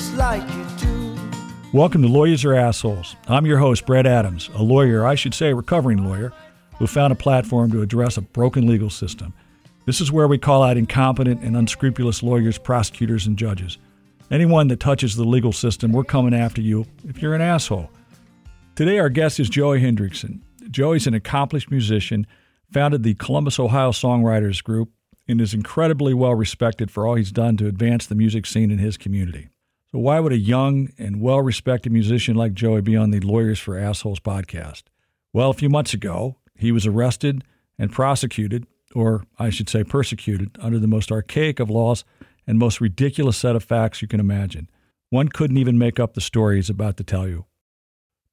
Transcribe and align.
just 0.00 0.14
like 0.14 0.48
you 0.54 0.66
do. 0.78 1.18
Welcome 1.74 2.00
to 2.00 2.08
Lawyers 2.08 2.42
Are 2.46 2.54
Assholes. 2.54 3.16
I'm 3.28 3.44
your 3.44 3.58
host, 3.58 3.84
Bret 3.84 4.06
Adams, 4.06 4.48
a 4.54 4.62
lawyer, 4.62 5.06
I 5.06 5.14
should 5.14 5.34
say 5.34 5.50
a 5.50 5.54
recovering 5.54 6.02
lawyer, 6.02 6.32
who 6.78 6.86
found 6.86 7.12
a 7.12 7.16
platform 7.16 7.70
to 7.72 7.82
address 7.82 8.16
a 8.16 8.22
broken 8.22 8.66
legal 8.66 8.88
system. 8.88 9.34
This 9.84 10.00
is 10.00 10.10
where 10.10 10.26
we 10.26 10.38
call 10.38 10.62
out 10.62 10.78
incompetent 10.78 11.42
and 11.42 11.54
unscrupulous 11.54 12.22
lawyers, 12.22 12.56
prosecutors, 12.56 13.26
and 13.26 13.36
judges. 13.36 13.76
Anyone 14.30 14.68
that 14.68 14.80
touches 14.80 15.16
the 15.16 15.24
legal 15.24 15.52
system, 15.52 15.92
we're 15.92 16.04
coming 16.04 16.32
after 16.32 16.62
you 16.62 16.86
if 17.06 17.20
you're 17.20 17.34
an 17.34 17.42
asshole. 17.42 17.90
Today, 18.76 18.98
our 18.98 19.10
guest 19.10 19.38
is 19.38 19.50
Joey 19.50 19.82
Hendrickson. 19.82 20.40
Joey's 20.70 21.06
an 21.06 21.12
accomplished 21.12 21.70
musician, 21.70 22.26
founded 22.72 23.02
the 23.02 23.16
Columbus, 23.16 23.58
Ohio 23.58 23.90
Songwriters 23.90 24.64
Group, 24.64 24.92
and 25.28 25.42
is 25.42 25.52
incredibly 25.52 26.14
well 26.14 26.34
respected 26.34 26.90
for 26.90 27.06
all 27.06 27.16
he's 27.16 27.32
done 27.32 27.58
to 27.58 27.66
advance 27.66 28.06
the 28.06 28.14
music 28.14 28.46
scene 28.46 28.70
in 28.70 28.78
his 28.78 28.96
community. 28.96 29.49
So, 29.92 29.98
why 29.98 30.20
would 30.20 30.32
a 30.32 30.38
young 30.38 30.90
and 30.98 31.20
well 31.20 31.40
respected 31.40 31.92
musician 31.92 32.36
like 32.36 32.54
Joey 32.54 32.80
be 32.80 32.96
on 32.96 33.10
the 33.10 33.20
Lawyers 33.20 33.58
for 33.58 33.76
Assholes 33.76 34.20
podcast? 34.20 34.84
Well, 35.32 35.50
a 35.50 35.54
few 35.54 35.68
months 35.68 35.94
ago, 35.94 36.36
he 36.54 36.70
was 36.70 36.86
arrested 36.86 37.42
and 37.76 37.90
prosecuted, 37.90 38.66
or 38.94 39.24
I 39.38 39.50
should 39.50 39.68
say 39.68 39.82
persecuted, 39.82 40.56
under 40.60 40.78
the 40.78 40.86
most 40.86 41.10
archaic 41.10 41.58
of 41.58 41.70
laws 41.70 42.04
and 42.46 42.58
most 42.58 42.80
ridiculous 42.80 43.36
set 43.36 43.56
of 43.56 43.64
facts 43.64 44.00
you 44.00 44.06
can 44.06 44.20
imagine. 44.20 44.68
One 45.08 45.28
couldn't 45.28 45.58
even 45.58 45.78
make 45.78 45.98
up 45.98 46.14
the 46.14 46.20
story 46.20 46.56
he's 46.56 46.70
about 46.70 46.96
to 46.98 47.04
tell 47.04 47.26
you. 47.26 47.46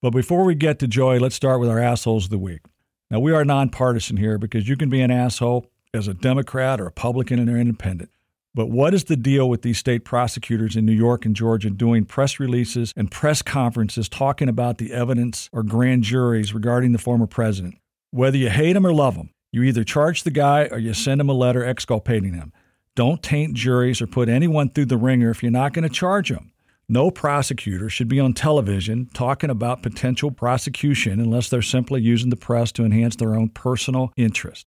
But 0.02 0.11
before 0.11 0.44
we 0.44 0.53
get 0.53 0.77
to 0.80 0.88
Joey, 0.88 1.17
let's 1.17 1.35
start 1.35 1.59
with 1.59 1.69
our 1.69 1.80
assholes 1.80 2.25
of 2.25 2.30
the 2.30 2.38
week. 2.38 2.61
Now, 3.09 3.19
we 3.19 3.31
are 3.31 3.44
nonpartisan 3.44 4.17
here 4.17 4.38
because 4.38 4.69
you 4.69 4.77
can 4.77 4.89
be 4.89 5.02
an 5.02 5.09
asshole 5.09 5.71
as 5.92 6.08
a 6.08 6.14
Democrat 6.14 6.80
or 6.80 6.86
Republican 6.86 7.39
or 7.49 7.53
an 7.53 7.61
independent. 7.61 8.11
But 8.58 8.72
what 8.72 8.95
is 8.95 9.03
the 9.03 9.16
deal 9.16 9.47
with 9.47 9.61
these 9.61 9.77
state 9.77 10.03
prosecutors 10.03 10.75
in 10.75 10.83
New 10.83 10.91
York 10.91 11.27
and 11.27 11.36
Georgia 11.36 11.69
doing 11.69 12.05
press 12.05 12.39
releases 12.39 12.91
and 12.97 13.11
press 13.11 13.44
conferences 13.44 14.09
talking 14.09 14.49
about 14.49 14.80
the 14.80 14.94
evidence 14.94 15.47
or 15.53 15.61
grand 15.61 16.02
juries 16.02 16.55
regarding 16.55 16.91
the 16.91 16.97
former 16.97 17.27
president? 17.27 17.75
Whether 18.09 18.38
you 18.38 18.49
hate 18.49 18.75
him 18.75 18.88
or 18.88 18.91
love 18.91 19.16
him, 19.16 19.30
you 19.52 19.61
either 19.61 19.83
charge 19.83 20.23
the 20.23 20.31
guy 20.31 20.69
or 20.72 20.80
you 20.80 20.95
send 20.95 21.22
him 21.22 21.30
a 21.30 21.33
letter 21.33 21.64
exculpating 21.64 22.33
him. 22.33 22.52
Don't 22.95 23.22
taint 23.22 23.53
juries 23.53 24.02
or 24.02 24.08
put 24.08 24.27
anyone 24.27 24.71
through 24.71 24.86
the 24.86 24.97
ringer 24.97 25.30
if 25.30 25.44
you're 25.44 25.52
not 25.52 25.73
going 25.73 25.88
to 25.88 25.94
charge 25.94 26.30
them. 26.30 26.52
No 26.89 27.11
prosecutor 27.11 27.89
should 27.89 28.08
be 28.08 28.19
on 28.19 28.33
television 28.33 29.11
talking 29.14 29.52
about 29.52 29.83
potential 29.83 30.31
prosecution 30.31 31.19
unless 31.19 31.47
they're 31.47 31.61
simply 31.61 32.02
using 32.02 32.31
the 32.31 32.36
press 32.36 32.71
to 32.71 32.86
enhance 32.86 33.17
their 33.17 33.36
own 33.36 33.49
personal 33.49 34.11
interest. 34.17 34.66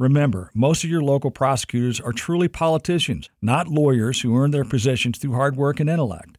Remember, 0.00 0.50
most 0.54 0.82
of 0.82 0.88
your 0.88 1.02
local 1.02 1.30
prosecutors 1.30 2.00
are 2.00 2.14
truly 2.14 2.48
politicians, 2.48 3.28
not 3.42 3.68
lawyers 3.68 4.22
who 4.22 4.34
earn 4.34 4.50
their 4.50 4.64
positions 4.64 5.18
through 5.18 5.34
hard 5.34 5.56
work 5.56 5.78
and 5.78 5.90
intellect. 5.90 6.38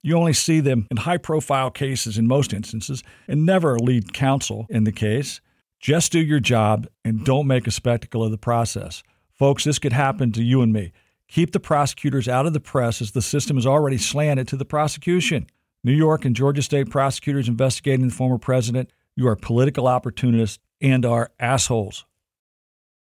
You 0.00 0.16
only 0.16 0.32
see 0.32 0.60
them 0.60 0.86
in 0.90 0.96
high 0.96 1.18
profile 1.18 1.70
cases 1.70 2.16
in 2.16 2.26
most 2.26 2.54
instances, 2.54 3.02
and 3.28 3.44
never 3.44 3.78
lead 3.78 4.14
counsel 4.14 4.66
in 4.70 4.84
the 4.84 4.90
case. 4.90 5.42
Just 5.78 6.12
do 6.12 6.18
your 6.18 6.40
job 6.40 6.86
and 7.04 7.26
don't 7.26 7.46
make 7.46 7.66
a 7.66 7.70
spectacle 7.70 8.24
of 8.24 8.30
the 8.30 8.38
process. 8.38 9.02
Folks, 9.34 9.64
this 9.64 9.78
could 9.78 9.92
happen 9.92 10.32
to 10.32 10.42
you 10.42 10.62
and 10.62 10.72
me. 10.72 10.90
Keep 11.28 11.52
the 11.52 11.60
prosecutors 11.60 12.26
out 12.26 12.46
of 12.46 12.54
the 12.54 12.58
press 12.58 13.02
as 13.02 13.10
the 13.10 13.20
system 13.20 13.58
is 13.58 13.66
already 13.66 13.98
slanted 13.98 14.48
to 14.48 14.56
the 14.56 14.64
prosecution. 14.64 15.46
New 15.82 15.92
York 15.92 16.24
and 16.24 16.34
Georgia 16.34 16.62
state 16.62 16.88
prosecutors 16.88 17.48
investigating 17.48 18.08
the 18.08 18.14
former 18.14 18.38
president, 18.38 18.88
you 19.14 19.28
are 19.28 19.36
political 19.36 19.86
opportunists 19.86 20.58
and 20.80 21.04
are 21.04 21.32
assholes. 21.38 22.06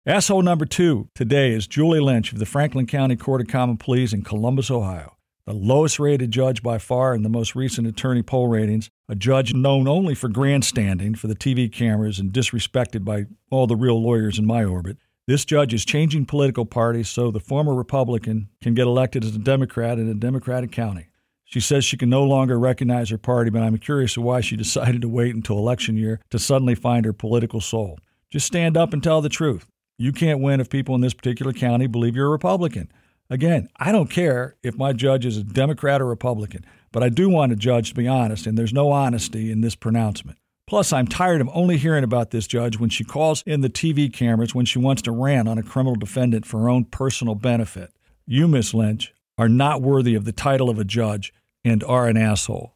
Asshole 0.05 0.41
number 0.41 0.65
two 0.65 1.07
today 1.15 1.53
is 1.53 1.65
Julie 1.65 2.01
Lynch 2.01 2.33
of 2.33 2.39
the 2.39 2.45
Franklin 2.45 2.85
County 2.85 3.15
Court 3.15 3.39
of 3.39 3.47
Common 3.47 3.77
Pleas 3.77 4.11
in 4.11 4.21
Columbus, 4.21 4.69
Ohio. 4.69 5.15
The 5.45 5.53
lowest 5.53 5.97
rated 5.97 6.29
judge 6.29 6.61
by 6.61 6.77
far 6.77 7.15
in 7.15 7.23
the 7.23 7.29
most 7.29 7.55
recent 7.55 7.87
attorney 7.87 8.21
poll 8.21 8.49
ratings, 8.49 8.89
a 9.07 9.15
judge 9.15 9.53
known 9.53 9.87
only 9.87 10.13
for 10.13 10.27
grandstanding 10.27 11.15
for 11.15 11.27
the 11.27 11.37
TV 11.37 11.71
cameras 11.71 12.19
and 12.19 12.33
disrespected 12.33 13.05
by 13.05 13.27
all 13.49 13.65
the 13.65 13.77
real 13.77 14.03
lawyers 14.03 14.37
in 14.37 14.45
my 14.45 14.65
orbit. 14.65 14.97
This 15.25 15.45
judge 15.45 15.73
is 15.73 15.85
changing 15.85 16.25
political 16.25 16.65
parties 16.65 17.07
so 17.07 17.31
the 17.31 17.39
former 17.39 17.73
Republican 17.73 18.49
can 18.61 18.73
get 18.73 18.87
elected 18.87 19.23
as 19.23 19.33
a 19.33 19.39
Democrat 19.39 19.99
in 19.99 20.09
a 20.09 20.13
Democratic 20.13 20.73
county. 20.73 21.07
She 21.45 21.61
says 21.61 21.85
she 21.85 21.95
can 21.95 22.09
no 22.09 22.25
longer 22.25 22.59
recognize 22.59 23.09
her 23.09 23.17
party, 23.17 23.51
but 23.51 23.61
I'm 23.61 23.77
curious 23.77 24.17
why 24.17 24.41
she 24.41 24.57
decided 24.57 25.01
to 25.03 25.07
wait 25.07 25.33
until 25.33 25.57
election 25.57 25.95
year 25.95 26.19
to 26.31 26.39
suddenly 26.39 26.75
find 26.75 27.05
her 27.05 27.13
political 27.13 27.61
soul. 27.61 27.99
Just 28.29 28.47
stand 28.47 28.75
up 28.75 28.91
and 28.91 29.01
tell 29.01 29.21
the 29.21 29.29
truth. 29.29 29.69
You 29.97 30.11
can't 30.11 30.39
win 30.39 30.59
if 30.59 30.69
people 30.69 30.95
in 30.95 31.01
this 31.01 31.13
particular 31.13 31.53
county 31.53 31.87
believe 31.87 32.15
you're 32.15 32.27
a 32.27 32.31
Republican. 32.31 32.91
Again, 33.29 33.69
I 33.77 33.91
don't 33.91 34.09
care 34.09 34.55
if 34.63 34.77
my 34.77 34.93
judge 34.93 35.25
is 35.25 35.37
a 35.37 35.43
Democrat 35.43 36.01
or 36.01 36.05
Republican, 36.05 36.65
but 36.91 37.03
I 37.03 37.09
do 37.09 37.29
want 37.29 37.51
a 37.51 37.55
judge 37.55 37.89
to 37.89 37.95
be 37.95 38.07
honest, 38.07 38.45
and 38.45 38.57
there's 38.57 38.73
no 38.73 38.91
honesty 38.91 39.51
in 39.51 39.61
this 39.61 39.75
pronouncement. 39.75 40.37
Plus, 40.65 40.93
I'm 40.93 41.07
tired 41.07 41.41
of 41.41 41.49
only 41.53 41.77
hearing 41.77 42.03
about 42.03 42.31
this 42.31 42.47
judge 42.47 42.79
when 42.79 42.89
she 42.89 43.03
calls 43.03 43.43
in 43.45 43.61
the 43.61 43.69
TV 43.69 44.11
cameras 44.11 44.55
when 44.55 44.65
she 44.65 44.79
wants 44.79 45.01
to 45.03 45.11
rant 45.11 45.47
on 45.47 45.57
a 45.57 45.63
criminal 45.63 45.95
defendant 45.95 46.45
for 46.45 46.59
her 46.61 46.69
own 46.69 46.85
personal 46.85 47.35
benefit. 47.35 47.91
You, 48.25 48.47
Miss 48.47 48.73
Lynch, 48.73 49.13
are 49.37 49.49
not 49.49 49.81
worthy 49.81 50.15
of 50.15 50.25
the 50.25 50.31
title 50.31 50.69
of 50.69 50.79
a 50.79 50.85
judge 50.85 51.33
and 51.65 51.83
are 51.83 52.07
an 52.07 52.17
asshole. 52.17 52.73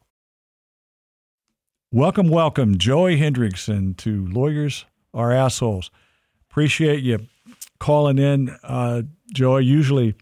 Welcome, 1.90 2.28
welcome, 2.28 2.76
Joey 2.76 3.18
Hendrickson 3.18 3.96
to 3.98 4.26
Lawyers 4.26 4.84
Are 5.14 5.32
Assholes. 5.32 5.90
Appreciate 6.50 7.02
you 7.02 7.26
calling 7.78 8.18
in, 8.18 8.56
uh, 8.62 9.02
Joey. 9.32 9.64
Usually, 9.64 10.14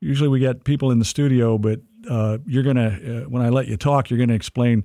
usually 0.00 0.28
we 0.28 0.38
get 0.40 0.64
people 0.64 0.90
in 0.90 0.98
the 0.98 1.04
studio, 1.04 1.58
but 1.58 1.80
uh, 2.08 2.38
you're 2.46 2.62
gonna 2.62 2.88
uh, 2.88 3.28
when 3.28 3.42
I 3.42 3.48
let 3.48 3.68
you 3.68 3.76
talk, 3.76 4.10
you're 4.10 4.18
gonna 4.18 4.34
explain 4.34 4.84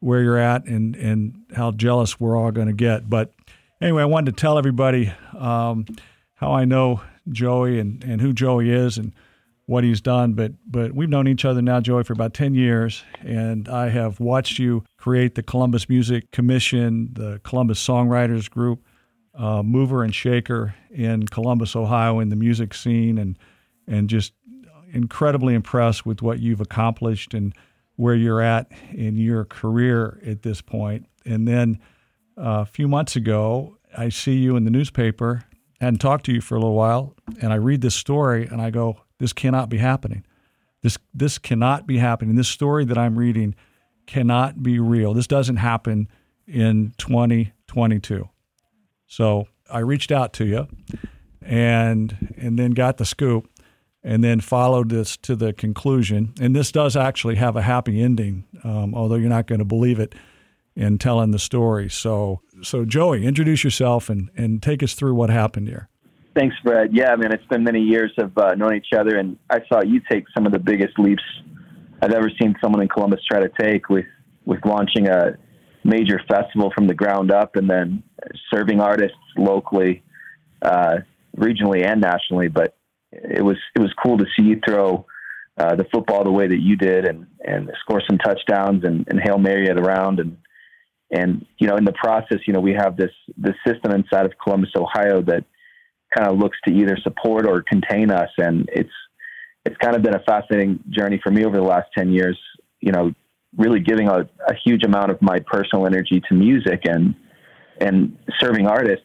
where 0.00 0.20
you're 0.20 0.38
at 0.38 0.66
and, 0.66 0.96
and 0.96 1.36
how 1.54 1.70
jealous 1.70 2.18
we're 2.18 2.36
all 2.36 2.50
to 2.52 2.72
get. 2.72 3.08
But 3.08 3.32
anyway, 3.80 4.02
I 4.02 4.06
wanted 4.06 4.36
to 4.36 4.40
tell 4.40 4.58
everybody 4.58 5.12
um, 5.38 5.86
how 6.34 6.52
I 6.52 6.64
know 6.64 7.00
Joey 7.30 7.78
and, 7.78 8.02
and 8.02 8.20
who 8.20 8.32
Joey 8.32 8.70
is 8.70 8.98
and 8.98 9.12
what 9.66 9.84
he's 9.84 10.00
done. 10.00 10.32
But 10.32 10.52
but 10.66 10.92
we've 10.92 11.08
known 11.08 11.28
each 11.28 11.44
other 11.44 11.62
now, 11.62 11.80
Joey, 11.80 12.02
for 12.02 12.12
about 12.12 12.34
ten 12.34 12.54
years, 12.54 13.04
and 13.20 13.68
I 13.68 13.90
have 13.90 14.18
watched 14.18 14.58
you 14.58 14.84
create 14.98 15.34
the 15.36 15.42
Columbus 15.42 15.88
Music 15.88 16.30
Commission, 16.32 17.10
the 17.12 17.40
Columbus 17.44 17.84
Songwriters 17.84 18.50
Group, 18.50 18.84
uh, 19.34 19.62
mover 19.62 20.02
and 20.02 20.14
shaker 20.14 20.74
in 20.90 21.26
Columbus, 21.26 21.74
Ohio, 21.74 22.20
in 22.20 22.28
the 22.28 22.36
music 22.36 22.74
scene, 22.74 23.18
and 23.18 23.38
and 23.86 24.08
just 24.08 24.32
incredibly 24.92 25.54
impressed 25.54 26.06
with 26.06 26.22
what 26.22 26.38
you've 26.38 26.60
accomplished 26.60 27.34
and 27.34 27.54
where 27.96 28.14
you're 28.14 28.40
at 28.40 28.70
in 28.92 29.16
your 29.16 29.44
career 29.44 30.20
at 30.26 30.42
this 30.42 30.60
point. 30.60 31.06
And 31.24 31.48
then 31.48 31.78
uh, 32.38 32.60
a 32.60 32.66
few 32.66 32.88
months 32.88 33.16
ago, 33.16 33.78
I 33.96 34.08
see 34.08 34.36
you 34.36 34.56
in 34.56 34.64
the 34.64 34.70
newspaper, 34.70 35.44
hadn't 35.80 36.00
talked 36.00 36.26
to 36.26 36.32
you 36.32 36.40
for 36.40 36.56
a 36.56 36.58
little 36.58 36.74
while, 36.74 37.14
and 37.40 37.52
I 37.52 37.56
read 37.56 37.80
this 37.80 37.94
story 37.94 38.46
and 38.46 38.60
I 38.60 38.70
go, 38.70 39.00
this 39.18 39.32
cannot 39.32 39.68
be 39.68 39.78
happening. 39.78 40.24
This, 40.82 40.98
this 41.14 41.38
cannot 41.38 41.86
be 41.86 41.98
happening. 41.98 42.34
This 42.36 42.48
story 42.48 42.84
that 42.86 42.98
I'm 42.98 43.18
reading 43.18 43.54
cannot 44.06 44.62
be 44.62 44.78
real. 44.78 45.14
This 45.14 45.26
doesn't 45.26 45.56
happen 45.56 46.08
in 46.46 46.92
2022. 46.98 48.28
So 49.12 49.46
I 49.70 49.80
reached 49.80 50.10
out 50.10 50.32
to 50.34 50.46
you 50.46 50.68
and 51.42 52.34
and 52.38 52.58
then 52.58 52.70
got 52.70 52.96
the 52.96 53.04
scoop 53.04 53.46
and 54.02 54.24
then 54.24 54.40
followed 54.40 54.88
this 54.88 55.18
to 55.18 55.36
the 55.36 55.52
conclusion. 55.52 56.32
And 56.40 56.56
this 56.56 56.72
does 56.72 56.96
actually 56.96 57.34
have 57.34 57.54
a 57.54 57.60
happy 57.60 58.02
ending, 58.02 58.44
um, 58.64 58.94
although 58.94 59.16
you're 59.16 59.28
not 59.28 59.46
going 59.46 59.58
to 59.58 59.66
believe 59.66 60.00
it 60.00 60.14
in 60.74 60.96
telling 60.96 61.30
the 61.30 61.38
story. 61.38 61.90
So, 61.90 62.40
so 62.62 62.86
Joey, 62.86 63.26
introduce 63.26 63.62
yourself 63.62 64.08
and, 64.08 64.30
and 64.34 64.62
take 64.62 64.82
us 64.82 64.94
through 64.94 65.14
what 65.14 65.28
happened 65.28 65.68
here. 65.68 65.90
Thanks, 66.34 66.56
Brad. 66.64 66.88
Yeah, 66.96 67.12
I 67.12 67.16
mean, 67.16 67.32
it's 67.32 67.44
been 67.44 67.64
many 67.64 67.80
years 67.80 68.12
of 68.16 68.36
uh, 68.38 68.54
knowing 68.54 68.78
each 68.78 68.98
other, 68.98 69.18
and 69.18 69.36
I 69.50 69.58
saw 69.70 69.82
you 69.82 70.00
take 70.10 70.24
some 70.34 70.46
of 70.46 70.52
the 70.52 70.58
biggest 70.58 70.98
leaps 70.98 71.22
I've 72.00 72.12
ever 72.12 72.30
seen 72.40 72.54
someone 72.62 72.80
in 72.80 72.88
Columbus 72.88 73.20
try 73.30 73.40
to 73.40 73.50
take 73.60 73.90
with 73.90 74.06
with 74.46 74.64
launching 74.64 75.06
a 75.08 75.36
major 75.84 76.20
festival 76.28 76.72
from 76.74 76.86
the 76.86 76.94
ground 76.94 77.30
up, 77.30 77.56
and 77.56 77.68
then 77.68 78.02
serving 78.52 78.80
artists 78.80 79.16
locally, 79.36 80.02
uh, 80.62 80.98
regionally, 81.36 81.86
and 81.86 82.00
nationally. 82.00 82.48
But 82.48 82.76
it 83.12 83.44
was 83.44 83.56
it 83.74 83.80
was 83.80 83.92
cool 84.02 84.18
to 84.18 84.26
see 84.36 84.44
you 84.44 84.60
throw 84.66 85.06
uh, 85.58 85.76
the 85.76 85.86
football 85.92 86.24
the 86.24 86.30
way 86.30 86.46
that 86.46 86.60
you 86.60 86.76
did 86.76 87.06
and 87.06 87.26
and 87.44 87.70
score 87.80 88.02
some 88.08 88.18
touchdowns 88.18 88.84
and, 88.84 89.06
and 89.08 89.20
hail 89.22 89.38
mary 89.38 89.68
at 89.68 89.78
around 89.78 90.18
and 90.18 90.38
and 91.10 91.44
you 91.58 91.68
know 91.68 91.76
in 91.76 91.84
the 91.84 91.92
process 91.92 92.38
you 92.46 92.54
know 92.54 92.60
we 92.60 92.72
have 92.72 92.96
this 92.96 93.10
this 93.36 93.54
system 93.66 93.92
inside 93.92 94.24
of 94.24 94.32
Columbus 94.42 94.70
Ohio 94.76 95.20
that 95.22 95.44
kind 96.14 96.30
of 96.30 96.38
looks 96.38 96.58
to 96.66 96.72
either 96.72 96.96
support 97.02 97.46
or 97.46 97.62
contain 97.62 98.10
us. 98.10 98.30
And 98.38 98.68
it's 98.72 98.90
it's 99.64 99.76
kind 99.76 99.94
of 99.94 100.02
been 100.02 100.14
a 100.14 100.22
fascinating 100.26 100.80
journey 100.90 101.20
for 101.22 101.30
me 101.30 101.44
over 101.44 101.56
the 101.56 101.62
last 101.62 101.88
10 101.96 102.12
years. 102.12 102.38
You 102.80 102.92
know 102.92 103.14
really 103.56 103.80
giving 103.80 104.08
a, 104.08 104.20
a 104.48 104.54
huge 104.64 104.84
amount 104.84 105.10
of 105.10 105.20
my 105.20 105.38
personal 105.40 105.86
energy 105.86 106.22
to 106.28 106.34
music 106.34 106.82
and 106.84 107.14
and 107.80 108.16
serving 108.40 108.66
artists 108.66 109.04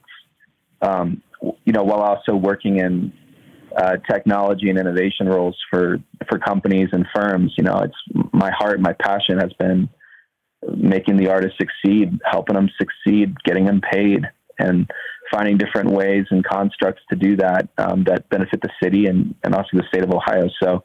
um, 0.82 1.22
you 1.42 1.74
know 1.74 1.84
while 1.84 2.02
also 2.02 2.36
working 2.36 2.78
in 2.78 3.12
uh, 3.78 3.98
technology 4.10 4.70
and 4.70 4.80
innovation 4.80 5.28
roles 5.28 5.56
for 5.70 6.00
for 6.30 6.40
companies 6.40 6.90
and 6.92 7.06
firms. 7.16 7.54
You 7.58 7.64
know, 7.64 7.80
it's 7.80 8.30
my 8.34 8.52
heart, 8.52 8.80
my 8.80 8.94
passion 8.94 9.38
has 9.40 9.54
been 9.60 9.90
making 10.76 11.18
the 11.18 11.30
artists 11.30 11.58
succeed, 11.60 12.20
helping 12.26 12.56
them 12.56 12.70
succeed, 12.80 13.36
getting 13.44 13.66
them 13.66 13.82
paid, 13.82 14.26
and 14.60 14.90
finding 15.32 15.58
different 15.58 15.92
ways 15.92 16.26
and 16.32 16.44
constructs 16.44 17.02
to 17.10 17.16
do 17.16 17.36
that 17.38 17.70
um, 17.78 18.04
that 18.06 18.28
benefit 18.30 18.62
the 18.62 18.70
city 18.82 19.06
and, 19.06 19.36
and 19.44 19.54
also 19.54 19.70
the 19.74 19.84
state 19.90 20.04
of 20.04 20.12
Ohio. 20.12 20.50
So, 20.62 20.84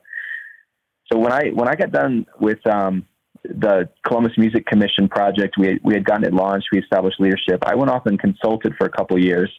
so 1.10 1.18
when 1.18 1.32
I 1.32 1.48
when 1.50 1.68
I 1.68 1.74
got 1.74 1.92
done 1.92 2.26
with 2.40 2.64
um, 2.66 3.06
the 3.44 3.88
Columbus 4.06 4.32
Music 4.38 4.66
Commission 4.66 5.08
project, 5.08 5.56
we 5.58 5.80
we 5.82 5.94
had 5.94 6.04
gotten 6.04 6.24
it 6.24 6.32
launched, 6.32 6.68
we 6.72 6.78
established 6.78 7.20
leadership. 7.20 7.62
I 7.64 7.74
went 7.74 7.90
off 7.90 8.06
and 8.06 8.18
consulted 8.18 8.74
for 8.78 8.86
a 8.86 8.90
couple 8.90 9.18
years 9.18 9.50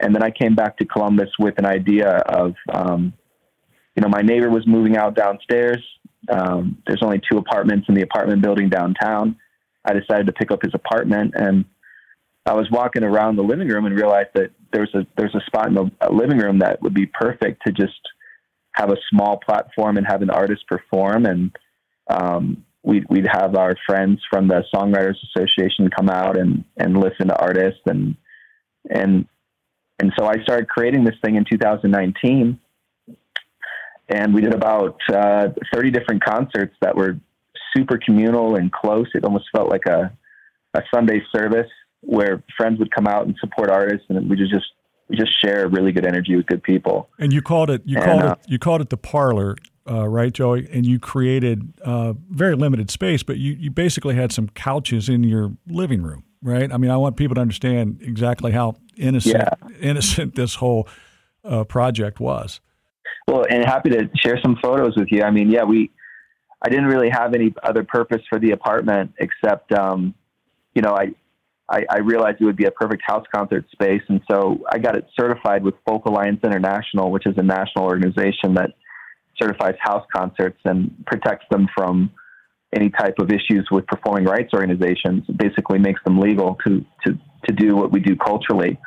and 0.00 0.14
then 0.14 0.22
I 0.22 0.30
came 0.30 0.54
back 0.54 0.76
to 0.78 0.84
Columbus 0.84 1.30
with 1.38 1.58
an 1.58 1.66
idea 1.66 2.08
of, 2.08 2.54
um, 2.72 3.12
you 3.96 4.02
know, 4.02 4.08
my 4.08 4.22
neighbor 4.22 4.48
was 4.48 4.66
moving 4.66 4.96
out 4.96 5.16
downstairs. 5.16 5.82
Um, 6.30 6.80
there's 6.86 7.02
only 7.02 7.20
two 7.30 7.38
apartments 7.38 7.86
in 7.88 7.94
the 7.94 8.02
apartment 8.02 8.42
building 8.42 8.68
downtown. 8.68 9.36
I 9.84 9.94
decided 9.94 10.26
to 10.26 10.32
pick 10.32 10.50
up 10.50 10.62
his 10.62 10.74
apartment, 10.74 11.34
and 11.34 11.64
I 12.46 12.54
was 12.54 12.70
walking 12.70 13.02
around 13.02 13.36
the 13.36 13.42
living 13.42 13.68
room 13.68 13.86
and 13.86 13.96
realized 13.96 14.30
that 14.34 14.50
there's 14.72 14.94
a 14.94 15.06
there's 15.16 15.34
a 15.34 15.44
spot 15.46 15.66
in 15.68 15.74
the 15.74 15.90
living 16.10 16.38
room 16.38 16.58
that 16.60 16.80
would 16.82 16.94
be 16.94 17.06
perfect 17.06 17.62
to 17.66 17.72
just 17.72 18.00
have 18.72 18.90
a 18.90 18.96
small 19.10 19.38
platform 19.38 19.96
and 19.96 20.06
have 20.06 20.22
an 20.22 20.30
artist 20.30 20.66
perform, 20.68 21.24
and 21.26 21.56
um, 22.08 22.64
we'd 22.88 23.04
we'd 23.10 23.28
have 23.30 23.54
our 23.54 23.76
friends 23.86 24.20
from 24.30 24.48
the 24.48 24.64
Songwriters 24.74 25.16
Association 25.28 25.90
come 25.94 26.08
out 26.08 26.38
and 26.38 26.64
and 26.76 26.96
listen 26.96 27.28
to 27.28 27.36
artists 27.38 27.82
and 27.86 28.16
and 28.88 29.26
and 30.00 30.12
so 30.18 30.26
I 30.26 30.40
started 30.42 30.68
creating 30.68 31.04
this 31.04 31.16
thing 31.24 31.36
in 31.36 31.44
2019. 31.44 32.58
And 34.10 34.32
we 34.32 34.40
did 34.40 34.54
about 34.54 34.98
uh, 35.12 35.48
30 35.74 35.90
different 35.90 36.24
concerts 36.24 36.74
that 36.80 36.96
were 36.96 37.18
super 37.76 37.98
communal 37.98 38.54
and 38.56 38.72
close. 38.72 39.06
It 39.14 39.24
almost 39.24 39.46
felt 39.54 39.68
like 39.68 39.86
a, 39.86 40.10
a 40.74 40.82
Sunday 40.94 41.20
service 41.34 41.68
where 42.00 42.42
friends 42.56 42.78
would 42.78 42.94
come 42.94 43.06
out 43.06 43.26
and 43.26 43.34
support 43.40 43.70
artists, 43.70 44.06
and 44.08 44.30
we 44.30 44.36
just 44.36 44.52
just 44.52 44.66
we 45.08 45.16
just 45.16 45.32
share 45.44 45.68
really 45.68 45.92
good 45.92 46.06
energy 46.06 46.36
with 46.36 46.46
good 46.46 46.62
people. 46.62 47.08
And 47.18 47.32
you 47.32 47.42
called 47.42 47.70
it 47.70 47.82
you 47.84 47.96
and, 47.96 48.04
called 48.04 48.22
uh, 48.22 48.36
it 48.38 48.50
you 48.50 48.58
called 48.58 48.80
it 48.80 48.88
the 48.88 48.96
parlor, 48.96 49.56
uh, 49.90 50.08
right, 50.08 50.32
Joey? 50.32 50.68
And 50.72 50.86
you 50.86 50.98
created 50.98 51.72
uh, 51.84 52.14
very 52.30 52.54
limited 52.54 52.90
space, 52.90 53.22
but 53.22 53.38
you 53.38 53.52
you 53.52 53.70
basically 53.70 54.14
had 54.14 54.32
some 54.32 54.48
couches 54.48 55.08
in 55.08 55.22
your 55.22 55.52
living 55.66 56.02
room 56.02 56.24
right? 56.42 56.72
I 56.72 56.76
mean, 56.76 56.90
I 56.90 56.96
want 56.96 57.16
people 57.16 57.34
to 57.36 57.40
understand 57.40 58.00
exactly 58.02 58.52
how 58.52 58.76
innocent 58.96 59.36
yeah. 59.36 59.68
innocent 59.80 60.34
this 60.34 60.56
whole 60.56 60.88
uh, 61.44 61.64
project 61.64 62.20
was. 62.20 62.60
Well, 63.26 63.44
and 63.48 63.64
happy 63.64 63.90
to 63.90 64.08
share 64.16 64.38
some 64.42 64.56
photos 64.62 64.96
with 64.96 65.08
you. 65.10 65.22
I 65.22 65.30
mean, 65.30 65.50
yeah, 65.50 65.64
we. 65.64 65.90
I 66.60 66.70
didn't 66.70 66.86
really 66.86 67.10
have 67.10 67.34
any 67.34 67.54
other 67.62 67.84
purpose 67.84 68.20
for 68.28 68.40
the 68.40 68.50
apartment 68.50 69.12
except, 69.20 69.70
um, 69.70 70.12
you 70.74 70.82
know, 70.82 70.90
I, 70.90 71.14
I, 71.68 71.84
I 71.88 71.98
realized 71.98 72.38
it 72.40 72.46
would 72.46 72.56
be 72.56 72.64
a 72.64 72.72
perfect 72.72 73.04
house 73.06 73.24
concert 73.32 73.64
space, 73.70 74.02
and 74.08 74.20
so 74.28 74.64
I 74.68 74.78
got 74.78 74.96
it 74.96 75.06
certified 75.16 75.62
with 75.62 75.74
Folk 75.86 76.06
Alliance 76.06 76.40
International, 76.42 77.12
which 77.12 77.26
is 77.26 77.34
a 77.36 77.44
national 77.44 77.84
organization 77.84 78.54
that 78.54 78.70
certifies 79.40 79.74
house 79.80 80.04
concerts 80.14 80.58
and 80.64 80.90
protects 81.06 81.46
them 81.50 81.68
from 81.76 82.10
any 82.74 82.90
type 82.90 83.14
of 83.18 83.30
issues 83.30 83.66
with 83.70 83.86
performing 83.86 84.24
rights 84.24 84.50
organizations. 84.52 85.24
It 85.28 85.38
basically 85.38 85.78
makes 85.78 86.00
them 86.04 86.18
legal 86.18 86.56
to 86.66 86.84
to 87.06 87.18
to 87.46 87.52
do 87.52 87.76
what 87.76 87.92
we 87.92 88.00
do 88.00 88.16
culturally. 88.16 88.78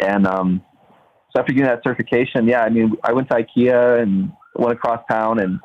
And 0.00 0.26
um, 0.26 0.62
so 1.30 1.40
after 1.40 1.52
getting 1.52 1.68
that 1.68 1.82
certification, 1.84 2.48
yeah, 2.48 2.62
I 2.62 2.70
mean, 2.70 2.94
I 3.04 3.12
went 3.12 3.28
to 3.30 3.36
IKEA 3.36 4.02
and 4.02 4.32
went 4.56 4.72
across 4.72 5.04
town 5.10 5.38
and 5.38 5.60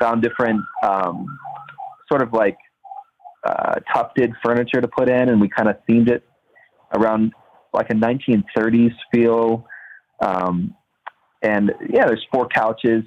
found 0.00 0.22
different 0.22 0.62
um, 0.82 1.38
sort 2.10 2.22
of 2.22 2.32
like 2.32 2.58
uh, 3.44 3.76
tufted 3.92 4.32
furniture 4.44 4.80
to 4.80 4.88
put 4.88 5.08
in, 5.08 5.28
and 5.28 5.40
we 5.40 5.48
kind 5.48 5.68
of 5.68 5.76
themed 5.88 6.08
it 6.08 6.24
around 6.94 7.32
like 7.72 7.90
a 7.90 7.94
1930s 7.94 8.94
feel. 9.12 9.66
Um, 10.20 10.74
and 11.42 11.72
yeah, 11.88 12.06
there's 12.06 12.24
four 12.32 12.48
couches, 12.48 13.04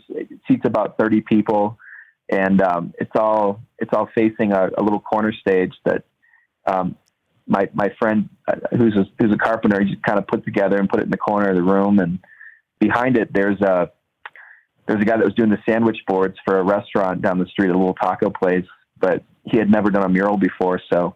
seats 0.48 0.64
about 0.66 0.98
30 0.98 1.22
people. 1.22 1.78
And 2.30 2.62
um, 2.62 2.94
it's 2.98 3.12
all 3.16 3.62
it's 3.78 3.92
all 3.94 4.10
facing 4.16 4.52
a, 4.52 4.70
a 4.78 4.82
little 4.82 5.00
corner 5.00 5.32
stage 5.32 5.74
that 5.86 6.04
um, 6.66 6.96
my 7.48 7.70
my 7.74 7.90
friend 8.00 8.30
uh, 8.48 8.56
who's 8.72 8.96
a, 8.96 9.06
who's 9.20 9.32
a 9.32 9.38
carpenter 9.38 9.80
he 9.80 9.92
just 9.92 10.04
kind 10.04 10.18
of 10.18 10.26
put 10.26 10.44
together 10.44 10.78
and 10.78 10.90
put 10.90 11.00
it 11.00 11.04
in 11.04 11.12
the 11.12 11.18
corner 11.18 11.50
of 11.50 11.56
the 11.56 11.64
room. 11.64 12.00
And 12.00 12.20
behind 12.80 13.18
it 13.18 13.32
there's 13.32 13.62
a 13.62 13.92
there's 14.88 15.02
a 15.02 15.06
guy 15.06 15.18
that 15.18 15.26
was 15.26 15.36
doing 15.36 15.52
the 15.52 15.62
sandwich 15.70 15.98
boards 16.08 16.36
for 16.46 16.60
a 16.60 16.64
restaurant 16.64 17.22
down 17.22 17.38
the 17.38 17.46
street 17.46 17.70
a 17.70 17.78
little 17.78 17.94
taco 17.94 18.32
place 18.32 18.66
but 19.00 19.24
he 19.44 19.58
had 19.58 19.70
never 19.70 19.90
done 19.90 20.04
a 20.04 20.10
mural 20.10 20.38
before. 20.38 20.82
So 20.92 21.16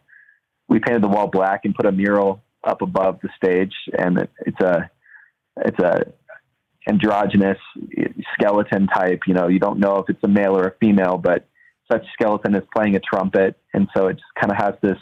we 0.67 0.79
painted 0.79 1.03
the 1.03 1.07
wall 1.07 1.27
black 1.27 1.61
and 1.65 1.73
put 1.73 1.85
a 1.85 1.91
mural 1.91 2.43
up 2.63 2.81
above 2.81 3.19
the 3.21 3.29
stage. 3.35 3.73
And 3.97 4.19
it, 4.19 4.29
it's 4.45 4.61
a 4.61 4.89
it's 5.57 5.79
a 5.79 6.03
androgynous 6.87 7.57
skeleton 8.33 8.87
type. 8.87 9.21
You 9.27 9.33
know, 9.33 9.47
you 9.47 9.59
don't 9.59 9.79
know 9.79 9.97
if 9.97 10.09
it's 10.09 10.23
a 10.23 10.27
male 10.27 10.57
or 10.57 10.67
a 10.67 10.75
female, 10.79 11.17
but 11.17 11.47
such 11.91 12.05
skeleton 12.13 12.55
is 12.55 12.63
playing 12.75 12.95
a 12.95 12.99
trumpet, 12.99 13.57
and 13.73 13.87
so 13.95 14.07
it 14.07 14.13
just 14.13 14.25
kind 14.39 14.51
of 14.51 14.57
has 14.57 14.75
this, 14.81 14.97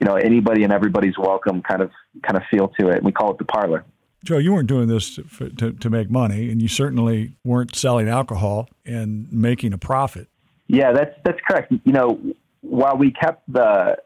you 0.00 0.06
know, 0.06 0.16
anybody 0.16 0.64
and 0.64 0.72
everybody's 0.72 1.16
welcome 1.16 1.62
kind 1.62 1.82
of 1.82 1.90
kind 2.26 2.36
of 2.36 2.42
feel 2.50 2.68
to 2.80 2.88
it. 2.88 3.02
We 3.02 3.12
call 3.12 3.30
it 3.32 3.38
the 3.38 3.44
parlor. 3.44 3.84
Joe, 4.24 4.38
you 4.38 4.52
weren't 4.52 4.68
doing 4.68 4.86
this 4.86 5.16
to, 5.16 5.50
to, 5.50 5.72
to 5.72 5.90
make 5.90 6.08
money, 6.08 6.50
and 6.50 6.62
you 6.62 6.68
certainly 6.68 7.32
weren't 7.44 7.74
selling 7.74 8.08
alcohol 8.08 8.68
and 8.84 9.32
making 9.32 9.72
a 9.72 9.78
profit. 9.78 10.28
Yeah, 10.68 10.92
that's 10.92 11.14
that's 11.24 11.38
correct. 11.48 11.72
You 11.84 11.92
know, 11.92 12.20
while 12.60 12.96
we 12.96 13.10
kept 13.10 13.52
the 13.52 13.96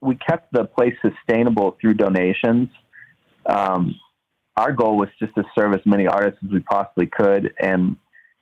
we 0.00 0.16
kept 0.16 0.52
the 0.52 0.64
place 0.64 0.94
sustainable 1.00 1.76
through 1.80 1.94
donations, 1.94 2.68
um, 3.46 3.94
our 4.56 4.72
goal 4.72 4.96
was 4.96 5.08
just 5.18 5.34
to 5.34 5.44
serve 5.56 5.74
as 5.74 5.80
many 5.84 6.06
artists 6.06 6.38
as 6.44 6.50
we 6.50 6.60
possibly 6.60 7.06
could. 7.06 7.54
And, 7.60 7.96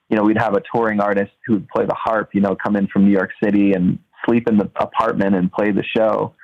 you 0.09 0.17
know, 0.17 0.23
we'd 0.25 0.39
have 0.39 0.55
a 0.55 0.63
touring 0.75 1.01
artist 1.01 1.33
who 1.47 1.55
would 1.55 1.69
play 1.69 1.87
the 1.87 1.95
harp, 1.95 2.31
you 2.35 2.41
know, 2.41 2.57
come 2.57 2.77
in 2.77 2.89
from 2.89 3.05
New 3.05 3.13
York 3.13 3.31
City 3.43 3.73
and 3.73 3.99
sleep 4.27 4.49
in 4.49 4.59
the 4.59 4.71
apartment 4.77 5.35
and 5.35 5.53
play 5.53 5.71
the 5.71 5.85
show. 5.85 6.35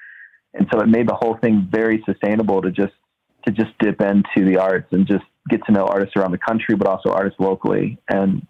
And 0.55 0.67
so 0.73 0.81
it 0.81 0.87
made 0.87 1.09
the 1.09 1.15
whole 1.15 1.37
thing 1.43 1.69
very 1.71 2.03
sustainable 2.07 2.63
to 2.63 2.71
just 2.71 2.95
to 3.47 3.53
just 3.53 3.71
dip 3.79 4.01
into 4.01 4.45
the 4.45 4.57
arts 4.59 4.89
and 4.91 5.07
just 5.07 5.25
get 5.49 5.65
to 5.67 5.73
know 5.73 5.85
artists 5.85 6.17
around 6.17 6.33
the 6.33 6.39
country, 6.39 6.75
but 6.75 6.89
also 6.89 7.11
artists 7.11 7.39
locally. 7.39 7.99
And 8.09 8.47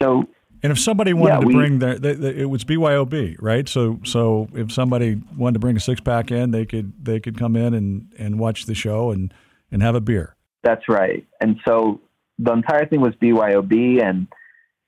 so 0.00 0.24
and 0.62 0.72
if 0.72 0.78
somebody 0.78 1.12
wanted 1.12 1.34
yeah, 1.34 1.40
to 1.40 1.46
we, 1.46 1.54
bring 1.54 1.78
their, 1.78 1.98
the, 1.98 2.14
the, 2.14 2.40
it 2.40 2.46
was 2.46 2.64
BYOB, 2.64 3.36
right? 3.40 3.68
So, 3.68 4.00
so 4.04 4.48
if 4.54 4.72
somebody 4.72 5.20
wanted 5.36 5.54
to 5.54 5.58
bring 5.58 5.76
a 5.76 5.80
six 5.80 6.00
pack 6.00 6.30
in, 6.30 6.50
they 6.50 6.66
could 6.66 6.92
they 7.04 7.20
could 7.20 7.38
come 7.38 7.56
in 7.56 7.74
and 7.74 8.12
and 8.18 8.38
watch 8.38 8.66
the 8.66 8.74
show 8.74 9.10
and 9.10 9.32
and 9.70 9.82
have 9.82 9.94
a 9.94 10.00
beer. 10.00 10.36
That's 10.62 10.88
right. 10.88 11.26
And 11.40 11.56
so 11.66 12.00
the 12.38 12.52
entire 12.52 12.86
thing 12.86 13.00
was 13.00 13.14
BYOB. 13.22 14.02
And, 14.02 14.26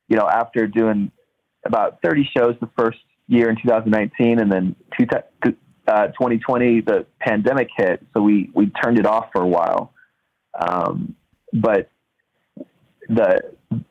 you 0.09 0.17
know, 0.17 0.29
after 0.29 0.67
doing 0.67 1.11
about 1.65 1.99
30 2.03 2.29
shows 2.37 2.55
the 2.61 2.69
first 2.79 2.99
year 3.27 3.51
in 3.51 3.57
2019 3.57 4.41
and 4.41 4.51
then 4.51 4.75
two, 4.99 5.07
uh, 5.87 6.07
2020, 6.09 6.81
the 6.81 7.07
pandemic 7.21 7.69
hit. 7.77 8.05
So 8.15 8.23
we, 8.23 8.51
we 8.55 8.71
turned 8.83 8.99
it 8.99 9.07
off 9.07 9.27
for 9.33 9.43
a 9.43 9.47
while. 9.47 9.93
Um, 10.59 11.15
but 11.53 11.91
the, 13.09 13.41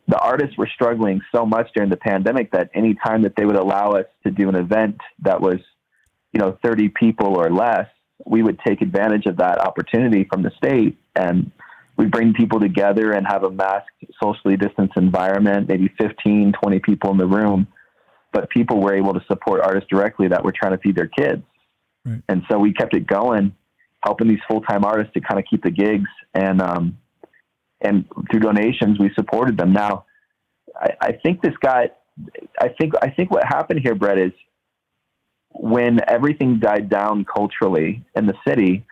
the 0.08 0.20
artists 0.20 0.58
were 0.58 0.70
struggling 0.74 1.22
so 1.34 1.46
much 1.46 1.70
during 1.76 1.90
the 1.90 1.98
pandemic 1.98 2.52
that 2.52 2.70
any 2.74 2.96
time 3.06 3.24
that 3.24 3.34
they 3.36 3.46
would 3.46 3.56
allow 3.56 3.92
us 3.92 4.06
to 4.24 4.32
do 4.32 4.50
an 4.50 4.56
event 4.56 4.98
that 5.22 5.40
was, 5.42 5.58
you 6.34 6.40
know, 6.40 6.58
30 6.64 6.90
people 6.90 7.36
or 7.36 7.50
less, 7.50 7.88
we 8.26 8.44
would 8.44 8.60
take 8.66 8.82
advantage 8.82 9.26
of 9.26 9.38
that 9.38 9.60
opportunity 9.60 10.26
from 10.30 10.44
the 10.44 10.52
state 10.58 10.98
and 11.16 11.52
we 11.98 12.06
bring 12.06 12.34
people 12.34 12.60
together 12.60 13.12
and 13.12 13.26
have 13.28 13.44
a 13.44 13.50
masked, 13.50 13.90
socially 14.22 14.56
distanced 14.56 14.96
environment, 14.98 15.68
maybe 15.68 15.92
15, 16.00 16.54
20 16.62 16.80
people 16.80 17.12
in 17.12 17.18
the 17.18 17.26
room. 17.26 17.68
But 18.32 18.50
people 18.50 18.82
were 18.82 18.94
able 18.94 19.14
to 19.14 19.22
support 19.28 19.62
artists 19.62 19.90
directly 19.90 20.28
that 20.28 20.44
were 20.44 20.52
trying 20.52 20.74
to 20.74 20.78
feed 20.78 20.96
their 20.96 21.08
kids. 21.08 21.42
Right. 22.06 22.22
And 22.30 22.44
so 22.50 22.60
we 22.60 22.72
kept 22.72 22.96
it 22.96 23.08
going, 23.08 23.56
helping 24.04 24.28
these 24.28 24.40
full 24.48 24.62
time 24.62 24.86
artists 24.86 25.14
to 25.14 25.22
kind 25.22 25.40
of 25.40 25.46
keep 25.50 25.64
the 25.64 25.72
gigs. 25.72 26.10
And, 26.36 26.62
um, 26.62 26.98
and 27.82 28.06
through 28.30 28.42
donations, 28.42 29.00
we 29.00 29.12
supported 29.16 29.58
them. 29.58 29.74
Now, 29.74 30.06
I, 30.76 30.90
I 31.02 31.12
think 31.24 31.42
this 31.42 31.54
got, 31.62 31.98
I 32.60 32.70
think, 32.80 32.94
I 33.02 33.10
think 33.10 33.32
what 33.32 33.44
happened 33.46 33.80
here, 33.82 33.96
Bret, 33.96 34.20
is 34.20 34.34
when 35.60 36.00
everything 36.08 36.60
died 36.60 36.90
down 36.90 37.26
culturally 37.26 38.06
in 38.16 38.26
the 38.26 38.34
city, 38.48 38.86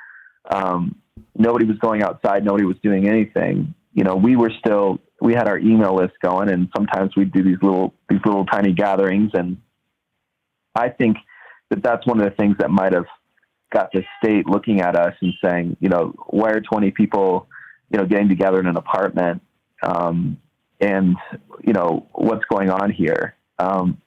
um, 0.50 0.95
nobody 1.38 1.65
was 1.65 1.77
going 1.77 2.03
outside, 2.03 2.43
nobody 2.43 2.65
was 2.65 2.77
doing 2.84 3.07
anything. 3.07 3.74
You 3.93 4.03
know, 4.03 4.15
we 4.15 4.36
were 4.36 4.51
still 4.60 5.00
we 5.22 5.34
had 5.34 5.48
our 5.48 5.57
email 5.57 5.95
list 5.95 6.13
going, 6.22 6.50
and 6.50 6.69
sometimes 6.75 7.15
we'd 7.15 7.31
do 7.31 7.43
these 7.43 7.57
little 7.62 7.93
these 8.10 8.19
little 8.25 8.45
tiny 8.45 8.74
gatherings. 8.74 9.31
And 9.34 9.57
I 10.75 10.89
think 10.89 11.17
that 11.69 11.81
that's 11.81 12.05
one 12.05 12.19
of 12.19 12.25
the 12.25 12.36
things 12.36 12.57
that 12.60 12.69
might 12.69 12.93
have 12.93 13.05
got 13.74 13.91
the 13.93 14.03
state 14.22 14.48
looking 14.48 14.81
at 14.81 14.95
us 14.95 15.13
and 15.22 15.34
saying, 15.43 15.77
you 15.79 15.89
know, 15.89 16.13
why 16.27 16.51
are 16.51 16.62
twenty 16.62 16.91
people, 16.91 17.48
you 17.89 17.98
know, 17.98 18.05
getting 18.05 18.29
together 18.29 18.60
in 18.60 18.67
an 18.67 18.77
apartment? 18.77 19.41
um, 19.86 20.38
and 20.79 21.15
you 21.63 21.74
know 21.74 22.07
what's 22.13 22.45
going 22.45 22.69
on 22.69 22.91
here. 22.91 23.36
Um, 23.60 24.01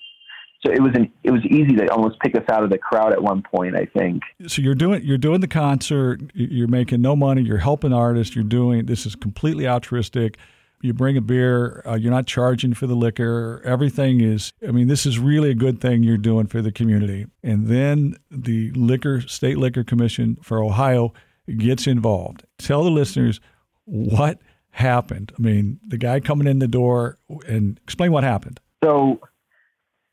so 0.65 0.73
it 0.73 0.83
was 0.83 0.93
an 0.95 1.13
it 1.23 1.31
was 1.31 1.45
easy 1.47 1.77
to 1.77 1.89
almost 1.93 2.19
pick 2.21 2.37
us 2.37 2.45
out 2.51 2.65
of 2.65 2.71
the 2.71 2.79
crowd 2.79 3.13
at 3.13 3.23
one 3.23 3.43
point. 3.43 3.77
I 3.77 3.87
think. 3.97 4.23
So 4.47 4.61
you're 4.61 4.75
doing 4.75 5.03
you're 5.05 5.19
doing 5.19 5.41
the 5.41 5.49
concert. 5.49 6.21
You're 6.35 6.69
making 6.69 7.01
no 7.01 7.15
money. 7.15 7.43
You're 7.43 7.59
helping 7.59 7.93
artists. 7.93 8.35
You're 8.35 8.45
doing 8.45 8.87
this 8.87 9.07
is 9.07 9.15
completely 9.15 9.69
altruistic. 9.69 10.37
You 10.81 10.93
bring 10.93 11.17
a 11.17 11.21
beer. 11.21 11.83
Uh, 11.87 11.95
you're 11.95 12.13
not 12.13 12.27
charging 12.27 12.73
for 12.73 12.87
the 12.87 12.95
liquor. 12.95 13.61
Everything 13.65 14.21
is. 14.21 14.53
I 14.67 14.71
mean, 14.71 14.89
this 14.89 15.07
is 15.07 15.19
really 15.19 15.51
a 15.51 15.55
good 15.55 15.81
thing 15.81 16.03
you're 16.03 16.17
doing 16.17 16.47
for 16.47 16.63
the 16.63 16.73
community. 16.73 17.27
And 17.43 17.67
then 17.67 18.17
the 18.31 18.71
liquor 18.73 19.21
state 19.23 19.59
liquor 19.59 19.85
commission 19.85 20.39
for 20.43 20.63
Ohio 20.63 21.13
gets 21.57 21.87
involved. 21.87 22.45
Tell 22.59 22.85
the 22.85 22.91
listeners 22.91 23.41
what 23.85 24.41
happened. 24.71 25.33
I 25.39 25.43
mean, 25.43 25.81
the 25.87 25.99
guy 25.99 26.21
coming 26.21 26.47
in 26.47 26.59
the 26.59 26.69
door 26.69 27.19
and 27.47 27.81
explain 27.83 28.13
what 28.13 28.25
happened. 28.25 28.61
So, 28.85 29.21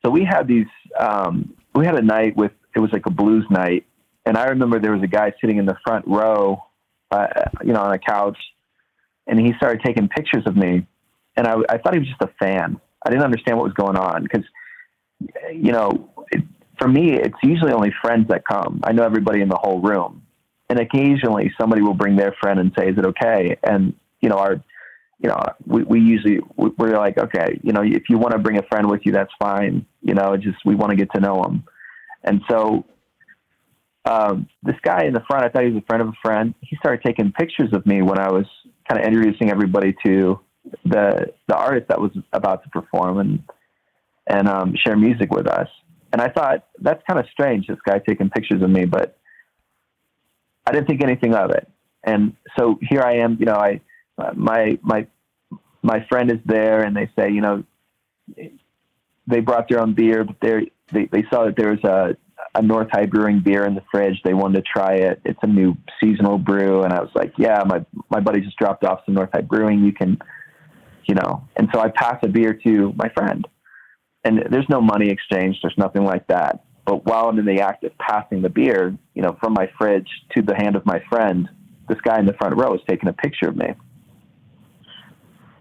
so 0.06 0.10
we 0.10 0.24
had 0.24 0.46
these. 0.46 0.68
Um, 0.98 1.52
we 1.74 1.84
had 1.84 1.96
a 1.96 2.02
night 2.02 2.36
with 2.36 2.52
it 2.76 2.78
was 2.78 2.92
like 2.92 3.06
a 3.06 3.10
blues 3.10 3.44
night, 3.50 3.84
and 4.24 4.38
I 4.38 4.46
remember 4.46 4.78
there 4.78 4.92
was 4.92 5.02
a 5.02 5.08
guy 5.08 5.32
sitting 5.40 5.58
in 5.58 5.66
the 5.66 5.76
front 5.84 6.06
row, 6.06 6.62
uh, 7.10 7.26
you 7.64 7.72
know, 7.72 7.80
on 7.80 7.92
a 7.92 7.98
couch, 7.98 8.38
and 9.26 9.38
he 9.40 9.52
started 9.56 9.82
taking 9.84 10.08
pictures 10.08 10.44
of 10.46 10.56
me, 10.56 10.86
and 11.36 11.46
I, 11.48 11.56
I 11.68 11.78
thought 11.78 11.94
he 11.94 11.98
was 11.98 12.08
just 12.08 12.22
a 12.22 12.30
fan. 12.38 12.80
I 13.04 13.10
didn't 13.10 13.24
understand 13.24 13.58
what 13.58 13.64
was 13.64 13.72
going 13.72 13.96
on 13.96 14.22
because, 14.22 14.44
you 15.52 15.72
know, 15.72 16.10
it, 16.30 16.44
for 16.78 16.86
me, 16.86 17.14
it's 17.14 17.38
usually 17.42 17.72
only 17.72 17.92
friends 18.00 18.28
that 18.28 18.46
come. 18.46 18.80
I 18.84 18.92
know 18.92 19.02
everybody 19.02 19.40
in 19.40 19.48
the 19.48 19.58
whole 19.60 19.80
room, 19.80 20.22
and 20.70 20.78
occasionally 20.78 21.52
somebody 21.60 21.82
will 21.82 21.94
bring 21.94 22.14
their 22.14 22.34
friend 22.40 22.60
and 22.60 22.72
say, 22.78 22.90
"Is 22.90 22.98
it 22.98 23.06
okay?" 23.06 23.56
And 23.64 23.94
you 24.20 24.28
know, 24.28 24.36
our, 24.36 24.62
you 25.18 25.28
know, 25.28 25.40
we, 25.66 25.82
we 25.84 26.00
usually 26.00 26.40
we're 26.56 26.96
like, 26.96 27.18
okay, 27.18 27.58
you 27.62 27.72
know, 27.72 27.82
if 27.82 28.04
you 28.08 28.18
want 28.18 28.32
to 28.32 28.38
bring 28.38 28.58
a 28.58 28.62
friend 28.64 28.90
with 28.90 29.00
you, 29.04 29.12
that's 29.12 29.32
fine. 29.38 29.86
You 30.02 30.14
know, 30.14 30.36
just 30.36 30.58
we 30.64 30.74
want 30.74 30.90
to 30.90 30.96
get 30.96 31.10
to 31.14 31.20
know 31.20 31.42
them, 31.42 31.64
and 32.22 32.42
so 32.50 32.84
um, 34.04 34.48
this 34.62 34.76
guy 34.82 35.04
in 35.04 35.14
the 35.14 35.22
front, 35.28 35.44
I 35.44 35.48
thought 35.48 35.64
he 35.64 35.72
was 35.72 35.82
a 35.82 35.86
friend 35.86 36.02
of 36.02 36.08
a 36.08 36.18
friend. 36.22 36.54
He 36.60 36.76
started 36.76 37.02
taking 37.04 37.32
pictures 37.32 37.70
of 37.72 37.84
me 37.86 38.02
when 38.02 38.18
I 38.18 38.30
was 38.30 38.46
kind 38.88 39.00
of 39.00 39.06
introducing 39.06 39.50
everybody 39.50 39.94
to 40.04 40.40
the 40.84 41.32
the 41.48 41.56
artist 41.56 41.88
that 41.88 42.00
was 42.00 42.10
about 42.32 42.62
to 42.64 42.68
perform 42.70 43.18
and 43.18 43.42
and 44.28 44.48
um, 44.48 44.74
share 44.76 44.96
music 44.96 45.32
with 45.32 45.46
us. 45.46 45.68
And 46.12 46.22
I 46.22 46.28
thought 46.28 46.66
that's 46.80 47.02
kind 47.08 47.18
of 47.18 47.26
strange, 47.32 47.66
this 47.66 47.78
guy 47.86 47.98
taking 47.98 48.30
pictures 48.30 48.62
of 48.62 48.70
me, 48.70 48.84
but 48.84 49.18
I 50.66 50.72
didn't 50.72 50.86
think 50.86 51.02
anything 51.02 51.34
of 51.34 51.50
it. 51.50 51.68
And 52.04 52.34
so 52.58 52.78
here 52.80 53.02
I 53.02 53.16
am, 53.18 53.36
you 53.38 53.46
know, 53.46 53.56
I 53.56 53.80
my 54.34 54.78
my 54.82 55.06
my 55.82 56.06
friend 56.08 56.30
is 56.30 56.40
there, 56.44 56.82
and 56.82 56.96
they 56.96 57.10
say, 57.18 57.30
you 57.30 57.40
know, 57.40 57.64
they 59.26 59.40
brought 59.40 59.68
their 59.68 59.80
own 59.80 59.94
beer, 59.94 60.24
but 60.24 60.36
they 60.40 61.06
they 61.06 61.24
saw 61.30 61.44
that 61.44 61.56
there 61.56 61.70
was 61.70 61.84
a 61.84 62.16
a 62.54 62.62
North 62.62 62.88
High 62.90 63.06
Brewing 63.06 63.40
beer 63.40 63.66
in 63.66 63.74
the 63.74 63.82
fridge. 63.90 64.20
They 64.24 64.34
wanted 64.34 64.64
to 64.64 64.70
try 64.70 64.94
it. 64.94 65.20
It's 65.24 65.38
a 65.42 65.46
new 65.46 65.76
seasonal 66.00 66.38
brew, 66.38 66.82
and 66.82 66.92
I 66.92 67.00
was 67.00 67.10
like, 67.14 67.34
yeah, 67.38 67.62
my 67.66 67.84
my 68.10 68.20
buddy 68.20 68.40
just 68.40 68.56
dropped 68.56 68.84
off 68.84 69.00
some 69.04 69.14
North 69.14 69.30
High 69.32 69.42
Brewing. 69.42 69.84
You 69.84 69.92
can, 69.92 70.18
you 71.04 71.14
know. 71.14 71.46
And 71.56 71.68
so 71.72 71.80
I 71.80 71.88
pass 71.88 72.18
a 72.22 72.28
beer 72.28 72.54
to 72.64 72.92
my 72.96 73.08
friend, 73.10 73.46
and 74.24 74.44
there's 74.50 74.68
no 74.68 74.80
money 74.80 75.10
exchange. 75.10 75.58
There's 75.62 75.78
nothing 75.78 76.04
like 76.04 76.26
that. 76.28 76.64
But 76.84 77.04
while 77.04 77.28
I'm 77.28 77.38
in 77.38 77.46
the 77.46 77.60
act 77.60 77.84
of 77.84 77.96
passing 77.98 78.42
the 78.42 78.48
beer, 78.48 78.96
you 79.14 79.22
know, 79.22 79.36
from 79.40 79.54
my 79.54 79.68
fridge 79.76 80.08
to 80.36 80.42
the 80.42 80.54
hand 80.54 80.76
of 80.76 80.86
my 80.86 81.02
friend, 81.08 81.48
this 81.88 82.00
guy 82.00 82.18
in 82.18 82.26
the 82.26 82.34
front 82.34 82.56
row 82.56 82.74
is 82.74 82.80
taking 82.88 83.08
a 83.08 83.12
picture 83.12 83.48
of 83.48 83.56
me. 83.56 83.74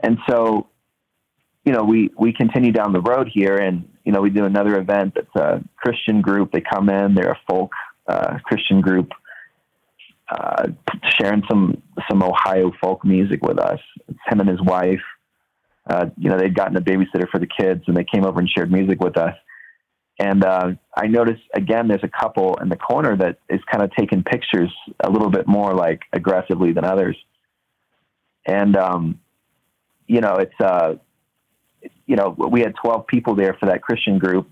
And 0.06 0.20
so, 0.30 0.68
you 1.66 1.74
know, 1.74 1.84
we, 1.84 2.12
we 2.16 2.32
continue 2.32 2.72
down 2.72 2.94
the 2.94 3.02
road 3.02 3.28
here 3.34 3.58
and, 3.58 3.90
you 4.04 4.12
know, 4.12 4.22
we 4.22 4.30
do 4.30 4.46
another 4.46 4.78
event 4.78 5.16
that's 5.16 5.36
a 5.36 5.64
Christian 5.78 6.22
group. 6.22 6.52
They 6.52 6.62
come 6.62 6.90
in, 6.90 7.16
they're 7.16 7.32
a 7.32 7.40
folk 7.50 7.72
uh, 8.08 8.38
Christian 8.44 8.82
group, 8.82 9.10
uh, 10.30 10.68
sharing 11.20 11.42
some, 11.50 11.82
some 12.08 12.22
Ohio 12.22 12.72
folk 12.80 13.04
music 13.04 13.42
with 13.42 13.58
us. 13.58 13.80
It's 14.08 14.20
him 14.28 14.42
and 14.42 14.50
his 14.50 14.62
wife. 14.62 15.02
Uh, 15.90 16.06
you 16.18 16.30
know, 16.30 16.38
they'd 16.38 16.54
gotten 16.54 16.78
a 16.78 16.82
babysitter 16.82 17.28
for 17.32 17.40
the 17.40 17.48
kids 17.48 17.82
and 17.88 17.98
they 17.98 18.06
came 18.06 18.26
over 18.26 18.40
and 18.40 18.48
shared 18.48 18.72
music 18.72 19.00
with 19.00 19.18
us. 19.18 19.36
And 20.20 20.46
uh, 20.46 20.74
I 20.96 21.08
noticed 21.08 21.42
again, 21.56 21.88
there's 21.88 22.04
a 22.04 22.08
couple 22.08 22.60
in 22.62 22.70
the 22.70 22.78
corner 22.78 23.18
that 23.18 23.40
is 23.50 23.60
kind 23.72 23.84
of 23.84 23.90
taking 23.98 24.24
pictures 24.24 24.72
a 25.04 25.10
little 25.10 25.32
bit 25.32 25.48
more 25.48 25.74
like 25.74 26.02
aggressively 26.14 26.74
than 26.74 26.86
others. 26.86 27.18
And 28.46 28.78
um, 28.78 29.20
you 30.08 30.22
know, 30.22 30.36
it's, 30.36 30.60
uh, 30.60 30.96
you 32.06 32.16
know, 32.16 32.36
we 32.52 32.62
had 32.62 32.74
12 32.84 33.08
people 33.08 33.36
there 33.36 33.56
for 33.60 33.68
that 33.68 33.82
Christian 33.82 34.20
group. 34.20 34.50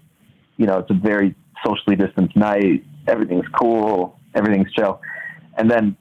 You 0.57 0.65
know, 0.65 0.79
it's 0.79 0.89
a 0.89 0.95
very 0.95 1.35
socially 1.65 1.95
distanced 1.95 2.35
night. 2.35 2.83
Everything's 3.07 3.47
cool. 3.59 4.19
Everything's 4.35 4.71
chill. 4.73 5.01
And 5.57 5.69
then 5.69 5.97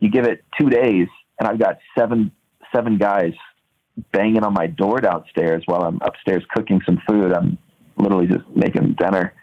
you 0.00 0.10
give 0.10 0.24
it 0.24 0.44
two 0.58 0.68
days 0.68 1.08
and 1.38 1.48
I've 1.48 1.58
got 1.58 1.78
seven, 1.98 2.30
seven 2.74 2.98
guys 2.98 3.32
banging 4.12 4.42
on 4.42 4.52
my 4.52 4.66
door 4.66 5.00
downstairs 5.00 5.62
while 5.66 5.82
I'm 5.82 5.98
upstairs 6.02 6.44
cooking 6.54 6.80
some 6.84 7.00
food. 7.08 7.32
I'm 7.32 7.58
literally 7.96 8.26
just 8.26 8.44
making 8.54 8.96
dinner. 8.98 9.34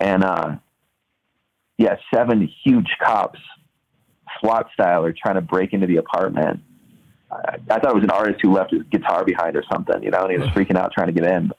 And, 0.00 0.24
uh, 0.24 0.56
yeah, 1.78 1.96
seven 2.14 2.48
huge 2.64 2.88
cops, 3.02 3.38
SWAT 4.40 4.68
style, 4.72 5.04
are 5.04 5.12
trying 5.12 5.34
to 5.34 5.40
break 5.42 5.72
into 5.72 5.86
the 5.86 5.96
apartment 5.96 6.62
I, 7.30 7.58
I 7.70 7.78
thought 7.78 7.90
it 7.90 7.94
was 7.94 8.04
an 8.04 8.10
artist 8.10 8.40
who 8.42 8.52
left 8.52 8.72
his 8.72 8.82
guitar 8.90 9.24
behind 9.24 9.56
or 9.56 9.64
something, 9.70 10.02
you 10.02 10.10
know, 10.10 10.22
and 10.22 10.32
he 10.32 10.38
was 10.38 10.48
freaking 10.48 10.76
out 10.76 10.92
trying 10.92 11.08
to 11.08 11.12
get 11.12 11.24
in. 11.24 11.50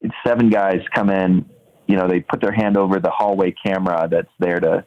It's 0.00 0.14
seven 0.26 0.48
guys 0.48 0.80
come 0.94 1.10
in, 1.10 1.48
you 1.86 1.96
know, 1.96 2.06
they 2.06 2.20
put 2.20 2.40
their 2.40 2.52
hand 2.52 2.76
over 2.76 3.00
the 3.00 3.10
hallway 3.10 3.54
camera 3.64 4.08
that's 4.10 4.30
there 4.38 4.60
to, 4.60 4.84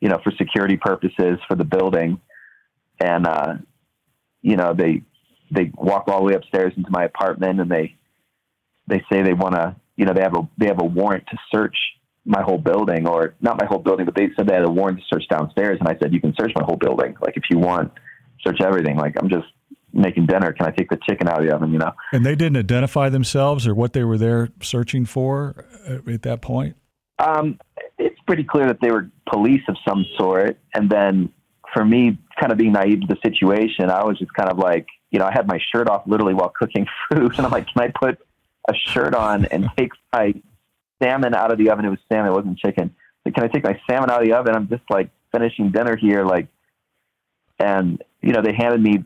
you 0.00 0.08
know, 0.08 0.20
for 0.22 0.32
security 0.32 0.76
purposes 0.76 1.38
for 1.48 1.56
the 1.56 1.64
building. 1.64 2.20
And, 3.00 3.26
uh, 3.26 3.54
you 4.42 4.56
know, 4.56 4.74
they, 4.74 5.02
they 5.50 5.72
walk 5.74 6.04
all 6.08 6.18
the 6.18 6.24
way 6.24 6.34
upstairs 6.34 6.72
into 6.76 6.90
my 6.90 7.04
apartment 7.04 7.60
and 7.60 7.70
they, 7.70 7.96
they 8.86 9.02
say 9.10 9.22
they 9.22 9.32
want 9.32 9.54
to, 9.54 9.74
you 9.96 10.04
know, 10.04 10.12
they 10.12 10.22
have 10.22 10.36
a, 10.36 10.48
they 10.58 10.66
have 10.66 10.80
a 10.80 10.84
warrant 10.84 11.24
to 11.30 11.38
search 11.52 11.76
my 12.24 12.42
whole 12.42 12.58
building 12.58 13.08
or 13.08 13.34
not 13.40 13.58
my 13.58 13.66
whole 13.66 13.78
building, 13.78 14.06
but 14.06 14.14
they 14.14 14.28
said 14.36 14.46
they 14.46 14.54
had 14.54 14.64
a 14.64 14.70
warrant 14.70 14.98
to 14.98 15.04
search 15.12 15.24
downstairs. 15.28 15.78
And 15.80 15.88
I 15.88 15.96
said, 15.98 16.12
you 16.12 16.20
can 16.20 16.34
search 16.38 16.52
my 16.54 16.64
whole 16.64 16.76
building. 16.76 17.16
Like 17.20 17.36
if 17.36 17.44
you 17.50 17.58
want, 17.58 17.92
search 18.44 18.60
everything. 18.60 18.96
Like 18.96 19.16
I'm 19.20 19.28
just 19.28 19.46
making 19.92 20.26
dinner. 20.26 20.52
Can 20.52 20.66
I 20.66 20.70
take 20.70 20.88
the 20.88 20.98
chicken 21.08 21.28
out 21.28 21.40
of 21.40 21.46
the 21.46 21.54
oven? 21.54 21.72
You 21.72 21.78
know. 21.78 21.92
And 22.12 22.24
they 22.24 22.34
didn't 22.34 22.56
identify 22.56 23.08
themselves 23.08 23.66
or 23.66 23.74
what 23.74 23.92
they 23.92 24.04
were 24.04 24.18
there 24.18 24.48
searching 24.60 25.04
for 25.04 25.66
at 25.86 26.22
that 26.22 26.40
point. 26.40 26.76
Um, 27.18 27.58
it's 27.98 28.18
pretty 28.26 28.44
clear 28.44 28.66
that 28.66 28.78
they 28.80 28.90
were 28.90 29.08
police 29.30 29.62
of 29.68 29.76
some 29.86 30.04
sort. 30.18 30.58
And 30.74 30.90
then 30.90 31.32
for 31.72 31.84
me, 31.84 32.18
kind 32.38 32.52
of 32.52 32.58
being 32.58 32.72
naive 32.72 33.00
to 33.02 33.06
the 33.06 33.18
situation, 33.22 33.90
I 33.90 34.04
was 34.04 34.18
just 34.18 34.32
kind 34.34 34.50
of 34.50 34.58
like, 34.58 34.86
you 35.10 35.18
know, 35.18 35.26
I 35.26 35.32
had 35.32 35.46
my 35.46 35.58
shirt 35.72 35.88
off 35.88 36.02
literally 36.06 36.34
while 36.34 36.48
cooking 36.48 36.86
food, 37.10 37.34
and 37.36 37.46
I'm 37.46 37.52
like, 37.52 37.66
can 37.72 37.82
I 37.82 37.88
put 37.88 38.18
a 38.68 38.74
shirt 38.74 39.14
on 39.14 39.44
and 39.46 39.68
take 39.76 39.92
my 40.12 40.34
salmon 41.02 41.34
out 41.34 41.52
of 41.52 41.58
the 41.58 41.70
oven? 41.70 41.84
It 41.84 41.90
was 41.90 41.98
salmon, 42.10 42.32
it 42.32 42.34
wasn't 42.34 42.58
chicken. 42.58 42.94
Like, 43.24 43.34
can 43.34 43.44
I 43.44 43.48
take 43.48 43.64
my 43.64 43.80
salmon 43.88 44.10
out 44.10 44.22
of 44.22 44.28
the 44.28 44.34
oven? 44.34 44.54
I'm 44.54 44.68
just 44.68 44.82
like 44.90 45.10
finishing 45.32 45.70
dinner 45.70 45.96
here, 45.96 46.24
like, 46.24 46.48
and 47.58 48.02
you 48.22 48.32
know, 48.32 48.42
they 48.42 48.54
handed 48.54 48.82
me 48.82 49.04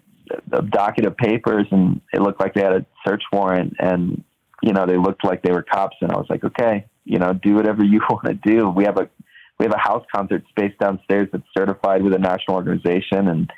a 0.53 0.63
docket 0.63 1.07
of 1.07 1.17
papers 1.17 1.67
and 1.71 2.01
it 2.13 2.21
looked 2.21 2.41
like 2.41 2.55
they 2.55 2.63
had 2.63 2.73
a 2.73 2.87
search 3.07 3.23
warrant 3.33 3.75
and, 3.79 4.23
you 4.63 4.73
know, 4.73 4.87
they 4.87 4.97
looked 4.97 5.25
like 5.25 5.43
they 5.43 5.53
were 5.53 5.63
cops. 5.63 5.97
And 6.01 6.11
I 6.11 6.17
was 6.17 6.27
like, 6.29 6.45
okay, 6.45 6.87
you 7.05 7.19
know, 7.19 7.33
do 7.33 7.55
whatever 7.55 7.85
you 7.85 8.01
want 8.11 8.27
to 8.27 8.35
do. 8.35 8.69
We 8.69 8.85
have 8.85 8.99
a, 8.99 9.09
we 9.59 9.65
have 9.65 9.75
a 9.75 9.79
house 9.79 10.05
concert 10.15 10.45
space 10.51 10.73
downstairs 10.81 11.29
that's 11.33 11.45
certified 11.57 12.03
with 12.03 12.13
a 12.15 12.19
national 12.19 12.57
organization 12.57 13.29
and, 13.29 13.51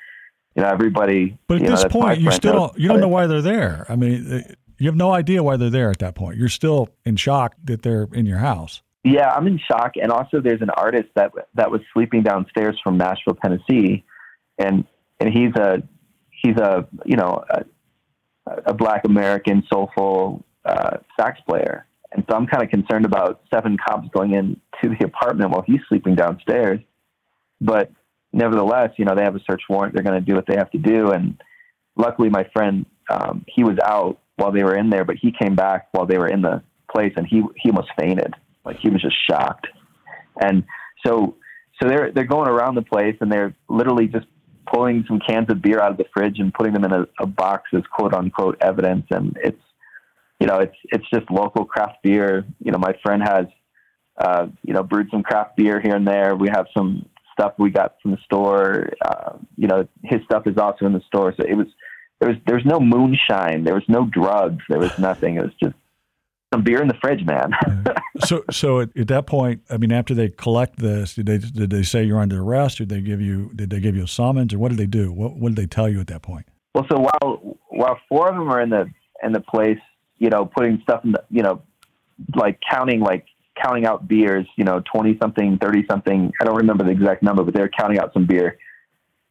you 0.54 0.62
know, 0.62 0.68
everybody. 0.68 1.38
But 1.48 1.62
at 1.62 1.68
this 1.68 1.84
point, 1.86 2.20
you 2.20 2.30
still 2.30 2.52
don't, 2.52 2.78
you 2.78 2.88
don't 2.88 3.00
know 3.00 3.08
why 3.08 3.26
they're 3.26 3.42
there. 3.42 3.84
I 3.88 3.96
mean, 3.96 4.44
you 4.78 4.86
have 4.86 4.96
no 4.96 5.12
idea 5.12 5.42
why 5.42 5.56
they're 5.56 5.70
there 5.70 5.90
at 5.90 5.98
that 5.98 6.14
point. 6.14 6.36
You're 6.36 6.48
still 6.48 6.88
in 7.04 7.16
shock 7.16 7.54
that 7.64 7.82
they're 7.82 8.08
in 8.12 8.26
your 8.26 8.38
house. 8.38 8.82
Yeah, 9.04 9.30
I'm 9.30 9.46
in 9.46 9.58
shock. 9.58 9.92
And 10.00 10.10
also, 10.10 10.40
there's 10.40 10.60
an 10.62 10.70
artist 10.70 11.08
that 11.14 11.32
that 11.54 11.70
was 11.70 11.80
sleeping 11.92 12.22
downstairs 12.22 12.78
from 12.82 12.98
Nashville, 12.98 13.36
Tennessee, 13.42 14.04
and 14.58 14.84
and 15.20 15.32
he's 15.32 15.54
a 15.56 15.82
he's 16.30 16.56
a 16.56 16.87
you 17.04 17.16
know 17.16 17.44
a, 17.50 17.64
a 18.66 18.75
black 18.75 19.04
American 19.04 19.62
soulful 19.72 20.44
uh, 20.64 20.98
sax 21.18 21.40
player, 21.48 21.87
and 22.12 22.25
so 22.28 22.37
I'm 22.37 22.46
kind 22.46 22.62
of 22.62 22.70
concerned 22.70 23.04
about 23.04 23.42
seven 23.52 23.76
cops 23.76 24.08
going 24.12 24.32
into 24.32 24.96
the 24.98 25.04
apartment 25.04 25.50
while 25.50 25.64
he's 25.66 25.80
sleeping 25.88 26.14
downstairs. 26.14 26.80
But 27.60 27.90
nevertheless, 28.32 28.90
you 28.96 29.04
know 29.04 29.14
they 29.14 29.25
have 29.25 29.37
a 29.37 29.42
search 29.50 29.62
warrant; 29.68 29.94
they're 29.94 30.04
going 30.04 30.18
to 30.18 30.25
do 30.25 30.34
what 30.34 30.46
they 30.46 30.56
have 30.56 30.70
to 30.70 30.78
do. 30.78 31.10
And 31.10 31.40
luckily, 31.96 32.30
my 32.30 32.48
friend 32.52 32.87
um, 33.10 33.44
he 33.48 33.64
was 33.64 33.78
out 33.84 34.20
while 34.37 34.52
they 34.52 34.62
were 34.62 34.76
in 34.76 34.90
there, 34.90 35.04
but 35.04 35.16
he 35.16 35.32
came 35.32 35.56
back 35.56 35.88
while 35.92 36.06
they 36.06 36.18
were 36.18 36.28
in 36.28 36.42
the 36.42 36.62
place, 36.90 37.12
and 37.16 37.26
he 37.26 37.42
he 37.56 37.70
almost 37.70 37.90
fainted. 37.98 38.34
Like 38.64 38.78
he 38.78 38.90
was 38.90 39.02
just 39.02 39.16
shocked, 39.28 39.66
and 40.40 40.64
so 41.04 41.37
so 41.80 41.88
they're 41.88 42.12
they're 42.12 42.25
going 42.25 42.48
around 42.48 42.75
the 42.75 42.82
place 42.82 43.16
and 43.20 43.30
they're 43.30 43.54
literally 43.68 44.06
just 44.08 44.26
pulling 44.72 45.04
some 45.08 45.20
cans 45.20 45.50
of 45.50 45.62
beer 45.62 45.80
out 45.80 45.92
of 45.92 45.96
the 45.96 46.04
fridge 46.14 46.38
and 46.38 46.52
putting 46.52 46.72
them 46.72 46.84
in 46.84 46.92
a, 46.92 47.06
a 47.20 47.26
box 47.26 47.70
as 47.75 47.82
quote 47.92 48.14
unquote 48.14 48.56
evidence. 48.60 49.06
And 49.10 49.37
it's, 49.42 49.60
you 50.40 50.46
know, 50.46 50.58
it's, 50.58 50.76
it's 50.84 51.08
just 51.12 51.30
local 51.30 51.64
craft 51.64 51.98
beer. 52.02 52.44
You 52.62 52.72
know, 52.72 52.78
my 52.78 52.94
friend 53.02 53.22
has, 53.22 53.46
uh, 54.18 54.46
you 54.62 54.75
know, 54.75 54.82
brewed 54.82 55.08
some 55.10 55.22
craft 55.22 55.56
beer 55.56 55.80
here 55.80 55.96
and 55.96 56.06
there. 56.06 56.37
We 56.37 56.48
have 56.48 56.66
some 56.76 57.06
stuff 57.32 57.54
we 57.58 57.70
got 57.70 57.96
from 58.02 58.12
the 58.12 58.18
store. 58.25 58.90
Uh, 59.04 59.38
you 59.56 59.68
know, 59.68 59.88
his 60.02 60.20
stuff 60.25 60.46
is 60.46 60.56
also 60.58 60.87
in 60.87 60.92
the 60.92 61.02
store. 61.06 61.34
So 61.38 61.46
it 61.46 61.54
was, 61.54 61.66
there 62.20 62.28
was, 62.28 62.38
there 62.46 62.56
was 62.56 62.64
no 62.64 62.80
moonshine. 62.80 63.64
There 63.64 63.75
was 63.75 63.88
no 63.88 64.06
drugs. 64.06 64.64
There 64.68 64.80
was 64.80 64.98
nothing. 64.98 65.37
It 65.37 65.42
was 65.42 65.54
just 65.62 65.76
some 66.52 66.64
beer 66.64 66.81
in 66.81 66.88
the 66.88 66.95
fridge, 67.00 67.25
man. 67.26 67.52
so, 68.25 68.43
so 68.50 68.81
at, 68.81 68.97
at, 68.97 69.09
that 69.09 69.26
point, 69.26 69.62
I 69.71 69.76
mean, 69.76 69.93
after 69.93 70.14
they 70.14 70.31
collect 70.31 70.78
this, 70.78 71.14
did 71.14 71.26
they 71.26 71.38
did 71.38 71.71
they 71.71 71.83
say 71.83 72.05
you're 72.05 72.21
under 72.21 72.43
arrest? 72.43 72.78
Did 72.78 72.88
they 72.88 73.00
give 73.00 73.21
you 73.21 73.50
did 73.55 73.71
they 73.71 73.81
give 73.81 73.97
you 73.97 74.05
a 74.05 74.09
summons, 74.09 74.55
or 74.55 74.59
what 74.59 74.71
did 74.71 74.78
they 74.78 74.87
do? 74.87 75.12
What 75.12 75.37
what 75.37 75.50
did 75.50 75.57
they 75.57 75.67
tell 75.67 75.88
you 75.88 76.00
at 76.00 76.07
that 76.07 76.23
point? 76.23 76.47
Well, 76.75 76.87
so 76.90 76.99
while 76.99 77.59
while 77.69 77.99
four 78.09 78.28
of 78.28 78.35
them 78.35 78.49
are 78.50 78.61
in 78.61 78.71
the 78.71 78.90
in 79.23 79.33
the 79.33 79.40
place, 79.40 79.78
you 80.19 80.31
know, 80.31 80.47
putting 80.47 80.81
stuff 80.83 81.05
in 81.05 81.12
the, 81.12 81.23
you 81.31 81.43
know, 81.43 81.62
like 82.35 82.59
counting 82.71 83.00
like 83.00 83.26
counting 83.62 83.87
out 83.87 84.09
beers, 84.09 84.47
you 84.57 84.64
know, 84.64 84.83
twenty 84.93 85.19
something, 85.21 85.59
thirty 85.61 85.85
something. 85.90 86.33
I 86.40 86.45
don't 86.45 86.57
remember 86.57 86.85
the 86.85 86.90
exact 86.90 87.23
number, 87.23 87.43
but 87.45 87.55
they're 87.55 87.69
counting 87.69 87.99
out 87.99 88.12
some 88.14 88.26
beer. 88.26 88.59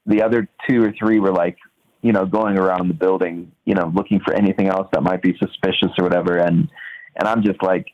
The 0.06 0.22
other 0.22 0.48
two 0.70 0.84
or 0.84 0.94
three 0.98 1.20
were 1.20 1.34
like, 1.34 1.58
you 2.02 2.14
know, 2.14 2.26
going 2.26 2.58
around 2.58 2.88
the 2.88 2.94
building, 2.94 3.52
you 3.66 3.74
know, 3.74 3.92
looking 3.94 4.22
for 4.24 4.34
anything 4.34 4.68
else 4.68 4.88
that 4.94 5.02
might 5.02 5.22
be 5.22 5.36
suspicious 5.38 5.92
or 5.98 6.04
whatever, 6.04 6.38
and 6.38 6.70
and 7.18 7.28
I'm 7.28 7.44
just 7.44 7.62
like, 7.62 7.88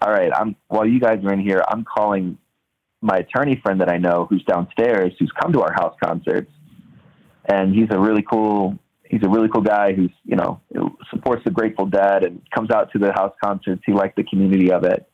all 0.00 0.10
right, 0.10 0.30
I'm 0.34 0.56
while 0.68 0.86
you 0.86 1.00
guys 1.00 1.24
are 1.24 1.32
in 1.32 1.40
here, 1.40 1.62
I'm 1.68 1.84
calling 1.84 2.38
my 3.00 3.16
attorney 3.18 3.60
friend 3.62 3.80
that 3.80 3.90
I 3.90 3.98
know 3.98 4.26
who's 4.28 4.44
downstairs, 4.44 5.12
who's 5.18 5.32
come 5.40 5.52
to 5.52 5.62
our 5.62 5.72
house 5.72 5.96
concerts, 6.02 6.50
and 7.44 7.74
he's 7.74 7.88
a 7.90 7.98
really 7.98 8.22
cool 8.22 8.78
he's 9.04 9.22
a 9.24 9.28
really 9.28 9.48
cool 9.48 9.62
guy 9.62 9.92
who's 9.92 10.12
you 10.24 10.36
know 10.36 10.60
supports 11.10 11.42
the 11.44 11.50
Grateful 11.50 11.86
Dead 11.86 12.24
and 12.24 12.42
comes 12.54 12.70
out 12.70 12.92
to 12.92 12.98
the 12.98 13.12
house 13.12 13.34
concerts. 13.42 13.82
He 13.86 13.92
liked 13.92 14.16
the 14.16 14.24
community 14.24 14.70
of 14.70 14.84
it, 14.84 15.08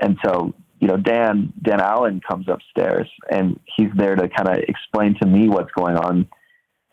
and 0.00 0.16
so 0.24 0.54
you 0.80 0.88
know 0.88 0.96
Dan 0.96 1.52
Dan 1.62 1.80
Allen 1.80 2.20
comes 2.26 2.46
upstairs 2.48 3.08
and 3.30 3.58
he's 3.76 3.90
there 3.96 4.16
to 4.16 4.28
kind 4.28 4.48
of 4.48 4.56
explain 4.68 5.16
to 5.20 5.26
me 5.26 5.48
what's 5.48 5.72
going 5.72 5.96
on, 5.96 6.28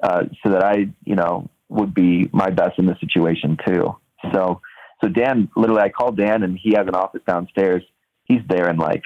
uh, 0.02 0.24
so 0.44 0.52
that 0.52 0.64
I 0.64 0.88
you 1.06 1.16
know 1.16 1.50
would 1.70 1.94
be 1.94 2.30
my 2.34 2.50
best 2.50 2.78
in 2.78 2.86
the 2.86 2.98
situation 3.00 3.58
too. 3.66 3.96
So 4.34 4.62
so 5.04 5.10
Dan, 5.10 5.50
literally, 5.58 5.82
I 5.82 5.90
called 5.90 6.18
Dan, 6.18 6.44
and 6.44 6.58
he 6.58 6.74
has 6.76 6.88
an 6.88 6.96
office 6.96 7.22
downstairs. 7.28 7.84
He's 8.24 8.40
there 8.48 8.70
in 8.70 8.78
like, 8.78 9.04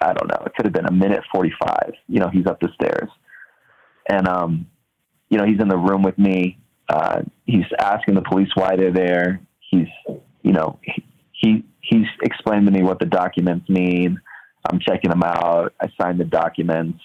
I 0.00 0.14
don't 0.14 0.28
know, 0.28 0.42
it 0.46 0.54
could 0.54 0.64
have 0.64 0.72
been 0.72 0.86
a 0.86 0.92
minute 0.92 1.22
forty-five. 1.32 1.92
You 2.08 2.20
know, 2.20 2.30
he's 2.30 2.46
up 2.46 2.58
the 2.60 2.68
stairs, 2.74 3.10
and 4.08 4.26
um, 4.26 4.66
you 5.28 5.36
know, 5.36 5.44
he's 5.44 5.60
in 5.60 5.68
the 5.68 5.76
room 5.76 6.02
with 6.02 6.18
me. 6.18 6.58
Uh, 6.88 7.22
he's 7.44 7.66
asking 7.78 8.14
the 8.14 8.22
police 8.22 8.48
why 8.54 8.76
they're 8.76 8.92
there. 8.92 9.40
He's, 9.70 9.88
you 10.42 10.52
know, 10.52 10.78
he, 10.82 11.04
he 11.32 11.64
he's 11.82 12.06
explained 12.22 12.66
to 12.66 12.72
me 12.72 12.82
what 12.82 12.98
the 12.98 13.06
documents 13.06 13.68
mean. 13.68 14.18
I'm 14.70 14.80
checking 14.80 15.10
them 15.10 15.22
out. 15.22 15.74
I 15.80 15.88
signed 16.00 16.18
the 16.18 16.24
documents, 16.24 17.00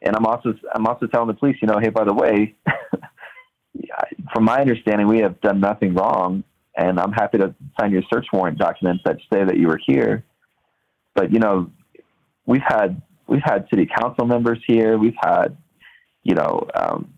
and 0.00 0.16
I'm 0.16 0.24
also 0.24 0.54
I'm 0.74 0.86
also 0.86 1.06
telling 1.06 1.28
the 1.28 1.34
police, 1.34 1.56
you 1.60 1.68
know, 1.68 1.78
hey, 1.80 1.90
by 1.90 2.04
the 2.04 2.14
way, 2.14 2.54
from 4.32 4.44
my 4.44 4.60
understanding, 4.60 5.06
we 5.06 5.18
have 5.18 5.38
done 5.42 5.60
nothing 5.60 5.94
wrong 5.94 6.44
and 6.78 7.00
I'm 7.00 7.12
happy 7.12 7.38
to 7.38 7.54
sign 7.78 7.90
your 7.90 8.02
search 8.10 8.26
warrant 8.32 8.56
documents 8.56 9.02
that 9.04 9.18
say 9.32 9.44
that 9.44 9.58
you 9.58 9.66
were 9.66 9.80
here. 9.84 10.24
But 11.14 11.32
you 11.32 11.40
know, 11.40 11.70
we've 12.46 12.62
had 12.66 13.02
we've 13.26 13.42
had 13.44 13.66
city 13.68 13.86
council 14.00 14.26
members 14.26 14.60
here. 14.66 14.96
We've 14.96 15.16
had 15.20 15.56
you 16.22 16.34
know 16.34 16.66
um, 16.74 17.12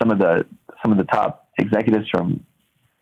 some 0.00 0.10
of 0.10 0.18
the 0.18 0.46
some 0.82 0.92
of 0.92 0.98
the 0.98 1.04
top 1.04 1.50
executives 1.58 2.08
from 2.10 2.44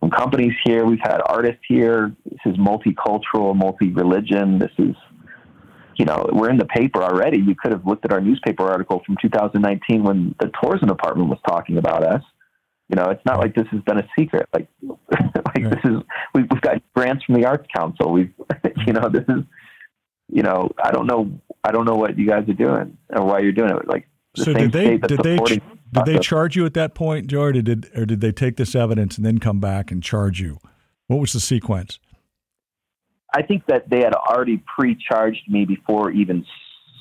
from 0.01 0.11
companies 0.11 0.53
here. 0.65 0.85
We've 0.85 1.01
had 1.01 1.21
artists 1.25 1.63
here. 1.69 2.13
This 2.25 2.41
is 2.45 2.57
multicultural, 2.57 3.55
multi-religion. 3.55 4.59
This 4.59 4.73
is 4.79 4.97
you 5.97 6.07
know 6.07 6.29
we're 6.33 6.51
in 6.51 6.59
the 6.59 6.67
paper 6.67 7.05
already. 7.05 7.39
You 7.39 7.55
could 7.55 7.71
have 7.71 7.87
looked 7.87 8.05
at 8.05 8.13
our 8.13 8.21
newspaper 8.21 8.65
article 8.69 9.01
from 9.07 9.17
2019 9.23 10.03
when 10.03 10.35
the 10.41 10.51
tourism 10.61 10.89
department 10.89 11.29
was 11.29 11.39
talking 11.47 11.79
about 11.79 12.03
us. 12.03 12.23
You 12.91 12.97
know, 12.97 13.11
it's 13.11 13.25
not 13.25 13.39
like 13.39 13.55
this 13.55 13.67
has 13.71 13.81
been 13.83 13.99
a 13.99 14.09
secret. 14.19 14.49
Like, 14.53 14.69
like 14.83 15.47
right. 15.47 15.71
this 15.71 15.79
is 15.85 16.03
we've, 16.35 16.47
we've 16.51 16.61
got 16.61 16.83
grants 16.95 17.25
from 17.25 17.37
the 17.37 17.47
Arts 17.47 17.67
Council. 17.75 18.11
We've, 18.11 18.33
you 18.87 18.93
know, 18.93 19.09
this 19.09 19.25
is, 19.29 19.45
you 20.29 20.43
know, 20.43 20.71
I 20.83 20.91
don't 20.91 21.07
know, 21.07 21.41
I 21.63 21.71
don't 21.71 21.85
know 21.85 21.95
what 21.95 22.19
you 22.19 22.27
guys 22.27 22.49
are 22.49 22.55
doing 22.55 22.99
or 23.11 23.25
why 23.25 23.41
you're 23.41 23.53
doing 23.53 23.71
it. 23.71 23.87
Like, 23.87 24.09
the 24.35 24.45
so 24.45 24.53
did 24.53 24.73
they 24.73 24.99
did 24.99 25.21
they 25.23 25.39
ch- 25.39 25.61
did 25.93 26.05
they 26.05 26.19
charge 26.19 26.57
you 26.57 26.67
at 26.67 26.75
that 26.75 26.95
point, 26.95 27.29
Joe, 27.29 27.43
or 27.43 27.53
did 27.53 27.91
or 27.97 28.07
did 28.07 28.21
they 28.21 28.33
take 28.33 28.57
this 28.57 28.75
evidence 28.75 29.17
and 29.17 29.25
then 29.25 29.39
come 29.39 29.61
back 29.61 29.93
and 29.93 30.03
charge 30.03 30.41
you? 30.41 30.59
What 31.07 31.21
was 31.21 31.33
the 31.33 31.41
sequence? 31.41 31.99
I 33.33 33.43
think 33.43 33.67
that 33.67 33.89
they 33.89 33.99
had 33.99 34.15
already 34.15 34.63
pre-charged 34.77 35.49
me 35.49 35.65
before 35.65 36.11
even 36.11 36.45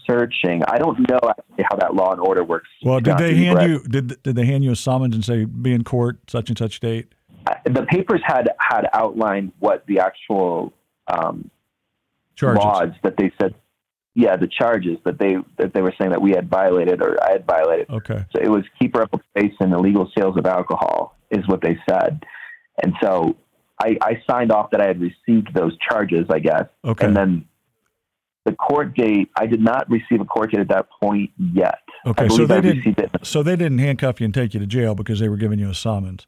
searching. 0.09 0.61
I 0.67 0.77
don't 0.77 0.99
know 1.09 1.19
actually 1.29 1.65
how 1.69 1.75
that 1.77 1.93
law 1.93 2.11
and 2.11 2.21
order 2.21 2.43
works. 2.43 2.69
Well, 2.83 2.99
did 2.99 3.17
they 3.17 3.35
hand 3.35 3.61
you 3.69 3.83
did 3.83 4.21
did 4.23 4.35
they 4.35 4.45
hand 4.45 4.63
you 4.63 4.71
a 4.71 4.75
summons 4.75 5.15
and 5.15 5.23
say 5.23 5.45
be 5.45 5.73
in 5.73 5.83
court 5.83 6.19
such 6.27 6.49
and 6.49 6.57
such 6.57 6.79
date? 6.79 7.13
The 7.65 7.85
papers 7.89 8.21
had 8.25 8.49
had 8.59 8.87
outlined 8.93 9.53
what 9.59 9.85
the 9.87 9.99
actual 9.99 10.73
um, 11.07 11.49
laws 12.41 12.89
that 13.03 13.15
they 13.17 13.31
said. 13.41 13.55
Yeah, 14.15 14.35
the 14.35 14.47
charges 14.47 14.97
that 15.05 15.19
they 15.19 15.37
that 15.57 15.73
they 15.73 15.81
were 15.81 15.93
saying 15.97 16.11
that 16.11 16.21
we 16.21 16.31
had 16.31 16.49
violated 16.49 17.01
or 17.01 17.23
I 17.23 17.33
had 17.33 17.45
violated. 17.45 17.89
Okay. 17.89 18.25
So 18.35 18.41
it 18.41 18.49
was 18.49 18.63
keeper 18.79 19.03
up 19.03 19.13
of 19.13 19.21
space 19.29 19.53
and 19.59 19.71
illegal 19.71 20.11
sales 20.17 20.35
of 20.37 20.45
alcohol 20.45 21.15
is 21.29 21.47
what 21.47 21.61
they 21.61 21.77
said, 21.87 22.25
and 22.83 22.93
so 23.01 23.35
I, 23.81 23.97
I 24.01 24.21
signed 24.29 24.51
off 24.51 24.71
that 24.71 24.81
I 24.81 24.87
had 24.87 24.99
received 24.99 25.53
those 25.53 25.77
charges, 25.77 26.25
I 26.29 26.39
guess. 26.39 26.65
Okay. 26.83 27.05
And 27.05 27.15
then 27.15 27.45
the 28.45 28.53
court 28.53 28.95
date, 28.95 29.29
I 29.35 29.45
did 29.45 29.61
not 29.61 29.89
receive 29.89 30.21
a 30.21 30.25
court 30.25 30.51
date 30.51 30.61
at 30.61 30.69
that 30.69 30.87
point 31.01 31.31
yet. 31.37 31.79
Okay, 32.05 32.29
so 32.29 32.45
they 32.45 32.61
didn't. 32.61 32.95
So 33.23 33.43
they 33.43 33.55
didn't 33.55 33.79
handcuff 33.79 34.21
you 34.21 34.25
and 34.25 34.33
take 34.33 34.53
you 34.53 34.59
to 34.59 34.65
jail 34.65 34.95
because 34.95 35.19
they 35.19 35.29
were 35.29 35.37
giving 35.37 35.59
you 35.59 35.69
a 35.69 35.75
summons, 35.75 36.25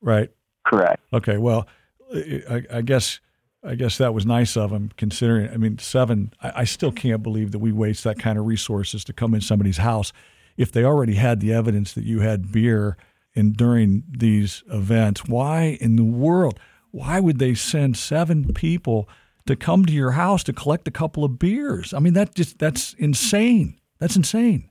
right? 0.00 0.30
Correct. 0.66 1.02
Okay. 1.12 1.36
Well, 1.36 1.66
I, 2.14 2.62
I 2.72 2.80
guess 2.82 3.20
I 3.64 3.74
guess 3.74 3.98
that 3.98 4.12
was 4.12 4.26
nice 4.26 4.56
of 4.56 4.70
them, 4.70 4.90
considering. 4.96 5.50
I 5.50 5.56
mean, 5.56 5.78
seven. 5.78 6.32
I, 6.42 6.52
I, 6.56 6.64
still 6.64 6.92
can't 6.92 7.22
believe 7.22 7.52
that 7.52 7.58
we 7.58 7.72
waste 7.72 8.04
that 8.04 8.18
kind 8.18 8.38
of 8.38 8.46
resources 8.46 9.04
to 9.04 9.12
come 9.12 9.34
in 9.34 9.40
somebody's 9.40 9.78
house 9.78 10.12
if 10.56 10.70
they 10.70 10.84
already 10.84 11.14
had 11.14 11.40
the 11.40 11.52
evidence 11.52 11.92
that 11.94 12.04
you 12.04 12.20
had 12.20 12.52
beer 12.52 12.96
and 13.34 13.56
during 13.56 14.04
these 14.08 14.62
events. 14.70 15.24
Why 15.24 15.78
in 15.80 15.96
the 15.96 16.04
world? 16.04 16.60
Why 16.90 17.20
would 17.20 17.38
they 17.38 17.54
send 17.54 17.96
seven 17.96 18.52
people? 18.52 19.08
To 19.46 19.56
come 19.56 19.84
to 19.84 19.92
your 19.92 20.12
house 20.12 20.42
to 20.44 20.52
collect 20.52 20.88
a 20.88 20.90
couple 20.90 21.24
of 21.24 21.38
beers. 21.38 21.92
I 21.92 21.98
mean, 21.98 22.14
that 22.14 22.34
just 22.34 22.58
that's 22.58 22.94
insane. 22.94 23.78
That's 23.98 24.16
insane. 24.16 24.70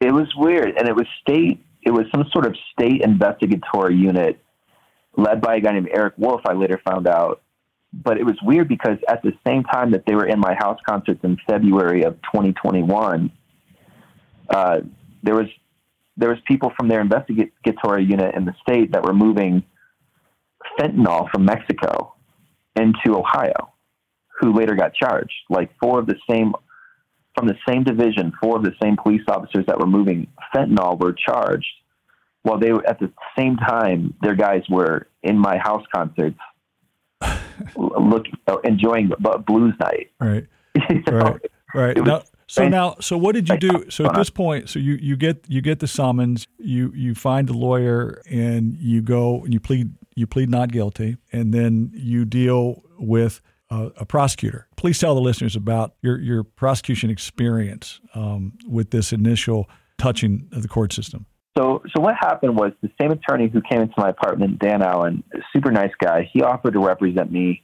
It 0.00 0.12
was 0.12 0.28
weird, 0.36 0.76
and 0.78 0.88
it 0.88 0.94
was 0.94 1.06
state. 1.20 1.64
It 1.82 1.90
was 1.90 2.06
some 2.14 2.24
sort 2.32 2.46
of 2.46 2.56
state 2.72 3.02
investigatory 3.02 3.96
unit 3.96 4.42
led 5.16 5.40
by 5.40 5.56
a 5.56 5.60
guy 5.60 5.72
named 5.72 5.88
Eric 5.92 6.14
Wolf. 6.16 6.40
I 6.44 6.52
later 6.52 6.80
found 6.88 7.06
out, 7.06 7.42
but 7.92 8.18
it 8.18 8.24
was 8.24 8.36
weird 8.42 8.68
because 8.68 8.98
at 9.08 9.22
the 9.22 9.32
same 9.46 9.64
time 9.64 9.92
that 9.92 10.04
they 10.06 10.14
were 10.14 10.26
in 10.26 10.38
my 10.40 10.54
house 10.54 10.78
concerts 10.88 11.20
in 11.22 11.36
February 11.48 12.02
of 12.02 12.14
2021, 12.22 13.30
uh, 14.48 14.78
there 15.22 15.34
was 15.34 15.46
there 16.16 16.28
was 16.28 16.38
people 16.46 16.72
from 16.76 16.88
their 16.88 17.00
investigatory 17.00 18.04
unit 18.04 18.34
in 18.34 18.44
the 18.44 18.54
state 18.60 18.92
that 18.92 19.02
were 19.04 19.14
moving 19.14 19.62
fentanyl 20.78 21.30
from 21.30 21.44
Mexico 21.44 22.14
into 22.76 23.16
Ohio, 23.16 23.72
who 24.40 24.52
later 24.52 24.74
got 24.74 24.94
charged. 24.94 25.34
Like 25.48 25.70
four 25.80 25.98
of 25.98 26.06
the 26.06 26.16
same 26.30 26.52
from 27.36 27.46
the 27.46 27.56
same 27.68 27.84
division, 27.84 28.32
four 28.42 28.56
of 28.56 28.64
the 28.64 28.72
same 28.82 28.96
police 28.96 29.22
officers 29.28 29.64
that 29.66 29.78
were 29.78 29.86
moving 29.86 30.26
fentanyl 30.54 30.98
were 30.98 31.12
charged. 31.12 31.68
While 32.42 32.58
they 32.58 32.72
were 32.72 32.86
at 32.86 32.98
the 32.98 33.12
same 33.38 33.56
time, 33.56 34.14
their 34.22 34.34
guys 34.34 34.62
were 34.68 35.08
in 35.22 35.38
my 35.38 35.58
house 35.58 35.84
concerts, 35.94 36.38
looking 37.76 38.32
enjoying 38.64 39.12
blues 39.46 39.74
night. 39.78 40.10
Right, 40.18 40.46
you 40.90 41.02
know? 41.06 41.18
right, 41.18 41.40
right. 41.74 41.96
Now, 41.98 42.22
so 42.50 42.68
now, 42.68 42.96
so 43.00 43.16
what 43.16 43.36
did 43.36 43.48
you 43.48 43.58
do? 43.58 43.84
So 43.90 44.06
at 44.06 44.14
this 44.16 44.30
point, 44.30 44.70
so 44.70 44.80
you, 44.80 44.94
you 44.94 45.16
get 45.16 45.44
you 45.48 45.60
get 45.60 45.78
the 45.78 45.86
summons, 45.86 46.48
you 46.58 46.92
you 46.96 47.14
find 47.14 47.48
a 47.48 47.52
lawyer, 47.52 48.22
and 48.28 48.76
you 48.78 49.02
go 49.02 49.44
and 49.44 49.54
you 49.54 49.60
plead 49.60 49.92
you 50.20 50.26
plead 50.26 50.50
not 50.50 50.70
guilty, 50.70 51.16
and 51.32 51.52
then 51.52 51.90
you 51.94 52.24
deal 52.24 52.82
with 52.98 53.40
a, 53.70 54.04
prosecutor. 54.04 54.66
Please 54.76 54.98
tell 54.98 55.14
the 55.14 55.20
listeners 55.20 55.54
about 55.54 55.94
your, 56.02 56.20
your 56.20 56.42
prosecution 56.42 57.08
experience 57.08 58.00
um, 58.14 58.58
with 58.68 58.90
this 58.90 59.12
initial 59.12 59.70
touching 59.96 60.48
of 60.52 60.62
the 60.62 60.68
court 60.68 60.92
system. 60.92 61.26
So, 61.56 61.82
so 61.94 62.02
what 62.02 62.16
happened 62.18 62.56
was 62.56 62.72
the 62.82 62.90
same 63.00 63.12
attorney 63.12 63.48
who 63.48 63.60
came 63.62 63.80
into 63.80 63.94
my 63.96 64.08
apartment, 64.08 64.58
Dan 64.58 64.82
Allen, 64.82 65.22
super 65.52 65.70
nice 65.70 65.92
guy. 66.02 66.28
He 66.32 66.42
offered 66.42 66.74
to 66.74 66.80
represent 66.80 67.30
me 67.30 67.62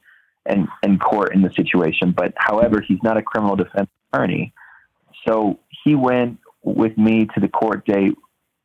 in, 0.49 0.67
in 0.83 0.97
court 0.97 1.35
in 1.35 1.41
the 1.41 1.51
situation, 1.55 2.13
but 2.15 2.33
however, 2.37 2.81
he's 2.85 2.99
not 3.03 3.17
a 3.17 3.21
criminal 3.21 3.55
defense 3.55 3.89
attorney. 4.13 4.53
So 5.27 5.59
he 5.83 5.95
went 5.95 6.39
with 6.63 6.97
me 6.97 7.27
to 7.35 7.39
the 7.41 7.49
court 7.49 7.85
date 7.85 8.15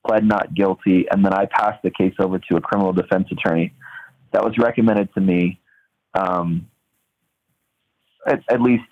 pled 0.07 0.25
not 0.25 0.55
guilty, 0.55 1.07
and 1.11 1.25
then 1.25 1.33
I 1.33 1.47
passed 1.47 1.83
the 1.83 1.91
case 1.91 2.15
over 2.19 2.39
to 2.39 2.57
a 2.57 2.61
criminal 2.61 2.93
defense 2.93 3.29
attorney. 3.31 3.73
That 4.33 4.45
was 4.45 4.57
recommended 4.59 5.13
to 5.15 5.21
me. 5.21 5.61
Um, 6.15 6.69
at, 8.27 8.43
at 8.49 8.61
least, 8.61 8.85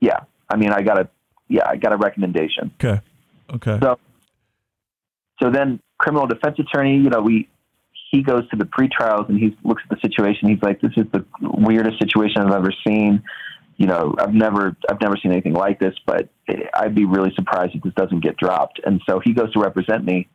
yeah. 0.00 0.20
I 0.48 0.56
mean, 0.56 0.70
I 0.70 0.82
got 0.82 1.00
a 1.00 1.08
yeah, 1.48 1.66
I 1.66 1.76
got 1.76 1.92
a 1.92 1.96
recommendation. 1.96 2.70
Okay. 2.82 3.00
Okay. 3.54 3.78
So, 3.82 3.98
so 5.42 5.50
then 5.50 5.80
criminal 5.98 6.26
defense 6.26 6.58
attorney, 6.58 6.96
you 6.96 7.10
know, 7.10 7.20
we 7.20 7.48
he 8.10 8.22
goes 8.22 8.48
to 8.50 8.56
the 8.56 8.64
pre-trials 8.64 9.26
and 9.28 9.38
he 9.38 9.56
looks 9.64 9.82
at 9.88 9.90
the 9.90 10.00
situation. 10.06 10.48
He's 10.48 10.62
like, 10.62 10.80
"This 10.80 10.92
is 10.96 11.04
the 11.12 11.24
weirdest 11.40 11.98
situation 11.98 12.42
I've 12.42 12.54
ever 12.54 12.72
seen. 12.86 13.22
You 13.76 13.86
know, 13.86 14.14
I've 14.18 14.34
never 14.34 14.76
I've 14.90 15.00
never 15.00 15.16
seen 15.16 15.32
anything 15.32 15.54
like 15.54 15.78
this. 15.78 15.94
But 16.06 16.28
I'd 16.74 16.94
be 16.94 17.04
really 17.04 17.32
surprised 17.34 17.74
if 17.74 17.82
this 17.82 17.94
doesn't 17.94 18.20
get 18.20 18.36
dropped." 18.36 18.80
And 18.84 19.00
so 19.08 19.20
he 19.22 19.32
goes 19.32 19.52
to 19.52 19.60
represent 19.60 20.04
me. 20.04 20.28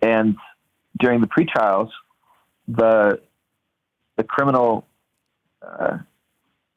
And 0.00 0.36
during 1.00 1.20
the 1.20 1.26
pre-trials, 1.26 1.90
the 2.68 3.20
the 4.16 4.24
criminal 4.24 4.86
uh, 5.66 5.98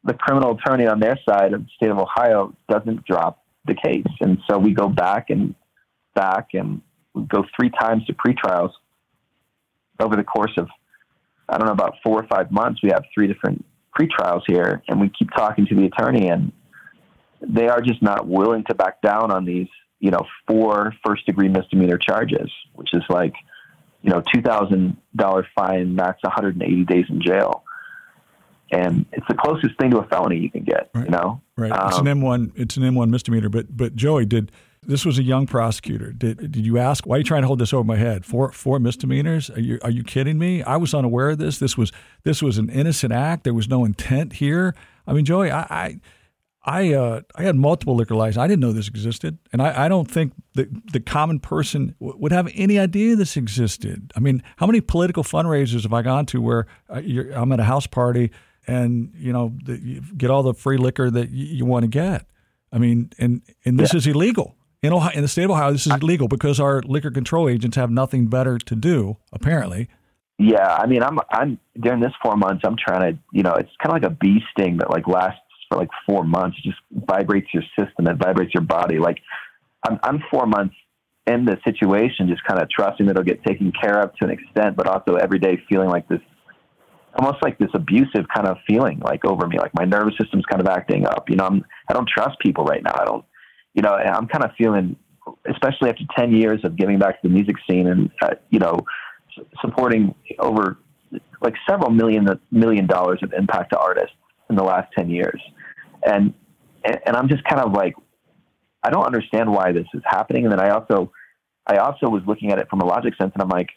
the 0.03 0.13
criminal 0.13 0.57
attorney 0.57 0.87
on 0.87 0.99
their 0.99 1.19
side 1.27 1.53
of 1.53 1.61
the 1.61 1.69
state 1.75 1.91
of 1.91 1.99
Ohio 1.99 2.55
doesn't 2.69 3.05
drop 3.05 3.43
the 3.65 3.75
case, 3.75 4.05
and 4.21 4.39
so 4.49 4.57
we 4.57 4.73
go 4.73 4.87
back 4.87 5.29
and 5.29 5.53
back 6.15 6.49
and 6.53 6.81
we 7.13 7.23
go 7.23 7.43
three 7.55 7.69
times 7.69 8.05
to 8.05 8.13
pre-trials 8.13 8.71
over 9.99 10.15
the 10.15 10.23
course 10.23 10.53
of 10.57 10.67
I 11.47 11.57
don't 11.57 11.67
know 11.67 11.73
about 11.73 11.95
four 12.03 12.21
or 12.21 12.27
five 12.27 12.51
months. 12.51 12.81
We 12.81 12.89
have 12.89 13.03
three 13.13 13.27
different 13.27 13.65
pre-trials 13.93 14.43
here, 14.47 14.81
and 14.87 15.01
we 15.01 15.09
keep 15.09 15.29
talking 15.31 15.65
to 15.67 15.75
the 15.75 15.85
attorney, 15.85 16.29
and 16.29 16.51
they 17.41 17.67
are 17.67 17.81
just 17.81 18.01
not 18.01 18.25
willing 18.25 18.63
to 18.69 18.75
back 18.75 19.01
down 19.01 19.31
on 19.31 19.43
these, 19.43 19.67
you 19.99 20.11
know, 20.11 20.21
four 20.47 20.93
first-degree 21.05 21.49
misdemeanor 21.49 21.97
charges, 21.97 22.49
which 22.73 22.93
is 22.93 23.03
like, 23.09 23.33
you 24.01 24.09
know, 24.09 24.21
two 24.33 24.41
thousand 24.41 24.97
dollar 25.15 25.47
fine, 25.55 25.95
max 25.95 26.19
one 26.23 26.33
hundred 26.33 26.55
and 26.55 26.63
eighty 26.63 26.85
days 26.85 27.05
in 27.09 27.21
jail 27.21 27.63
and 28.71 29.05
it's 29.11 29.25
the 29.27 29.35
closest 29.35 29.77
thing 29.79 29.91
to 29.91 29.99
a 29.99 30.07
felony 30.07 30.37
you 30.37 30.49
can 30.49 30.63
get. 30.63 30.89
Right. 30.95 31.05
You 31.05 31.11
know, 31.11 31.41
right? 31.57 31.71
Um, 31.71 31.89
it's 31.89 31.97
an 31.97 32.07
M 32.07 32.21
one. 32.21 32.51
It's 32.55 32.77
an 32.77 32.83
M 32.83 32.95
one 32.95 33.11
misdemeanor. 33.11 33.49
But 33.49 33.75
but 33.75 33.95
Joey, 33.95 34.25
did 34.25 34.51
this 34.83 35.05
was 35.05 35.19
a 35.19 35.23
young 35.23 35.45
prosecutor? 35.45 36.11
Did 36.11 36.51
did 36.51 36.65
you 36.65 36.77
ask 36.77 37.05
why 37.05 37.15
are 37.15 37.19
you 37.19 37.23
trying 37.23 37.41
to 37.41 37.47
hold 37.47 37.59
this 37.59 37.73
over 37.73 37.83
my 37.83 37.97
head? 37.97 38.25
Four 38.25 38.51
four 38.51 38.79
misdemeanors? 38.79 39.49
Are 39.49 39.59
you 39.59 39.79
are 39.83 39.91
you 39.91 40.03
kidding 40.03 40.39
me? 40.39 40.63
I 40.63 40.77
was 40.77 40.93
unaware 40.93 41.31
of 41.31 41.37
this. 41.37 41.59
This 41.59 41.77
was 41.77 41.91
this 42.23 42.41
was 42.41 42.57
an 42.57 42.69
innocent 42.69 43.13
act. 43.13 43.43
There 43.43 43.53
was 43.53 43.67
no 43.67 43.85
intent 43.85 44.33
here. 44.33 44.73
I 45.05 45.13
mean, 45.13 45.25
Joey, 45.25 45.51
I. 45.51 45.61
I 45.69 45.99
I 46.63 46.93
uh, 46.93 47.21
I 47.35 47.43
had 47.43 47.55
multiple 47.55 47.95
liquor 47.95 48.13
licenses. 48.13 48.37
I 48.37 48.47
didn't 48.47 48.59
know 48.59 48.71
this 48.71 48.87
existed, 48.87 49.39
and 49.51 49.61
I, 49.61 49.85
I 49.85 49.87
don't 49.87 50.09
think 50.09 50.33
the 50.53 50.69
the 50.91 50.99
common 50.99 51.39
person 51.39 51.95
w- 51.99 52.17
would 52.19 52.31
have 52.31 52.49
any 52.53 52.77
idea 52.77 53.15
this 53.15 53.35
existed. 53.35 54.11
I 54.15 54.19
mean, 54.19 54.43
how 54.57 54.67
many 54.67 54.79
political 54.79 55.23
fundraisers 55.23 55.83
have 55.83 55.93
I 55.93 56.03
gone 56.03 56.27
to 56.27 56.41
where 56.41 56.67
uh, 56.89 57.01
I'm 57.33 57.51
at 57.51 57.59
a 57.59 57.63
house 57.63 57.87
party 57.87 58.31
and 58.67 59.11
you 59.15 59.33
know 59.33 59.53
the, 59.63 59.79
you 59.79 60.01
get 60.17 60.29
all 60.29 60.43
the 60.43 60.53
free 60.53 60.77
liquor 60.77 61.09
that 61.09 61.31
you, 61.31 61.45
you 61.45 61.65
want 61.65 61.83
to 61.83 61.87
get. 61.87 62.25
I 62.71 62.77
mean, 62.77 63.11
and 63.17 63.41
and 63.65 63.79
this 63.79 63.93
yeah. 63.93 63.97
is 63.97 64.07
illegal 64.07 64.55
in 64.81 64.93
Ohio, 64.93 65.15
in 65.15 65.21
the 65.21 65.27
state 65.27 65.45
of 65.45 65.51
Ohio. 65.51 65.71
This 65.71 65.87
is 65.87 65.93
illegal 65.93 66.27
because 66.27 66.59
our 66.59 66.81
liquor 66.83 67.11
control 67.11 67.49
agents 67.49 67.75
have 67.75 67.89
nothing 67.89 68.27
better 68.27 68.57
to 68.57 68.75
do, 68.75 69.17
apparently. 69.33 69.89
Yeah, 70.37 70.75
I 70.75 70.87
mean, 70.87 71.03
I'm 71.03 71.19
I'm 71.31 71.59
during 71.79 72.01
this 72.01 72.13
four 72.21 72.35
months, 72.35 72.61
I'm 72.65 72.75
trying 72.77 73.13
to, 73.13 73.19
you 73.31 73.43
know, 73.43 73.53
it's 73.53 73.71
kind 73.81 73.95
of 73.95 74.01
like 74.01 74.11
a 74.11 74.15
bee 74.15 74.39
sting 74.51 74.77
that 74.77 74.89
like 74.89 75.07
lasts 75.07 75.39
for 75.71 75.77
like 75.77 75.89
four 76.05 76.23
months, 76.23 76.57
it 76.63 76.69
just 76.69 76.81
vibrates 76.91 77.47
your 77.53 77.63
system, 77.79 78.07
it 78.07 78.17
vibrates 78.17 78.53
your 78.53 78.63
body. 78.63 78.99
Like, 78.99 79.17
I'm 79.87 79.99
I'm 80.03 80.23
four 80.29 80.45
months 80.45 80.75
in 81.27 81.45
the 81.45 81.57
situation, 81.63 82.27
just 82.27 82.43
kind 82.43 82.61
of 82.61 82.69
trusting 82.69 83.05
that 83.05 83.11
it'll 83.11 83.23
get 83.23 83.43
taken 83.43 83.71
care 83.79 83.99
of 84.01 84.13
to 84.15 84.25
an 84.25 84.31
extent, 84.31 84.75
but 84.75 84.87
also 84.87 85.15
every 85.15 85.39
day 85.39 85.61
feeling 85.69 85.89
like 85.89 86.07
this 86.07 86.19
almost 87.19 87.43
like 87.43 87.57
this 87.57 87.69
abusive 87.73 88.25
kind 88.33 88.47
of 88.47 88.57
feeling 88.67 88.99
like 88.99 89.23
over 89.25 89.47
me. 89.47 89.57
Like 89.59 89.73
my 89.73 89.85
nervous 89.85 90.13
system's 90.19 90.45
kind 90.45 90.61
of 90.61 90.67
acting 90.67 91.05
up. 91.05 91.29
You 91.29 91.35
know 91.35 91.45
i'm 91.45 91.63
i 91.89 91.93
don't 91.93 92.07
trust 92.07 92.39
people 92.39 92.63
right 92.65 92.83
now. 92.83 92.95
I 92.99 93.05
don't 93.05 93.25
you 93.73 93.81
know 93.81 93.93
i'm 93.93 94.27
kind 94.27 94.43
of 94.43 94.51
feeling 94.57 94.95
especially 95.49 95.89
after 95.89 96.03
10 96.17 96.33
years 96.33 96.59
of 96.63 96.75
giving 96.75 96.99
back 96.99 97.21
to 97.21 97.27
the 97.27 97.33
music 97.33 97.55
scene 97.69 97.87
and 97.87 98.09
uh, 98.21 98.35
you 98.49 98.59
know 98.59 98.79
supporting 99.61 100.13
over 100.39 100.77
like 101.41 101.53
several 101.69 101.91
million 101.91 102.27
million 102.51 102.87
dollars 102.87 103.19
of 103.23 103.33
impact 103.33 103.71
to 103.71 103.79
artists 103.79 104.15
in 104.49 104.55
the 104.55 104.63
last 104.63 104.91
10 104.97 105.09
years 105.09 105.41
and 106.05 106.33
and 106.83 107.15
i'm 107.15 107.29
just 107.29 107.43
kind 107.43 107.61
of 107.61 107.73
like 107.73 107.93
i 108.83 108.89
don't 108.89 109.05
understand 109.05 109.51
why 109.51 109.71
this 109.71 109.87
is 109.93 110.01
happening 110.05 110.43
and 110.43 110.51
then 110.51 110.59
i 110.59 110.69
also 110.69 111.11
i 111.67 111.77
also 111.77 112.09
was 112.09 112.21
looking 112.25 112.51
at 112.51 112.59
it 112.59 112.67
from 112.69 112.81
a 112.81 112.85
logic 112.85 113.13
sense 113.19 113.31
and 113.33 113.41
i'm 113.41 113.49
like 113.49 113.69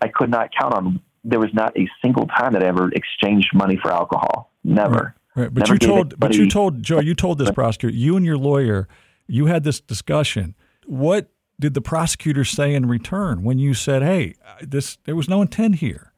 i 0.00 0.08
could 0.08 0.30
not 0.30 0.50
count 0.58 0.74
on 0.74 1.00
there 1.26 1.40
was 1.40 1.50
not 1.52 1.76
a 1.76 1.88
single 2.02 2.26
time 2.26 2.52
that 2.52 2.62
I 2.62 2.68
ever 2.68 2.90
exchanged 2.92 3.50
money 3.52 3.78
for 3.82 3.90
alcohol. 3.90 4.52
Never. 4.62 5.14
Right. 5.34 5.42
right. 5.42 5.54
But 5.54 5.60
Never 5.68 5.74
you 5.74 5.78
told, 5.78 6.20
but 6.20 6.34
you 6.34 6.48
told 6.48 6.82
Joe, 6.82 7.00
you 7.00 7.14
told 7.14 7.38
this 7.38 7.50
prosecutor, 7.50 7.94
you 7.94 8.16
and 8.16 8.24
your 8.24 8.38
lawyer, 8.38 8.88
you 9.26 9.46
had 9.46 9.64
this 9.64 9.80
discussion. 9.80 10.54
What 10.86 11.28
did 11.58 11.74
the 11.74 11.80
prosecutor 11.80 12.44
say 12.44 12.74
in 12.74 12.86
return 12.86 13.42
when 13.42 13.58
you 13.58 13.74
said, 13.74 14.02
"Hey, 14.02 14.34
this 14.60 14.98
there 15.04 15.16
was 15.16 15.28
no 15.28 15.42
intent 15.42 15.76
here"? 15.76 16.12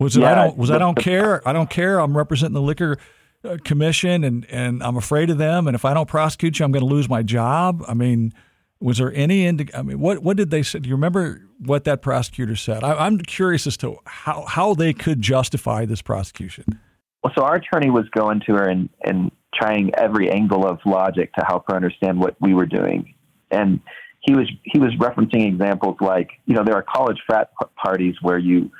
Was 0.00 0.16
it 0.16 0.20
yeah, 0.20 0.32
I 0.32 0.34
don't 0.34 0.56
was 0.56 0.70
the, 0.70 0.76
I 0.76 0.78
don't 0.78 0.96
the, 0.96 1.02
care. 1.02 1.46
I 1.46 1.52
don't 1.52 1.68
care. 1.68 1.98
I'm 1.98 2.16
representing 2.16 2.54
the 2.54 2.62
liquor 2.62 2.96
Uh, 3.44 3.58
commission, 3.62 4.24
and 4.24 4.46
and 4.50 4.82
I'm 4.82 4.96
afraid 4.96 5.28
of 5.28 5.36
them. 5.36 5.66
And 5.66 5.74
if 5.74 5.84
I 5.84 5.92
don't 5.92 6.08
prosecute 6.08 6.58
you, 6.58 6.64
I'm 6.64 6.72
going 6.72 6.86
to 6.86 6.88
lose 6.88 7.10
my 7.10 7.22
job. 7.22 7.84
I 7.86 7.92
mean, 7.92 8.32
was 8.80 8.98
there 8.98 9.12
any 9.14 9.46
indi- 9.46 9.74
I 9.74 9.82
mean, 9.82 10.00
what 10.00 10.20
what 10.20 10.36
did 10.36 10.50
they 10.50 10.62
say? 10.62 10.78
Do 10.78 10.88
you 10.88 10.94
remember 10.94 11.42
what 11.58 11.84
that 11.84 12.00
prosecutor 12.00 12.56
said? 12.56 12.82
I, 12.82 13.06
am 13.06 13.18
curious 13.18 13.66
as 13.66 13.76
to 13.78 13.98
how 14.06 14.46
how 14.46 14.74
they 14.74 14.94
could 14.94 15.20
justify 15.20 15.84
this 15.84 16.00
prosecution. 16.00 16.80
Well, 17.22 17.32
so 17.36 17.44
our 17.44 17.56
attorney 17.56 17.90
was 17.90 18.06
going 18.16 18.40
to 18.46 18.54
her 18.54 18.68
and 18.68 18.88
and 19.04 19.30
trying 19.54 19.94
every 19.94 20.30
angle 20.30 20.66
of 20.66 20.78
logic 20.86 21.32
to 21.34 21.44
help 21.46 21.64
her 21.68 21.76
understand 21.76 22.18
what 22.18 22.36
we 22.40 22.54
were 22.54 22.66
doing, 22.66 23.14
and 23.50 23.80
he 24.20 24.34
was 24.34 24.50
he 24.62 24.78
was 24.78 24.92
referencing 24.98 25.46
examples 25.46 25.96
like 26.00 26.30
you 26.46 26.54
know 26.54 26.64
there 26.64 26.76
are 26.76 26.82
college 26.82 27.18
frat 27.26 27.50
parties 27.76 28.14
where 28.22 28.38
you 28.38 28.70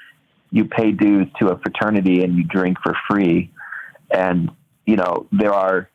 you 0.50 0.64
pay 0.64 0.92
dues 0.92 1.26
to 1.40 1.48
a 1.48 1.58
fraternity 1.58 2.22
and 2.22 2.36
you 2.36 2.44
drink 2.44 2.78
for 2.82 2.94
free, 3.10 3.50
and 4.14 4.50
you 4.86 4.96
know 4.96 5.26
there 5.32 5.52
are 5.52 5.90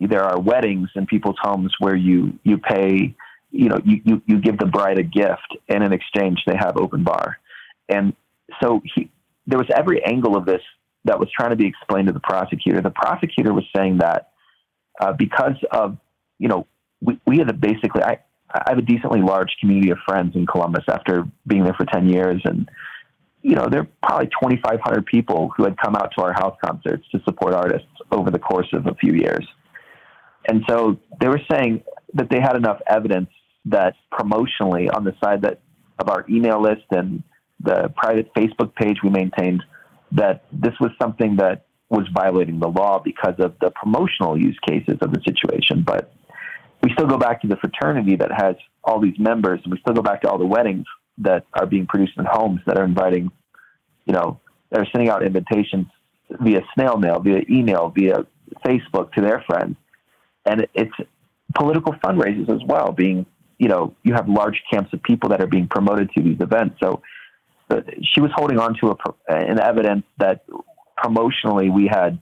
there 0.00 0.24
are 0.24 0.40
weddings 0.40 0.88
in 0.94 1.06
people's 1.06 1.36
homes 1.40 1.74
where 1.78 1.96
you 1.96 2.38
you 2.44 2.58
pay 2.58 3.14
you 3.50 3.68
know 3.68 3.78
you, 3.84 4.00
you, 4.04 4.22
you 4.26 4.38
give 4.38 4.58
the 4.58 4.66
bride 4.66 4.98
a 4.98 5.02
gift 5.02 5.56
and 5.68 5.82
in 5.82 5.92
exchange 5.92 6.42
they 6.46 6.56
have 6.56 6.76
open 6.76 7.02
bar. 7.02 7.38
And 7.88 8.14
so 8.62 8.80
he, 8.94 9.10
there 9.46 9.58
was 9.58 9.68
every 9.74 10.04
angle 10.04 10.36
of 10.36 10.46
this 10.46 10.62
that 11.04 11.18
was 11.18 11.28
trying 11.34 11.50
to 11.50 11.56
be 11.56 11.66
explained 11.66 12.06
to 12.06 12.12
the 12.12 12.20
prosecutor. 12.20 12.80
The 12.80 12.90
prosecutor 12.90 13.52
was 13.52 13.64
saying 13.74 13.98
that 13.98 14.30
uh, 15.00 15.12
because 15.12 15.56
of 15.70 15.98
you 16.38 16.48
know 16.48 16.66
we, 17.00 17.18
we 17.26 17.38
had 17.38 17.48
a 17.48 17.54
basically 17.54 18.02
I, 18.02 18.18
I 18.52 18.70
have 18.70 18.78
a 18.78 18.82
decently 18.82 19.20
large 19.20 19.56
community 19.60 19.90
of 19.90 19.98
friends 20.06 20.34
in 20.34 20.46
Columbus 20.46 20.84
after 20.88 21.24
being 21.46 21.64
there 21.64 21.74
for 21.74 21.86
10 21.86 22.08
years 22.08 22.40
and 22.44 22.68
you 23.42 23.54
know, 23.54 23.68
there 23.70 23.80
are 23.80 23.88
probably 24.02 24.26
2,500 24.26 25.06
people 25.06 25.50
who 25.56 25.64
had 25.64 25.76
come 25.78 25.96
out 25.96 26.12
to 26.16 26.24
our 26.24 26.32
house 26.32 26.56
concerts 26.64 27.04
to 27.12 27.20
support 27.24 27.54
artists 27.54 27.88
over 28.12 28.30
the 28.30 28.38
course 28.38 28.68
of 28.72 28.86
a 28.86 28.94
few 28.94 29.14
years. 29.14 29.46
And 30.46 30.62
so 30.68 30.98
they 31.20 31.28
were 31.28 31.40
saying 31.50 31.82
that 32.14 32.28
they 32.30 32.40
had 32.40 32.56
enough 32.56 32.80
evidence 32.86 33.30
that 33.66 33.94
promotionally 34.12 34.94
on 34.94 35.04
the 35.04 35.14
side 35.22 35.42
that 35.42 35.60
of 35.98 36.08
our 36.08 36.24
email 36.30 36.60
list 36.60 36.84
and 36.90 37.22
the 37.62 37.92
private 37.96 38.32
Facebook 38.34 38.74
page 38.74 38.98
we 39.02 39.10
maintained 39.10 39.62
that 40.12 40.44
this 40.50 40.72
was 40.80 40.90
something 41.00 41.36
that 41.36 41.66
was 41.90 42.06
violating 42.14 42.58
the 42.58 42.68
law 42.68 43.00
because 43.04 43.34
of 43.38 43.54
the 43.60 43.70
promotional 43.70 44.38
use 44.38 44.58
cases 44.66 44.96
of 45.02 45.12
the 45.12 45.20
situation. 45.26 45.82
But 45.86 46.12
we 46.82 46.90
still 46.92 47.06
go 47.06 47.18
back 47.18 47.42
to 47.42 47.48
the 47.48 47.56
fraternity 47.56 48.16
that 48.16 48.30
has 48.32 48.56
all 48.82 49.00
these 49.00 49.18
members, 49.18 49.60
and 49.62 49.72
we 49.72 49.78
still 49.80 49.94
go 49.94 50.02
back 50.02 50.22
to 50.22 50.30
all 50.30 50.38
the 50.38 50.46
weddings 50.46 50.86
that 51.20 51.46
are 51.54 51.66
being 51.66 51.86
produced 51.86 52.12
in 52.18 52.24
homes 52.24 52.60
that 52.66 52.78
are 52.78 52.84
inviting, 52.84 53.30
you 54.04 54.12
know, 54.12 54.40
that 54.70 54.80
are 54.80 54.86
sending 54.92 55.08
out 55.08 55.24
invitations 55.24 55.86
via 56.40 56.60
snail 56.74 56.96
mail, 56.96 57.20
via 57.20 57.42
email, 57.50 57.88
via 57.90 58.26
Facebook 58.64 59.12
to 59.12 59.20
their 59.20 59.42
friends 59.46 59.76
and 60.46 60.66
it's 60.74 60.92
political 61.54 61.92
fundraisers 61.94 62.50
as 62.50 62.62
well. 62.66 62.92
Being 62.92 63.26
you 63.58 63.68
know 63.68 63.94
you 64.02 64.14
have 64.14 64.28
large 64.28 64.62
camps 64.70 64.92
of 64.92 65.02
people 65.02 65.30
that 65.30 65.40
are 65.40 65.46
being 65.46 65.68
promoted 65.68 66.10
to 66.16 66.22
these 66.22 66.40
events. 66.40 66.76
So 66.82 67.02
she 68.02 68.20
was 68.20 68.30
holding 68.34 68.58
on 68.58 68.74
to 68.80 68.90
a, 68.90 68.96
an 69.28 69.60
evidence 69.60 70.04
that 70.18 70.44
promotionally 70.98 71.72
we 71.72 71.86
had 71.86 72.18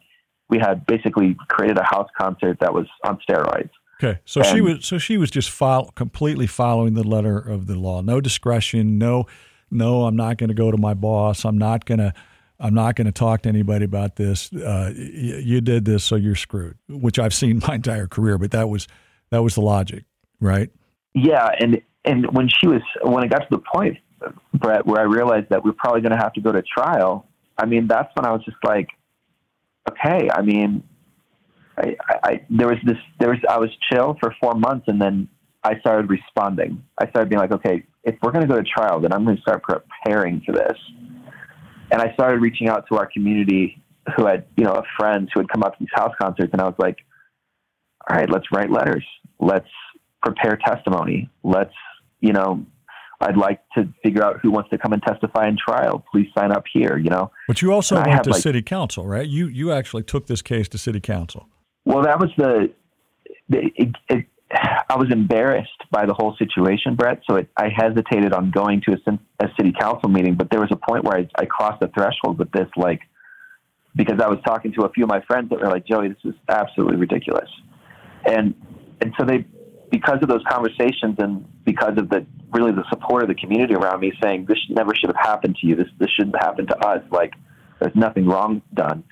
we 0.49 0.59
had 0.59 0.87
basically 0.87 1.37
created 1.49 1.79
a 1.79 1.85
house 1.85 2.09
concert 2.19 2.59
that 2.61 2.73
was 2.73 2.87
on 3.05 3.19
steroids. 3.29 3.71
Okay, 4.01 4.21
so 4.25 4.41
and, 4.41 4.49
she 4.49 4.61
was 4.61 4.87
so 4.87 4.99
she 4.99 5.17
was 5.17 5.31
just 5.31 5.51
follow, 5.51 5.91
completely 5.97 6.47
following 6.47 6.95
the 6.95 7.03
letter 7.03 7.39
of 7.39 7.67
the 7.67 7.75
law. 7.75 8.01
No 8.01 8.21
discretion. 8.21 8.99
No, 8.99 9.27
no. 9.71 10.05
I'm 10.05 10.15
not 10.15 10.39
going 10.39 10.49
to 10.49 10.55
go 10.55 10.71
to 10.71 10.77
my 10.77 10.95
boss. 10.95 11.45
I'm 11.45 11.59
not 11.59 11.85
going 11.85 11.99
to 11.99 12.15
I'm 12.61 12.75
not 12.75 12.97
going 12.97 13.07
to 13.07 13.13
talk 13.13 13.43
to 13.43 13.49
anybody 13.49 13.85
about 13.85 14.17
this. 14.17 14.53
Uh, 14.53 14.93
y- 14.97 15.43
you 15.43 15.61
did 15.61 15.85
this, 15.85 16.05
so 16.05 16.17
you're 16.17 16.37
screwed. 16.37 16.77
Which 16.89 17.19
I've 17.19 17.35
seen 17.35 17.61
my 17.69 17.75
entire 17.75 18.07
career, 18.07 18.39
but 18.39 18.53
that 18.53 18.69
was 18.69 18.87
that 19.31 19.43
was 19.43 19.55
the 19.55 19.63
logic, 19.63 20.05
right? 20.41 20.71
Yeah, 21.15 21.49
and 21.59 21.81
and 22.05 22.27
when 22.33 22.49
she 22.49 22.69
was 22.69 22.83
when 23.03 23.25
it 23.25 23.31
got 23.31 23.39
to 23.41 23.49
the 23.51 23.59
point, 23.59 23.99
Bret, 24.55 24.87
where 24.87 25.01
I 25.01 25.05
realized 25.05 25.49
that 25.51 25.65
we're 25.65 25.73
probably 25.73 26.01
going 26.01 26.13
to 26.13 26.23
have 26.23 26.33
to 26.35 26.41
go 26.41 26.53
to 26.53 26.63
trial. 26.63 27.27
I 27.57 27.67
mean, 27.67 27.89
that's 27.89 28.15
when 28.15 28.25
I 28.25 28.31
was 28.31 28.45
just 28.45 28.59
like, 28.63 28.91
okay. 29.91 30.31
I 30.33 30.43
mean, 30.43 30.85
I, 31.79 31.97
I 32.25 32.47
there 32.51 32.69
was 32.69 32.79
this 32.85 32.97
there 33.21 33.31
was 33.31 33.39
I 33.49 33.59
was 33.59 33.71
chill 33.91 34.17
for 34.21 34.35
four 34.41 34.55
months, 34.55 34.87
and 34.89 35.01
then 35.01 35.29
I 35.63 35.79
started 35.81 36.11
responding. 36.11 36.83
I 37.01 37.09
started 37.11 37.29
being 37.29 37.41
like, 37.41 37.53
okay, 37.53 37.85
if 38.05 38.17
we're 38.23 38.33
going 38.33 38.47
to 38.47 38.53
go 38.53 38.61
to 38.61 38.65
trial, 38.65 39.01
then 39.01 39.13
I'm 39.13 39.25
going 39.25 39.37
to 39.37 39.43
start 39.43 39.63
preparing 39.63 40.43
for 40.47 40.53
this. 40.53 40.79
And 41.91 42.01
I 42.03 42.13
started 42.15 42.41
reaching 42.41 42.69
out 42.69 42.85
to 42.91 42.99
our 42.99 43.07
community 43.07 43.83
who 44.17 44.27
had, 44.27 44.47
you 44.57 44.65
know, 44.65 44.83
friends 44.99 45.31
who 45.33 45.41
had 45.41 45.49
come 45.49 45.63
up 45.63 45.73
to 45.73 45.79
these 45.81 45.89
house 45.95 46.13
concerts, 46.21 46.51
and 46.53 46.61
I 46.61 46.65
was 46.65 46.77
like, 46.79 46.99
all 48.09 48.17
right, 48.17 48.31
let's 48.31 48.47
write 48.53 48.71
letters. 48.71 49.05
Let's 49.39 49.69
prepare 50.23 50.57
testimony. 50.57 51.31
Let's, 51.43 51.75
you 52.21 52.33
know, 52.33 52.65
I'd 53.21 53.37
like 53.37 53.61
to 53.77 53.93
figure 54.03 54.25
out 54.25 54.41
who 54.41 54.51
wants 54.51 54.71
to 54.71 54.79
come 54.79 54.93
and 54.93 55.03
testify 55.03 55.49
in 55.49 55.57
trial. 55.57 56.05
Please 56.13 56.29
sign 56.37 56.53
up 56.53 56.65
here, 56.73 56.99
you 56.99 57.11
know. 57.11 57.31
But 57.49 57.63
you 57.63 57.73
also 57.73 57.97
and 57.97 58.07
went 58.07 58.25
to 58.25 58.31
like, 58.31 58.43
city 58.43 58.63
council, 58.63 59.07
right? 59.07 59.27
You 59.27 59.49
you 59.49 59.73
actually 59.73 60.05
took 60.05 60.27
this 60.27 60.41
case 60.41 60.69
to 60.71 60.79
city 60.79 61.01
council. 61.01 61.49
Well, 61.89 62.03
that 62.03 62.21
was 62.21 62.29
the, 62.37 62.71
the 63.49 63.61
it, 63.75 63.89
it, 64.11 64.27
I 64.51 64.97
was 64.97 65.09
embarrassed 65.11 65.71
by 65.91 66.05
the 66.05 66.13
whole 66.13 66.37
situation, 66.37 66.97
Bret. 66.97 67.23
So 67.29 67.37
it, 67.37 67.49
I 67.57 67.71
hesitated 67.75 68.35
on 68.35 68.51
going 68.51 68.83
to 68.83 68.93
a, 68.93 69.19
a, 69.43 69.49
city 69.57 69.73
council 69.73 70.11
meeting, 70.11 70.35
but 70.35 70.51
there 70.51 70.61
was 70.61 70.69
a 70.71 70.77
point 70.77 71.05
where 71.05 71.17
I, 71.17 71.29
I 71.39 71.47
crossed 71.47 71.81
the 71.81 71.89
threshold 71.89 72.39
with 72.39 72.51
this, 72.53 72.69
like, 72.77 73.01
because 73.97 74.21
I 74.23 74.29
was 74.29 74.39
talking 74.47 74.75
to 74.75 74.85
a 74.85 74.91
few 74.91 75.05
of 75.05 75.09
my 75.09 75.23
friends 75.23 75.49
that 75.49 75.61
were 75.61 75.71
like, 75.71 75.87
Joey, 75.87 76.09
this 76.09 76.19
is 76.25 76.35
absolutely 76.51 76.97
ridiculous. 76.97 77.49
And, 78.27 78.55
and 79.01 79.15
so 79.19 79.25
they, 79.25 79.47
because 79.91 80.19
of 80.21 80.29
those 80.29 80.43
conversations 80.47 81.17
and 81.19 81.47
because 81.65 81.97
of 81.97 82.11
the 82.11 82.27
really 82.53 82.73
the 82.73 82.85
support 82.91 83.23
of 83.23 83.29
the 83.29 83.35
community 83.35 83.75
around 83.75 84.01
me 84.01 84.13
saying 84.23 84.45
this 84.47 84.59
never 84.69 84.95
should 84.95 85.09
have 85.09 85.17
happened 85.17 85.57
to 85.63 85.67
you, 85.67 85.75
this 85.75 85.89
this 85.99 86.11
shouldn't 86.11 86.37
happen 86.37 86.67
to 86.67 86.77
us. 86.87 87.03
Like 87.11 87.33
there's 87.81 87.97
nothing 87.97 88.27
wrong 88.27 88.61
done. 88.75 89.05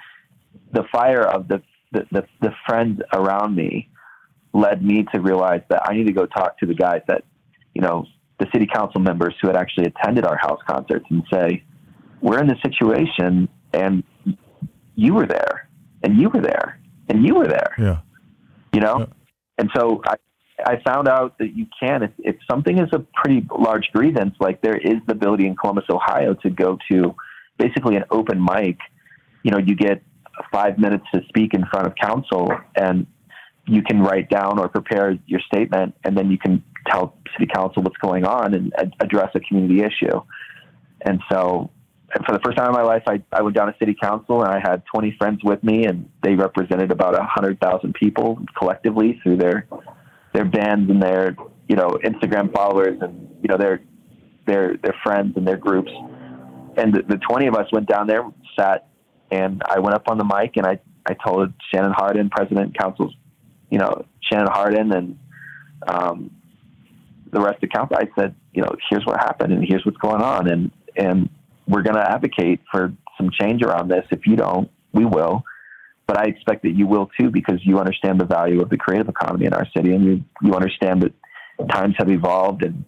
The 0.73 0.85
fire 0.93 1.23
of 1.23 1.49
the 1.49 1.63
the, 1.93 2.07
the, 2.11 2.27
the 2.41 2.53
friends 2.67 3.01
around 3.13 3.55
me 3.55 3.89
led 4.53 4.83
me 4.83 5.05
to 5.15 5.21
realize 5.21 5.63
that 5.69 5.83
I 5.89 5.95
need 5.95 6.07
to 6.07 6.13
go 6.13 6.27
talk 6.27 6.59
to 6.59 6.67
the 6.67 6.75
guys 6.75 7.03
that 7.09 7.25
you 7.75 7.83
know 7.83 8.07
the 8.39 8.47
city 8.53 8.67
council 8.67 9.01
members 9.01 9.35
who 9.41 9.49
had 9.49 9.57
actually 9.57 9.87
attended 9.87 10.25
our 10.25 10.37
house 10.37 10.61
concerts 10.69 11.07
and 11.11 11.23
say 11.33 11.63
we're 12.21 12.41
in 12.41 12.49
this 12.49 12.59
situation 12.63 13.49
and 13.73 14.03
you 14.95 15.15
were 15.15 15.27
there 15.27 15.69
and 16.03 16.21
you 16.21 16.29
were 16.29 16.41
there 16.41 16.81
and 17.09 17.27
you 17.27 17.35
were 17.35 17.47
there. 17.47 17.75
Yeah. 17.79 17.99
You 18.73 18.81
know? 18.81 18.99
Yeah. 19.01 19.07
And 19.59 19.71
so 19.75 20.03
I, 20.05 20.17
I 20.65 20.83
found 20.85 21.09
out 21.09 21.39
that 21.39 21.57
you 21.57 21.67
can, 21.81 22.03
if, 22.03 22.11
if 22.19 22.37
something 22.51 22.79
is 22.79 22.89
a 22.93 22.99
pretty 23.15 23.47
large 23.57 23.89
grievance, 23.93 24.35
like 24.41 24.61
there 24.63 24.77
is 24.77 24.97
the 25.07 25.13
ability 25.13 25.47
in 25.47 25.57
Columbus, 25.57 25.85
Ohio 25.91 26.35
to 26.35 26.51
go 26.51 26.79
to 26.91 27.15
basically 27.59 27.97
an 27.97 28.05
open 28.11 28.43
mic. 28.43 28.79
You 29.43 29.51
know, 29.51 29.59
you 29.59 29.77
get 29.77 30.03
five 30.53 30.79
minutes 30.79 31.05
to 31.15 31.23
speak 31.29 31.55
in 31.55 31.65
front 31.67 31.87
of 31.87 31.95
council 31.97 32.51
and 32.77 33.07
you 33.67 33.83
can 33.83 34.01
write 34.01 34.29
down 34.29 34.59
or 34.59 34.69
prepare 34.69 35.19
your 35.27 35.41
statement 35.41 35.95
and 36.05 36.17
then 36.17 36.31
you 36.31 36.39
can 36.39 36.63
tell 36.89 37.17
city 37.33 37.51
council 37.53 37.83
what's 37.83 37.97
going 37.97 38.25
on 38.25 38.55
and 38.55 38.73
address 39.01 39.31
a 39.35 39.41
community 39.41 39.83
issue. 39.83 40.21
And 41.05 41.21
so 41.31 41.71
for 42.25 42.33
the 42.33 42.41
first 42.45 42.57
time 42.57 42.69
in 42.69 42.73
my 42.73 42.83
life, 42.83 43.03
I, 43.09 43.23
I 43.33 43.43
went 43.43 43.57
down 43.57 43.67
to 43.67 43.75
city 43.79 43.97
council 44.01 44.43
and 44.43 44.53
I 44.53 44.61
had 44.61 44.83
20 44.95 45.17
friends 45.19 45.41
with 45.43 45.63
me 45.65 45.85
and 45.85 46.09
they 46.23 46.35
represented 46.35 46.91
about 46.91 47.15
hundred 47.21 47.61
thousand 47.61 47.95
people 47.95 48.39
collectively 48.57 49.21
through 49.23 49.39
their 49.39 49.67
their 50.33 50.45
bands 50.45 50.91
and 50.91 51.03
their 51.03 51.35
you 51.69 51.77
know 51.77 51.99
Instagram 52.05 52.53
followers 52.53 52.99
and 53.01 53.29
you 53.43 53.49
know 53.49 53.57
their 53.57 53.83
their 54.47 54.77
their 54.77 54.95
friends 55.03 55.37
and 55.37 55.47
their 55.47 55.57
groups. 55.57 55.91
And 56.77 56.95
the, 56.95 57.03
the 57.09 57.19
twenty 57.29 57.47
of 57.47 57.55
us 57.55 57.67
went 57.73 57.89
down 57.89 58.07
there, 58.07 58.23
sat, 58.59 58.89
and 59.31 59.63
I 59.67 59.79
went 59.81 59.95
up 59.95 60.09
on 60.09 60.19
the 60.19 60.25
mic 60.25 60.57
and 60.57 60.67
I 60.67 60.79
I 61.09 61.15
told 61.15 61.53
Shannon 61.73 61.93
Hardin, 61.93 62.31
President 62.31 62.77
Council's, 62.77 63.15
you 63.71 63.79
know 63.79 64.05
Shannon 64.21 64.49
Hardin 64.49 64.93
and 64.93 65.19
um, 65.87 66.31
the 67.33 67.41
rest 67.41 67.57
of 67.57 67.61
the 67.63 67.69
council. 67.69 67.97
I 67.99 68.09
said, 68.19 68.35
you 68.53 68.63
know, 68.63 68.75
here's 68.91 69.05
what 69.05 69.19
happened 69.19 69.53
and 69.53 69.65
here's 69.67 69.85
what's 69.85 69.99
going 69.99 70.23
on, 70.23 70.49
and 70.49 70.71
and 70.97 71.29
we're 71.69 71.83
going 71.83 71.97
to 71.97 72.11
advocate 72.11 72.61
for 72.71 72.93
some 73.17 73.31
change 73.31 73.63
around 73.63 73.89
this. 73.89 74.05
If 74.11 74.27
you 74.27 74.37
don't, 74.37 74.71
we 74.93 75.05
will 75.05 75.45
but 76.07 76.19
I 76.19 76.25
expect 76.25 76.63
that 76.63 76.77
you 76.77 76.87
will 76.87 77.11
too 77.19 77.31
because 77.31 77.59
you 77.63 77.79
understand 77.79 78.21
the 78.21 78.25
value 78.25 78.63
of 78.63 78.71
the 78.71 78.77
creative 78.77 79.09
economy 79.09 79.47
in 79.47 79.53
our 79.53 79.67
city 79.77 79.95
and 79.95 80.05
you, 80.05 80.25
you 80.43 80.55
understand 80.55 81.03
that 81.03 81.13
times 81.69 81.95
have 81.99 82.09
evolved 82.09 82.65
and 82.65 82.85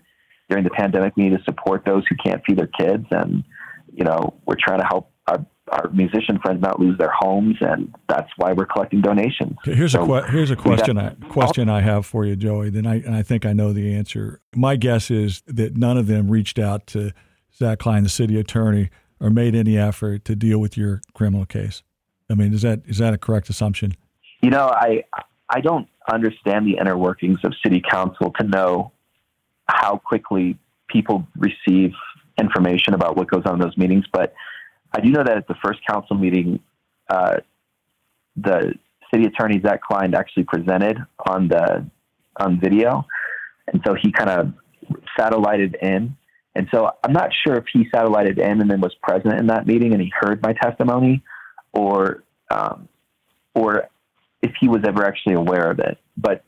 during 0.48 0.64
the 0.64 0.70
pandemic 0.70 1.16
we 1.16 1.28
need 1.28 1.36
to 1.36 1.44
support 1.44 1.84
those 1.84 2.04
who 2.08 2.16
can't 2.24 2.42
feed 2.46 2.58
their 2.58 2.70
kids 2.78 3.06
and 3.10 3.44
you 3.92 4.04
know 4.04 4.34
we're 4.46 4.56
trying 4.58 4.80
to 4.80 4.86
help 4.86 5.10
our, 5.26 5.44
our 5.70 5.90
musician 5.90 6.38
friends 6.40 6.60
not 6.62 6.80
lose 6.80 6.98
their 6.98 7.12
homes 7.16 7.56
and 7.60 7.94
that's 8.08 8.30
why 8.36 8.52
we're 8.52 8.66
collecting 8.66 9.00
donations. 9.00 9.56
Here's 9.64 9.92
so 9.92 10.02
a 10.02 10.22
que- 10.22 10.30
here's 10.30 10.50
a 10.50 10.56
question 10.56 10.98
I, 10.98 11.10
question 11.28 11.68
I 11.68 11.80
have 11.80 12.06
for 12.06 12.24
you 12.24 12.36
Joey 12.36 12.70
then 12.70 12.86
I 12.86 12.96
and 12.96 13.14
I 13.14 13.22
think 13.22 13.46
I 13.46 13.52
know 13.52 13.72
the 13.72 13.94
answer. 13.94 14.40
My 14.54 14.76
guess 14.76 15.10
is 15.10 15.42
that 15.46 15.76
none 15.76 15.96
of 15.96 16.06
them 16.06 16.30
reached 16.30 16.58
out 16.58 16.86
to 16.88 17.12
Zach 17.54 17.78
Klein 17.80 18.02
the 18.02 18.08
city 18.08 18.38
attorney 18.38 18.90
or 19.20 19.30
made 19.30 19.54
any 19.54 19.76
effort 19.76 20.24
to 20.26 20.36
deal 20.36 20.58
with 20.58 20.76
your 20.76 21.02
criminal 21.14 21.44
case. 21.44 21.82
I 22.30 22.34
mean, 22.34 22.52
is 22.52 22.62
that 22.62 22.82
is 22.86 22.98
that 22.98 23.14
a 23.14 23.18
correct 23.18 23.48
assumption? 23.48 23.94
You 24.42 24.50
know, 24.50 24.68
I 24.68 25.04
I 25.48 25.60
don't 25.60 25.88
understand 26.10 26.66
the 26.66 26.78
inner 26.80 26.96
workings 26.96 27.40
of 27.44 27.52
city 27.62 27.82
council 27.90 28.32
to 28.38 28.46
know 28.46 28.92
how 29.66 29.98
quickly 29.98 30.58
people 30.88 31.26
receive 31.36 31.92
information 32.40 32.94
about 32.94 33.16
what 33.16 33.28
goes 33.28 33.42
on 33.46 33.54
in 33.54 33.60
those 33.60 33.76
meetings, 33.76 34.04
but 34.12 34.34
I 34.98 35.00
do 35.00 35.10
know 35.10 35.22
that 35.22 35.36
at 35.36 35.46
the 35.46 35.54
first 35.64 35.78
council 35.88 36.16
meeting, 36.16 36.58
uh, 37.08 37.36
the 38.34 38.74
city 39.12 39.26
attorney 39.26 39.60
Zach 39.64 39.80
Klein 39.80 40.12
actually 40.12 40.42
presented 40.42 40.98
on 41.24 41.46
the 41.46 41.88
on 42.36 42.58
video, 42.60 43.06
and 43.68 43.80
so 43.86 43.94
he 43.94 44.10
kind 44.10 44.28
of 44.28 44.52
satellited 45.16 45.76
in. 45.80 46.16
And 46.56 46.66
so 46.74 46.90
I'm 47.04 47.12
not 47.12 47.30
sure 47.46 47.54
if 47.56 47.66
he 47.72 47.86
satellited 47.94 48.40
in 48.40 48.60
and 48.60 48.68
then 48.68 48.80
was 48.80 48.94
present 49.00 49.38
in 49.38 49.46
that 49.46 49.66
meeting 49.68 49.92
and 49.92 50.02
he 50.02 50.12
heard 50.18 50.42
my 50.42 50.52
testimony, 50.52 51.22
or 51.72 52.24
um, 52.50 52.88
or 53.54 53.88
if 54.42 54.50
he 54.60 54.68
was 54.68 54.80
ever 54.84 55.04
actually 55.04 55.34
aware 55.34 55.70
of 55.70 55.78
it. 55.78 55.98
But 56.16 56.42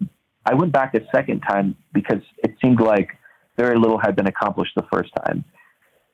I 0.45 0.55
went 0.55 0.73
back 0.73 0.95
a 0.95 1.01
second 1.15 1.41
time 1.41 1.77
because 1.93 2.23
it 2.39 2.57
seemed 2.61 2.81
like 2.81 3.11
very 3.57 3.79
little 3.79 3.99
had 3.99 4.17
been 4.17 4.27
accomplished 4.27 4.73
the 4.75 4.87
first 4.93 5.13
time. 5.25 5.45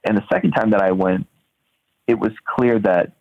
And 0.07 0.19
the 0.19 0.25
second 0.31 0.53
time 0.53 0.71
that 0.71 0.83
I 0.83 0.93
went, 0.93 1.27
it 2.07 2.19
was 2.19 2.33
clear 2.57 2.79
that 2.81 3.13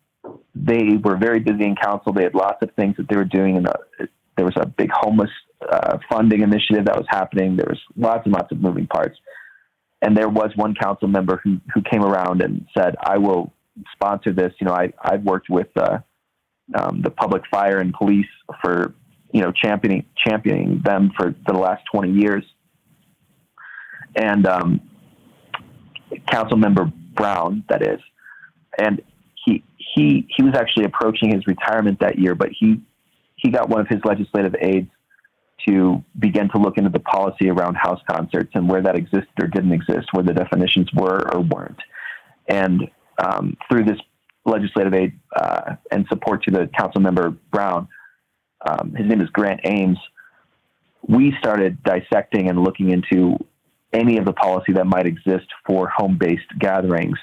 they 0.54 0.96
were 1.02 1.16
very 1.16 1.40
busy 1.40 1.64
in 1.64 1.76
council. 1.76 2.12
They 2.12 2.24
had 2.24 2.34
lots 2.34 2.62
of 2.62 2.70
things 2.72 2.96
that 2.96 3.08
they 3.08 3.16
were 3.16 3.24
doing, 3.24 3.56
and 3.56 3.68
there 4.36 4.44
was 4.44 4.56
a 4.56 4.66
big 4.66 4.90
homeless 4.92 5.30
uh, 5.68 5.98
funding 6.10 6.42
initiative 6.42 6.84
that 6.86 6.96
was 6.96 7.06
happening. 7.08 7.56
There 7.56 7.68
was 7.68 7.80
lots 7.96 8.24
and 8.24 8.32
lots 8.32 8.52
of 8.52 8.60
moving 8.60 8.86
parts. 8.86 9.18
And 10.02 10.16
there 10.16 10.28
was 10.28 10.50
one 10.56 10.74
council 10.74 11.08
member 11.08 11.40
who, 11.42 11.58
who 11.74 11.82
came 11.82 12.04
around 12.04 12.42
and 12.42 12.66
said, 12.76 12.96
I 13.02 13.18
will 13.18 13.52
sponsor 13.92 14.32
this. 14.32 14.52
You 14.60 14.66
know, 14.66 14.74
I, 14.74 14.92
I've 15.00 15.22
worked 15.22 15.48
with 15.48 15.68
uh, 15.76 15.98
um, 16.78 17.00
the 17.02 17.10
public 17.10 17.42
fire 17.50 17.78
and 17.78 17.92
police 17.94 18.26
for, 18.62 18.94
you 19.32 19.40
know, 19.40 19.52
championing, 19.52 20.04
championing 20.26 20.82
them 20.84 21.12
for, 21.16 21.34
the 21.46 21.54
last 21.54 21.82
20 21.92 22.12
years. 22.12 22.44
And 24.14 24.46
um, 24.46 24.80
Council 26.30 26.56
Member 26.56 26.90
Brown, 27.14 27.64
that 27.68 27.82
is, 27.82 28.00
and 28.78 29.02
he 29.44 29.62
he 29.76 30.26
he 30.36 30.42
was 30.42 30.54
actually 30.54 30.84
approaching 30.84 31.32
his 31.34 31.46
retirement 31.46 32.00
that 32.00 32.18
year, 32.18 32.34
but 32.34 32.48
he 32.58 32.80
he 33.36 33.50
got 33.50 33.68
one 33.68 33.80
of 33.80 33.88
his 33.88 34.00
legislative 34.04 34.54
aides 34.60 34.90
to 35.68 36.04
begin 36.18 36.48
to 36.50 36.58
look 36.58 36.78
into 36.78 36.90
the 36.90 37.00
policy 37.00 37.50
around 37.50 37.74
house 37.74 38.00
concerts 38.08 38.50
and 38.54 38.68
where 38.68 38.82
that 38.82 38.96
existed 38.96 39.32
or 39.40 39.48
didn't 39.48 39.72
exist, 39.72 40.08
where 40.12 40.22
the 40.22 40.32
definitions 40.32 40.88
were 40.94 41.28
or 41.32 41.40
weren't. 41.40 41.80
And 42.48 42.82
um, 43.18 43.56
through 43.68 43.84
this 43.84 43.98
legislative 44.44 44.94
aide 44.94 45.18
uh, 45.34 45.76
and 45.90 46.06
support 46.08 46.44
to 46.44 46.50
the 46.50 46.70
council 46.78 47.00
member 47.00 47.30
Brown, 47.50 47.88
um, 48.68 48.94
his 48.94 49.08
name 49.08 49.20
is 49.20 49.28
Grant 49.30 49.60
Ames, 49.64 49.98
we 51.08 51.32
started 51.38 51.82
dissecting 51.82 52.48
and 52.48 52.62
looking 52.62 52.90
into 52.90 53.36
any 53.92 54.18
of 54.18 54.24
the 54.24 54.32
policy 54.32 54.72
that 54.72 54.86
might 54.86 55.06
exist 55.06 55.46
for 55.66 55.88
home 55.88 56.18
based 56.18 56.46
gatherings. 56.58 57.18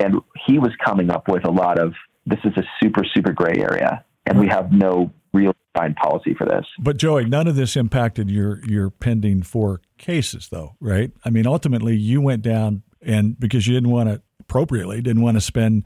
And 0.00 0.20
he 0.46 0.58
was 0.58 0.72
coming 0.84 1.10
up 1.10 1.28
with 1.28 1.46
a 1.46 1.50
lot 1.50 1.78
of 1.78 1.94
this 2.26 2.40
is 2.44 2.52
a 2.56 2.62
super, 2.82 3.02
super 3.14 3.32
gray 3.32 3.54
area, 3.56 4.04
and 4.26 4.38
we 4.38 4.48
have 4.48 4.72
no 4.72 5.12
real 5.32 5.52
defined 5.74 5.96
policy 5.96 6.34
for 6.34 6.44
this. 6.44 6.66
But 6.78 6.96
Joey, 6.96 7.24
none 7.24 7.46
of 7.46 7.56
this 7.56 7.76
impacted 7.76 8.30
your 8.30 8.64
your 8.66 8.90
pending 8.90 9.42
four 9.42 9.80
cases, 9.98 10.48
though, 10.50 10.76
right? 10.80 11.12
I 11.24 11.30
mean, 11.30 11.46
ultimately, 11.46 11.96
you 11.96 12.20
went 12.20 12.42
down 12.42 12.82
and 13.02 13.38
because 13.38 13.66
you 13.66 13.74
didn't 13.74 13.90
want 13.90 14.08
to 14.08 14.20
appropriately 14.40 15.00
didn't 15.00 15.22
want 15.22 15.36
to 15.36 15.40
spend 15.40 15.84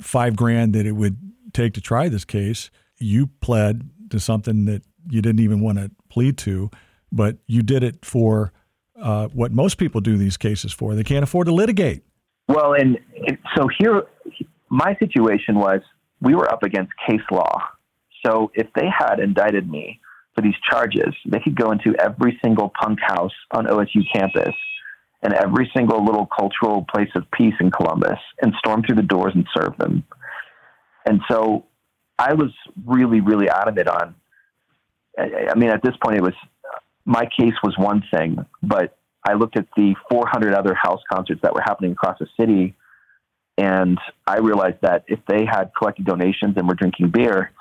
five 0.00 0.36
grand 0.36 0.74
that 0.74 0.86
it 0.86 0.92
would 0.92 1.16
take 1.52 1.74
to 1.74 1.80
try 1.80 2.08
this 2.08 2.24
case, 2.24 2.70
you 2.98 3.28
pled 3.40 3.88
to 4.10 4.20
something 4.20 4.64
that 4.64 4.82
you 5.10 5.22
didn't 5.22 5.40
even 5.40 5.60
want 5.60 5.78
to 5.78 5.90
plead 6.08 6.38
to, 6.38 6.70
but 7.10 7.38
you 7.46 7.62
did 7.62 7.82
it 7.82 8.04
for 8.04 8.52
uh, 9.00 9.28
what 9.28 9.52
most 9.52 9.78
people 9.78 10.00
do 10.00 10.16
these 10.16 10.36
cases 10.36 10.72
for. 10.72 10.94
They 10.94 11.04
can't 11.04 11.22
afford 11.22 11.46
to 11.46 11.52
litigate. 11.54 12.04
Well, 12.52 12.74
and, 12.74 12.98
so 13.56 13.66
here, 13.78 14.02
my 14.68 14.94
situation 14.98 15.54
was 15.54 15.80
we 16.20 16.34
were 16.34 16.52
up 16.52 16.62
against 16.62 16.92
case 17.08 17.22
law. 17.30 17.62
So 18.26 18.50
if 18.54 18.66
they 18.74 18.86
had 18.86 19.20
indicted 19.20 19.70
me 19.70 20.00
for 20.34 20.42
these 20.42 20.54
charges, 20.68 21.14
they 21.26 21.40
could 21.40 21.56
go 21.56 21.72
into 21.72 21.94
every 21.98 22.38
single 22.44 22.70
punk 22.78 22.98
house 23.00 23.32
on 23.52 23.66
OSU 23.66 24.02
campus 24.14 24.54
and 25.22 25.32
every 25.32 25.70
single 25.74 26.04
little 26.04 26.26
cultural 26.26 26.84
place 26.94 27.08
of 27.14 27.24
peace 27.30 27.54
in 27.58 27.70
Columbus 27.70 28.18
and 28.42 28.52
storm 28.58 28.82
through 28.82 28.96
the 28.96 29.02
doors 29.02 29.32
and 29.34 29.46
serve 29.56 29.74
them. 29.78 30.04
And 31.06 31.22
so 31.30 31.64
I 32.18 32.34
was 32.34 32.50
really, 32.84 33.22
really 33.22 33.48
adamant 33.48 33.88
on. 33.88 34.14
I 35.18 35.54
mean, 35.56 35.70
at 35.70 35.82
this 35.82 35.94
point, 36.04 36.18
it 36.18 36.22
was 36.22 36.34
my 37.06 37.24
case 37.38 37.54
was 37.62 37.74
one 37.78 38.02
thing, 38.12 38.44
but 38.62 38.98
I 39.24 39.34
looked 39.34 39.56
at 39.56 39.66
the 39.76 39.94
400 40.10 40.54
other 40.54 40.74
house 40.74 41.00
concerts 41.12 41.40
that 41.42 41.54
were 41.54 41.62
happening 41.64 41.92
across 41.92 42.18
the 42.18 42.26
city, 42.38 42.74
and 43.56 43.98
I 44.26 44.38
realized 44.38 44.78
that 44.82 45.04
if 45.06 45.20
they 45.28 45.44
had 45.44 45.70
collected 45.76 46.06
donations 46.06 46.54
and 46.56 46.66
were 46.66 46.74
drinking 46.74 47.10
beer, 47.10 47.52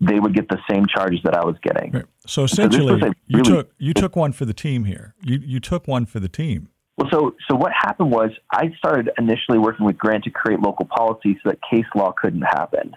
they 0.00 0.18
would 0.18 0.34
get 0.34 0.48
the 0.48 0.58
same 0.70 0.86
charges 0.86 1.20
that 1.24 1.34
I 1.34 1.44
was 1.44 1.56
getting. 1.62 1.92
Right. 1.92 2.04
So 2.26 2.44
essentially, 2.44 2.86
so 2.86 2.94
really, 2.94 3.14
you 3.26 3.42
took 3.42 3.72
you 3.78 3.92
took 3.92 4.16
one 4.16 4.32
for 4.32 4.44
the 4.44 4.54
team 4.54 4.84
here. 4.84 5.14
You 5.22 5.38
you 5.44 5.60
took 5.60 5.86
one 5.86 6.06
for 6.06 6.20
the 6.20 6.28
team. 6.28 6.68
Well, 6.96 7.08
so 7.10 7.34
so 7.48 7.56
what 7.56 7.72
happened 7.72 8.10
was 8.10 8.30
I 8.52 8.70
started 8.78 9.10
initially 9.18 9.58
working 9.58 9.86
with 9.86 9.98
Grant 9.98 10.24
to 10.24 10.30
create 10.30 10.60
local 10.60 10.86
policy 10.86 11.38
so 11.42 11.50
that 11.50 11.58
case 11.70 11.86
law 11.94 12.12
couldn't 12.12 12.42
happen, 12.42 12.94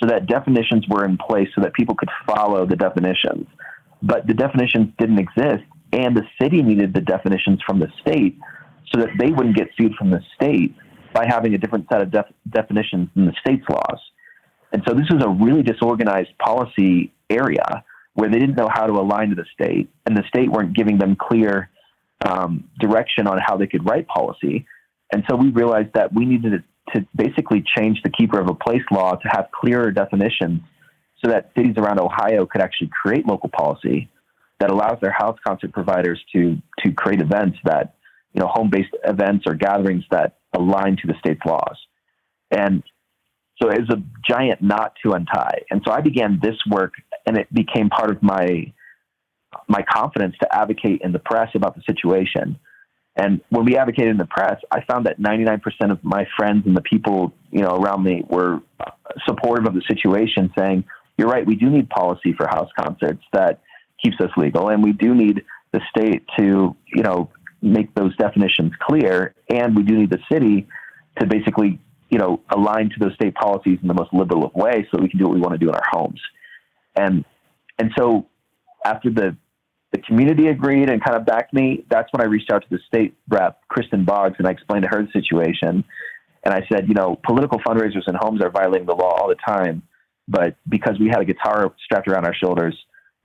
so 0.00 0.06
that 0.06 0.26
definitions 0.26 0.86
were 0.88 1.04
in 1.04 1.18
place 1.18 1.48
so 1.54 1.62
that 1.62 1.74
people 1.74 1.94
could 1.94 2.10
follow 2.26 2.66
the 2.66 2.76
definitions, 2.76 3.46
but 4.02 4.26
the 4.26 4.34
definitions 4.34 4.92
didn't 4.98 5.18
exist, 5.18 5.64
and 5.92 6.16
the 6.16 6.24
city 6.40 6.62
needed 6.62 6.94
the 6.94 7.00
definitions 7.00 7.60
from 7.66 7.78
the 7.78 7.88
state 8.00 8.38
so 8.92 9.00
that 9.00 9.10
they 9.18 9.30
wouldn't 9.30 9.56
get 9.56 9.68
sued 9.76 9.94
from 9.94 10.10
the 10.10 10.20
state 10.34 10.74
by 11.14 11.26
having 11.26 11.54
a 11.54 11.58
different 11.58 11.86
set 11.90 12.02
of 12.02 12.10
def- 12.10 12.32
definitions 12.50 13.08
than 13.14 13.26
the 13.26 13.34
state's 13.40 13.64
laws. 13.68 14.00
And 14.72 14.82
so 14.86 14.94
this 14.94 15.06
was 15.10 15.22
a 15.24 15.28
really 15.28 15.62
disorganized 15.62 16.36
policy 16.38 17.12
area 17.30 17.84
where 18.14 18.28
they 18.28 18.38
didn't 18.38 18.56
know 18.56 18.68
how 18.72 18.86
to 18.86 18.92
align 18.94 19.30
to 19.30 19.34
the 19.34 19.46
state, 19.54 19.88
and 20.04 20.16
the 20.16 20.24
state 20.28 20.50
weren't 20.50 20.76
giving 20.76 20.98
them 20.98 21.16
clear 21.16 21.70
um, 22.26 22.64
direction 22.80 23.26
on 23.26 23.38
how 23.38 23.56
they 23.56 23.66
could 23.66 23.88
write 23.88 24.06
policy. 24.08 24.66
And 25.12 25.24
so 25.30 25.36
we 25.36 25.50
realized 25.50 25.94
that 25.94 26.12
we 26.12 26.26
needed 26.26 26.64
to, 26.92 27.00
to 27.00 27.06
basically 27.14 27.64
change 27.76 28.02
the 28.02 28.10
keeper 28.10 28.40
of 28.40 28.48
a 28.48 28.54
place 28.54 28.82
law 28.90 29.14
to 29.14 29.28
have 29.28 29.46
clearer 29.58 29.90
definitions 29.90 30.60
so 31.24 31.30
that 31.30 31.50
cities 31.56 31.74
around 31.76 32.00
Ohio 32.00 32.44
could 32.44 32.60
actually 32.60 32.90
create 33.02 33.26
local 33.26 33.48
policy 33.48 34.08
that 34.60 34.70
allows 34.70 34.98
their 35.00 35.12
house 35.12 35.38
concert 35.46 35.72
providers 35.72 36.20
to 36.34 36.56
to 36.84 36.92
create 36.92 37.20
events 37.20 37.58
that 37.64 37.94
you 38.32 38.40
know 38.40 38.48
home 38.48 38.70
based 38.70 38.94
events 39.04 39.44
or 39.46 39.54
gatherings 39.54 40.04
that 40.10 40.38
align 40.54 40.96
to 40.96 41.06
the 41.06 41.14
state's 41.18 41.44
laws. 41.46 41.76
And 42.50 42.82
so 43.60 43.68
it 43.70 43.80
was 43.80 43.90
a 43.90 44.02
giant 44.28 44.62
knot 44.62 44.94
to 45.04 45.12
untie. 45.12 45.62
And 45.70 45.82
so 45.86 45.92
I 45.92 46.00
began 46.00 46.38
this 46.42 46.56
work, 46.70 46.94
and 47.26 47.36
it 47.36 47.52
became 47.52 47.88
part 47.88 48.10
of 48.10 48.22
my 48.22 48.72
my 49.66 49.82
confidence 49.82 50.34
to 50.40 50.54
advocate 50.54 51.00
in 51.02 51.12
the 51.12 51.18
press 51.18 51.50
about 51.54 51.74
the 51.74 51.82
situation. 51.86 52.58
And 53.16 53.40
when 53.50 53.64
we 53.64 53.76
advocated 53.76 54.10
in 54.10 54.16
the 54.16 54.26
press, 54.26 54.60
I 54.70 54.84
found 54.84 55.06
that 55.06 55.18
99% 55.18 55.60
of 55.90 56.04
my 56.04 56.26
friends 56.36 56.66
and 56.66 56.76
the 56.76 56.82
people 56.82 57.32
you 57.50 57.62
know 57.62 57.76
around 57.76 58.02
me 58.02 58.24
were 58.28 58.60
supportive 59.26 59.66
of 59.66 59.74
the 59.74 59.82
situation, 59.88 60.52
saying, 60.56 60.84
"You're 61.16 61.28
right. 61.28 61.46
We 61.46 61.56
do 61.56 61.70
need 61.70 61.88
policy 61.90 62.32
for 62.32 62.46
house 62.48 62.70
concerts 62.78 63.22
that 63.32 63.60
keeps 64.02 64.20
us 64.20 64.30
legal, 64.36 64.68
and 64.68 64.82
we 64.82 64.92
do 64.92 65.14
need 65.14 65.44
the 65.72 65.80
state 65.90 66.24
to 66.38 66.76
you 66.94 67.02
know 67.02 67.30
make 67.60 67.94
those 67.94 68.16
definitions 68.16 68.72
clear, 68.80 69.34
and 69.50 69.76
we 69.76 69.82
do 69.82 69.96
need 69.96 70.10
the 70.10 70.20
city 70.30 70.66
to 71.18 71.26
basically 71.26 71.80
you 72.10 72.18
know, 72.18 72.40
align 72.50 72.88
to 72.90 72.98
those 72.98 73.14
state 73.14 73.34
policies 73.34 73.78
in 73.82 73.88
the 73.88 73.94
most 73.94 74.12
liberal 74.12 74.46
of 74.46 74.54
ways 74.54 74.86
so 74.90 75.00
we 75.00 75.08
can 75.08 75.18
do 75.18 75.26
what 75.26 75.34
we 75.34 75.40
want 75.40 75.52
to 75.52 75.58
do 75.58 75.68
in 75.68 75.74
our 75.74 75.84
homes. 75.90 76.20
And 76.96 77.24
and 77.78 77.90
so 77.96 78.26
after 78.84 79.10
the 79.10 79.36
the 79.92 79.98
community 79.98 80.48
agreed 80.48 80.90
and 80.90 81.02
kind 81.02 81.16
of 81.16 81.24
backed 81.24 81.54
me, 81.54 81.84
that's 81.90 82.12
when 82.12 82.20
I 82.20 82.26
reached 82.26 82.50
out 82.50 82.62
to 82.62 82.68
the 82.70 82.78
state 82.86 83.16
rep, 83.28 83.60
Kristin 83.70 84.04
Boggs, 84.04 84.36
and 84.38 84.46
I 84.46 84.50
explained 84.50 84.82
to 84.82 84.88
her 84.88 85.02
the 85.02 85.12
situation. 85.12 85.84
And 86.44 86.54
I 86.54 86.60
said, 86.70 86.88
you 86.88 86.94
know, 86.94 87.18
political 87.26 87.58
fundraisers 87.60 88.06
in 88.06 88.14
homes 88.14 88.42
are 88.42 88.50
violating 88.50 88.86
the 88.86 88.94
law 88.94 89.16
all 89.16 89.28
the 89.28 89.36
time. 89.46 89.82
But 90.28 90.56
because 90.68 90.98
we 91.00 91.08
had 91.08 91.20
a 91.20 91.24
guitar 91.24 91.74
strapped 91.84 92.06
around 92.06 92.26
our 92.26 92.34
shoulders, 92.34 92.76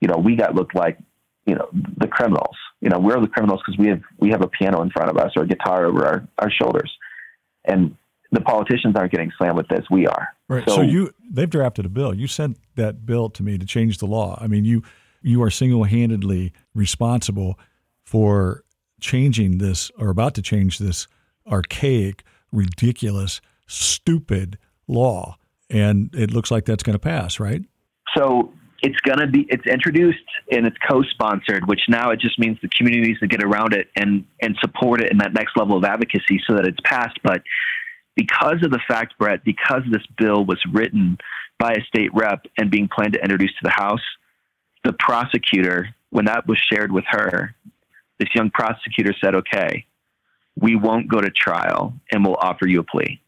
you 0.04 0.08
know, 0.08 0.18
we 0.18 0.36
got 0.36 0.54
looked 0.54 0.74
like, 0.74 0.98
you 1.46 1.54
know, 1.54 1.66
the 1.72 2.06
criminals. 2.06 2.56
You 2.82 2.90
know, 2.90 2.98
we're 2.98 3.18
the 3.18 3.26
criminals 3.26 3.62
because 3.64 3.78
we 3.78 3.88
have 3.88 4.02
we 4.18 4.28
have 4.28 4.42
a 4.42 4.48
piano 4.48 4.82
in 4.82 4.90
front 4.90 5.08
of 5.08 5.16
us 5.16 5.32
or 5.34 5.44
a 5.44 5.46
guitar 5.46 5.86
over 5.86 6.04
our, 6.06 6.28
our 6.38 6.50
shoulders. 6.50 6.92
And 7.64 7.96
the 8.32 8.42
politicians 8.42 8.96
aren't 8.96 9.12
getting 9.12 9.32
slammed 9.38 9.56
with 9.56 9.68
this. 9.68 9.86
We 9.90 10.06
are. 10.06 10.28
Right. 10.46 10.68
So, 10.68 10.76
so, 10.76 10.82
you 10.82 11.14
they've 11.30 11.48
drafted 11.48 11.86
a 11.86 11.88
bill. 11.88 12.12
You 12.12 12.26
sent 12.26 12.58
that 12.74 13.06
bill 13.06 13.30
to 13.30 13.42
me 13.42 13.56
to 13.56 13.64
change 13.64 13.96
the 13.96 14.06
law. 14.06 14.38
I 14.38 14.46
mean, 14.46 14.66
you 14.66 14.82
you 15.22 15.42
are 15.42 15.48
single 15.48 15.84
handedly 15.84 16.52
responsible 16.74 17.58
for 18.02 18.62
changing 19.00 19.56
this 19.56 19.90
or 19.98 20.10
about 20.10 20.34
to 20.34 20.42
change 20.42 20.78
this 20.78 21.08
archaic, 21.50 22.24
ridiculous, 22.52 23.40
stupid 23.66 24.58
law. 24.86 25.38
And 25.70 26.14
it 26.14 26.30
looks 26.30 26.50
like 26.50 26.66
that's 26.66 26.82
going 26.82 26.92
to 26.92 26.98
pass, 26.98 27.40
right? 27.40 27.62
So 28.14 28.52
it's 28.84 29.00
going 29.00 29.18
to 29.18 29.26
be 29.26 29.46
it's 29.48 29.66
introduced 29.66 30.18
and 30.50 30.66
it's 30.66 30.76
co-sponsored 30.88 31.66
which 31.66 31.80
now 31.88 32.10
it 32.10 32.20
just 32.20 32.38
means 32.38 32.58
the 32.60 32.68
community 32.68 33.08
needs 33.08 33.20
to 33.20 33.26
get 33.26 33.42
around 33.42 33.72
it 33.72 33.88
and 33.96 34.24
and 34.42 34.56
support 34.60 35.00
it 35.00 35.10
in 35.10 35.18
that 35.18 35.32
next 35.32 35.56
level 35.56 35.76
of 35.76 35.84
advocacy 35.84 36.40
so 36.46 36.54
that 36.54 36.66
it's 36.66 36.80
passed 36.84 37.18
but 37.22 37.42
because 38.16 38.62
of 38.62 38.70
the 38.70 38.80
fact, 38.86 39.18
Bret, 39.18 39.44
because 39.44 39.82
this 39.90 40.06
bill 40.18 40.44
was 40.44 40.60
written 40.72 41.18
by 41.58 41.72
a 41.72 41.84
state 41.84 42.10
rep 42.14 42.46
and 42.56 42.70
being 42.70 42.88
planned 42.88 43.14
to 43.14 43.22
introduce 43.22 43.50
to 43.50 43.62
the 43.62 43.70
House, 43.70 44.02
the 44.84 44.92
prosecutor, 44.92 45.94
when 46.10 46.26
that 46.26 46.46
was 46.46 46.58
shared 46.58 46.92
with 46.92 47.04
her, 47.08 47.54
this 48.18 48.28
young 48.34 48.50
prosecutor 48.50 49.14
said, 49.22 49.34
okay, 49.34 49.86
we 50.56 50.76
won't 50.76 51.08
go 51.08 51.20
to 51.20 51.30
trial 51.30 51.94
and 52.12 52.24
we'll 52.24 52.36
offer 52.36 52.66
you 52.66 52.80
a 52.80 52.84
plea. 52.84 53.20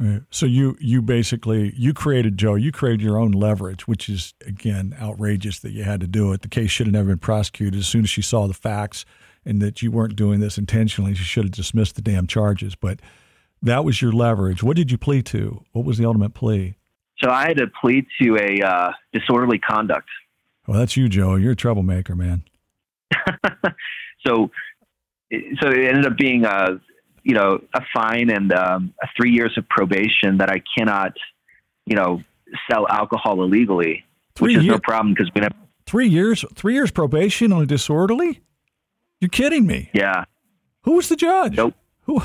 Right. 0.00 0.22
So 0.30 0.46
you 0.46 0.76
you 0.80 1.02
basically 1.02 1.74
you 1.76 1.92
created 1.92 2.38
Joe. 2.38 2.54
You 2.54 2.70
created 2.70 3.02
your 3.02 3.18
own 3.18 3.32
leverage, 3.32 3.88
which 3.88 4.08
is 4.08 4.32
again 4.46 4.96
outrageous 5.00 5.58
that 5.60 5.72
you 5.72 5.82
had 5.82 6.00
to 6.00 6.06
do 6.06 6.32
it. 6.32 6.42
The 6.42 6.48
case 6.48 6.70
should 6.70 6.86
have 6.86 6.92
never 6.92 7.08
been 7.08 7.18
prosecuted. 7.18 7.80
As 7.80 7.88
soon 7.88 8.04
as 8.04 8.10
she 8.10 8.22
saw 8.22 8.46
the 8.46 8.54
facts 8.54 9.04
and 9.44 9.60
that 9.60 9.82
you 9.82 9.90
weren't 9.90 10.14
doing 10.14 10.38
this 10.38 10.56
intentionally, 10.56 11.14
she 11.14 11.24
should 11.24 11.44
have 11.44 11.52
dismissed 11.52 11.96
the 11.96 12.02
damn 12.02 12.28
charges. 12.28 12.76
But 12.76 13.00
that 13.60 13.84
was 13.84 14.00
your 14.00 14.12
leverage. 14.12 14.62
What 14.62 14.76
did 14.76 14.92
you 14.92 14.98
plead 14.98 15.26
to? 15.26 15.64
What 15.72 15.84
was 15.84 15.98
the 15.98 16.06
ultimate 16.06 16.32
plea? 16.32 16.76
So 17.20 17.30
I 17.30 17.48
had 17.48 17.56
to 17.56 17.66
plead 17.66 18.06
to 18.22 18.36
a 18.36 18.64
uh, 18.64 18.92
disorderly 19.12 19.58
conduct. 19.58 20.08
Well, 20.68 20.78
that's 20.78 20.96
you, 20.96 21.08
Joe. 21.08 21.34
You're 21.34 21.52
a 21.52 21.56
troublemaker, 21.56 22.14
man. 22.14 22.44
so, 24.26 24.50
so 25.32 25.68
it 25.70 25.88
ended 25.88 26.06
up 26.06 26.16
being 26.16 26.44
a, 26.44 26.80
you 27.22 27.34
know, 27.34 27.60
a 27.74 27.82
fine 27.94 28.30
and 28.30 28.52
um, 28.52 28.94
three 29.16 29.32
years 29.32 29.56
of 29.56 29.68
probation 29.68 30.38
that 30.38 30.50
I 30.50 30.62
cannot, 30.76 31.12
you 31.86 31.96
know, 31.96 32.22
sell 32.70 32.86
alcohol 32.88 33.42
illegally, 33.42 34.04
three 34.34 34.54
which 34.54 34.58
is 34.58 34.64
year- 34.64 34.74
no 34.74 34.80
problem 34.80 35.14
because 35.14 35.30
we 35.34 35.42
have 35.42 35.52
three 35.86 36.08
years, 36.08 36.44
three 36.54 36.74
years 36.74 36.90
probation 36.90 37.52
on 37.52 37.62
a 37.62 37.66
disorderly. 37.66 38.40
You're 39.20 39.28
kidding 39.28 39.66
me? 39.66 39.90
Yeah. 39.92 40.24
Who 40.82 40.92
was 40.92 41.08
the 41.08 41.16
judge? 41.16 41.56
Nope. 41.56 41.74
Who? 42.02 42.22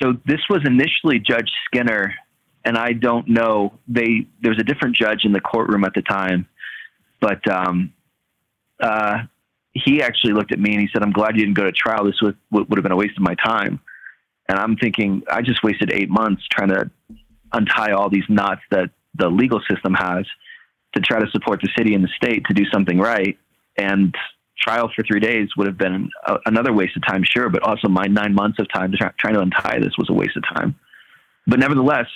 So 0.00 0.14
this 0.26 0.40
was 0.48 0.62
initially 0.64 1.20
Judge 1.20 1.50
Skinner, 1.66 2.14
and 2.64 2.76
I 2.76 2.92
don't 2.92 3.28
know. 3.28 3.78
They 3.86 4.26
there 4.40 4.50
was 4.50 4.58
a 4.58 4.64
different 4.64 4.96
judge 4.96 5.20
in 5.24 5.32
the 5.32 5.40
courtroom 5.40 5.84
at 5.84 5.94
the 5.94 6.02
time, 6.02 6.48
but 7.20 7.46
um, 7.48 7.92
uh, 8.82 9.18
he 9.74 10.02
actually 10.02 10.32
looked 10.32 10.52
at 10.52 10.58
me 10.58 10.72
and 10.72 10.80
he 10.80 10.88
said, 10.92 11.02
"I'm 11.02 11.12
glad 11.12 11.36
you 11.36 11.44
didn't 11.44 11.56
go 11.56 11.64
to 11.64 11.72
trial. 11.72 12.04
This 12.04 12.20
would 12.22 12.36
would 12.50 12.76
have 12.76 12.82
been 12.82 12.92
a 12.92 12.96
waste 12.96 13.16
of 13.16 13.22
my 13.22 13.34
time." 13.34 13.80
And 14.48 14.58
I'm 14.58 14.76
thinking, 14.76 15.22
I 15.30 15.40
just 15.40 15.62
wasted 15.62 15.92
eight 15.92 16.10
months 16.10 16.42
trying 16.50 16.68
to 16.68 16.90
untie 17.52 17.92
all 17.92 18.10
these 18.10 18.24
knots 18.28 18.60
that 18.70 18.90
the 19.14 19.28
legal 19.28 19.60
system 19.70 19.94
has 19.94 20.26
to 20.94 21.00
try 21.00 21.20
to 21.20 21.30
support 21.30 21.60
the 21.62 21.68
city 21.76 21.94
and 21.94 22.04
the 22.04 22.10
state 22.16 22.44
to 22.46 22.54
do 22.54 22.64
something 22.72 22.98
right. 22.98 23.38
And 23.78 24.14
trial 24.58 24.90
for 24.94 25.02
three 25.04 25.20
days 25.20 25.48
would 25.56 25.66
have 25.66 25.78
been 25.78 26.10
a, 26.26 26.36
another 26.46 26.72
waste 26.72 26.96
of 26.96 27.06
time, 27.06 27.24
sure, 27.24 27.48
but 27.48 27.62
also 27.62 27.88
my 27.88 28.04
nine 28.06 28.34
months 28.34 28.58
of 28.58 28.70
time 28.72 28.92
to 28.92 28.98
try, 28.98 29.10
trying 29.18 29.34
to 29.34 29.40
untie 29.40 29.78
this 29.78 29.96
was 29.96 30.08
a 30.10 30.12
waste 30.12 30.36
of 30.36 30.44
time. 30.54 30.74
But 31.46 31.58
nevertheless, 31.58 32.06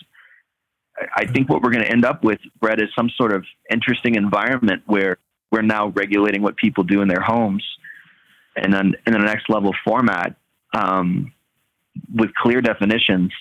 I 1.16 1.26
think 1.26 1.48
what 1.48 1.62
we're 1.62 1.72
going 1.72 1.84
to 1.84 1.90
end 1.90 2.04
up 2.04 2.24
with, 2.24 2.38
Bret, 2.60 2.80
is 2.80 2.88
some 2.96 3.10
sort 3.16 3.32
of 3.32 3.44
interesting 3.70 4.14
environment 4.14 4.82
where 4.86 5.18
we're 5.50 5.62
now 5.62 5.88
regulating 5.88 6.42
what 6.42 6.56
people 6.56 6.84
do 6.84 7.02
in 7.02 7.08
their 7.08 7.20
homes 7.20 7.64
and 8.56 8.72
then 8.72 8.94
in 9.06 9.12
the 9.12 9.18
next 9.18 9.48
level 9.48 9.72
format 9.84 10.36
um, 10.74 11.32
with 12.14 12.34
clear 12.34 12.60
definitions 12.60 13.32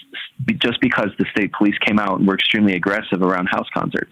just 0.57 0.79
because 0.81 1.09
the 1.17 1.25
state 1.31 1.51
police 1.53 1.75
came 1.85 1.99
out 1.99 2.19
and 2.19 2.27
were 2.27 2.35
extremely 2.35 2.75
aggressive 2.75 3.21
around 3.21 3.47
house 3.47 3.67
concerts. 3.73 4.11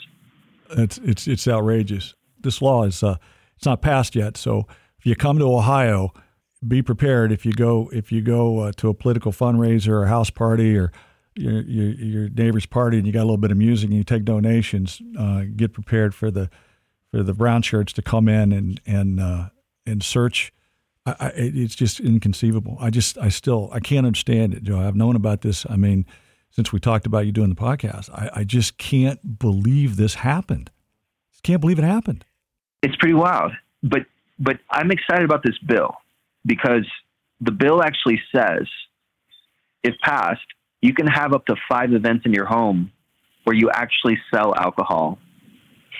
It's, 0.71 0.97
it's, 0.99 1.27
it's 1.27 1.47
outrageous. 1.47 2.15
This 2.41 2.61
law 2.61 2.83
is 2.83 3.03
uh, 3.03 3.17
it's 3.55 3.65
not 3.65 3.81
passed 3.81 4.15
yet, 4.15 4.35
so 4.35 4.67
if 4.99 5.05
you 5.05 5.15
come 5.15 5.37
to 5.39 5.45
Ohio, 5.45 6.13
be 6.67 6.81
prepared 6.81 7.31
if 7.31 7.45
you 7.45 7.53
go 7.53 7.89
if 7.93 8.11
you 8.11 8.21
go 8.21 8.59
uh, 8.59 8.71
to 8.77 8.89
a 8.89 8.93
political 8.93 9.31
fundraiser 9.31 9.89
or 9.89 10.03
a 10.03 10.07
house 10.09 10.29
party 10.29 10.77
or 10.77 10.91
your, 11.35 11.61
your, 11.61 11.89
your 11.91 12.29
neighbor's 12.29 12.65
party 12.65 12.97
and 12.97 13.07
you 13.07 13.13
got 13.13 13.21
a 13.21 13.27
little 13.27 13.37
bit 13.37 13.51
of 13.51 13.57
music 13.57 13.89
and 13.89 13.97
you 13.97 14.03
take 14.03 14.25
donations. 14.25 15.01
Uh, 15.17 15.43
get 15.55 15.73
prepared 15.73 16.13
for 16.13 16.31
the 16.31 16.49
for 17.13 17.21
the 17.21 17.33
brown 17.33 17.61
shirts 17.61 17.93
to 17.93 18.01
come 18.01 18.27
in 18.27 18.51
and 18.51 18.81
and 18.87 19.19
uh, 19.19 19.49
and 19.85 20.01
search. 20.01 20.51
I, 21.05 21.15
I, 21.19 21.31
it's 21.35 21.75
just 21.75 21.99
inconceivable. 21.99 22.77
I 22.81 22.89
just 22.89 23.17
I 23.19 23.29
still 23.29 23.69
I 23.71 23.79
can't 23.79 24.07
understand 24.07 24.53
it, 24.55 24.63
Joe. 24.63 24.79
I've 24.79 24.95
known 24.95 25.15
about 25.15 25.41
this. 25.41 25.65
I 25.69 25.75
mean, 25.75 26.07
since 26.49 26.73
we 26.73 26.79
talked 26.79 27.05
about 27.05 27.27
you 27.27 27.31
doing 27.31 27.49
the 27.49 27.55
podcast, 27.55 28.09
I, 28.09 28.29
I 28.37 28.43
just 28.43 28.77
can't 28.77 29.37
believe 29.37 29.95
this 29.95 30.15
happened. 30.15 30.71
Can't 31.43 31.61
believe 31.61 31.77
it 31.77 31.83
happened. 31.83 32.25
It's 32.81 32.95
pretty 32.95 33.13
wild, 33.13 33.51
but 33.83 34.05
but 34.39 34.57
I'm 34.71 34.89
excited 34.89 35.23
about 35.23 35.43
this 35.43 35.57
bill 35.59 35.95
because 36.45 36.87
the 37.41 37.51
bill 37.51 37.83
actually 37.83 38.21
says, 38.35 38.67
if 39.83 39.93
passed, 40.01 40.41
you 40.81 40.93
can 40.93 41.05
have 41.05 41.33
up 41.33 41.45
to 41.45 41.55
five 41.69 41.93
events 41.93 42.25
in 42.25 42.33
your 42.33 42.45
home 42.45 42.91
where 43.43 43.55
you 43.55 43.69
actually 43.69 44.17
sell 44.33 44.55
alcohol 44.55 45.19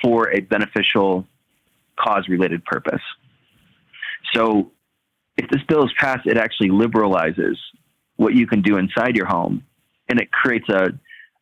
for 0.04 0.30
a 0.30 0.42
beneficial 0.42 1.26
cause 2.00 2.28
related 2.28 2.64
purpose. 2.66 3.02
So 4.34 4.72
if 5.38 5.50
this 5.50 5.62
bill 5.68 5.84
is 5.86 5.92
passed, 5.98 6.28
it 6.28 6.38
actually 6.38 6.70
liberalizes 6.70 7.56
what 8.18 8.34
you 8.34 8.46
can 8.46 8.62
do 8.62 8.78
inside 8.78 9.16
your 9.16 9.26
home 9.26 9.64
and 10.10 10.20
it 10.20 10.32
creates 10.32 10.68
a, 10.70 10.90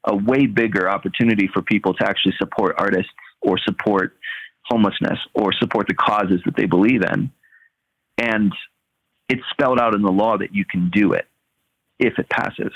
a 0.05 0.16
way 0.16 0.45
bigger 0.45 0.89
opportunity 0.89 1.49
for 1.51 1.62
people 1.62 1.93
to 1.95 2.07
actually 2.07 2.34
support 2.38 2.76
artists 2.78 3.12
or 3.41 3.57
support 3.57 4.16
homelessness 4.66 5.20
or 5.34 5.51
support 5.53 5.88
the 5.88 5.93
causes 5.93 6.41
that 6.45 6.55
they 6.55 6.66
believe 6.66 7.01
in. 7.01 7.32
And 8.18 8.53
it's 9.28 9.41
spelled 9.51 9.80
out 9.80 9.95
in 9.95 10.01
the 10.01 10.12
law 10.12 10.38
that 10.38 10.53
you 10.53 10.66
can 10.66 10.89
do 10.89 11.14
it 11.14 11.28
if 11.99 12.20
it 12.20 12.30
passes. 12.30 12.72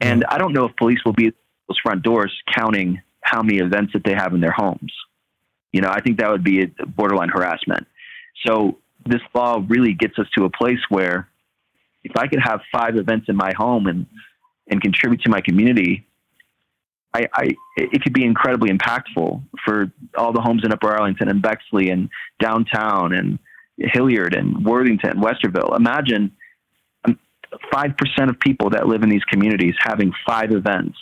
And 0.00 0.22
mm-hmm. 0.22 0.34
I 0.34 0.38
don't 0.38 0.52
know 0.52 0.66
if 0.66 0.76
police 0.76 0.98
will 1.04 1.12
be 1.12 1.28
at 1.28 1.34
those 1.68 1.78
front 1.82 2.02
doors 2.02 2.32
counting 2.52 3.00
how 3.26 3.42
many 3.42 3.58
events 3.58 3.92
that 3.92 4.04
they 4.04 4.14
have 4.14 4.34
in 4.34 4.40
their 4.40 4.52
homes. 4.52 4.92
You 5.72 5.80
know, 5.80 5.88
I 5.90 6.00
think 6.00 6.18
that 6.18 6.30
would 6.30 6.44
be 6.44 6.66
borderline 6.96 7.28
harassment. 7.28 7.86
So 8.46 8.78
this 9.04 9.20
law 9.34 9.62
really 9.68 9.94
gets 9.94 10.18
us 10.18 10.26
to 10.36 10.44
a 10.44 10.50
place 10.50 10.78
where 10.88 11.28
if 12.04 12.16
I 12.16 12.28
could 12.28 12.40
have 12.40 12.60
five 12.72 12.96
events 12.96 13.26
in 13.28 13.36
my 13.36 13.52
home 13.56 13.86
and 13.86 14.06
and 14.68 14.80
contribute 14.80 15.22
to 15.22 15.30
my 15.30 15.40
community, 15.40 16.06
I, 17.14 17.28
I 17.32 17.50
it 17.76 18.02
could 18.02 18.12
be 18.12 18.24
incredibly 18.24 18.70
impactful 18.70 19.42
for 19.64 19.92
all 20.16 20.32
the 20.32 20.40
homes 20.40 20.62
in 20.64 20.72
Upper 20.72 20.90
Arlington 20.90 21.28
and 21.28 21.42
Bexley 21.42 21.90
and 21.90 22.08
downtown 22.40 23.12
and 23.12 23.38
Hilliard 23.76 24.34
and 24.34 24.64
Worthington, 24.64 25.20
Westerville. 25.20 25.76
Imagine 25.76 26.32
um, 27.04 27.18
five 27.72 27.96
percent 27.96 28.30
of 28.30 28.38
people 28.38 28.70
that 28.70 28.86
live 28.86 29.02
in 29.02 29.08
these 29.08 29.24
communities 29.24 29.74
having 29.80 30.12
five 30.26 30.52
events 30.52 30.96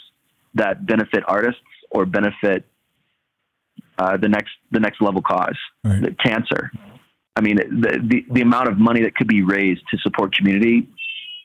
that 0.54 0.86
benefit 0.86 1.22
artists 1.26 1.60
or 1.94 2.04
benefit 2.04 2.66
uh, 3.98 4.16
the 4.16 4.28
next 4.28 4.50
the 4.72 4.80
next 4.80 5.00
level 5.00 5.22
cause, 5.22 5.56
right. 5.84 6.02
the 6.02 6.14
cancer. 6.22 6.70
I 7.36 7.40
mean, 7.40 7.56
the, 7.56 7.98
the 8.06 8.24
the 8.30 8.40
amount 8.42 8.68
of 8.68 8.78
money 8.78 9.02
that 9.02 9.14
could 9.14 9.28
be 9.28 9.42
raised 9.42 9.82
to 9.90 9.98
support 9.98 10.34
community 10.34 10.88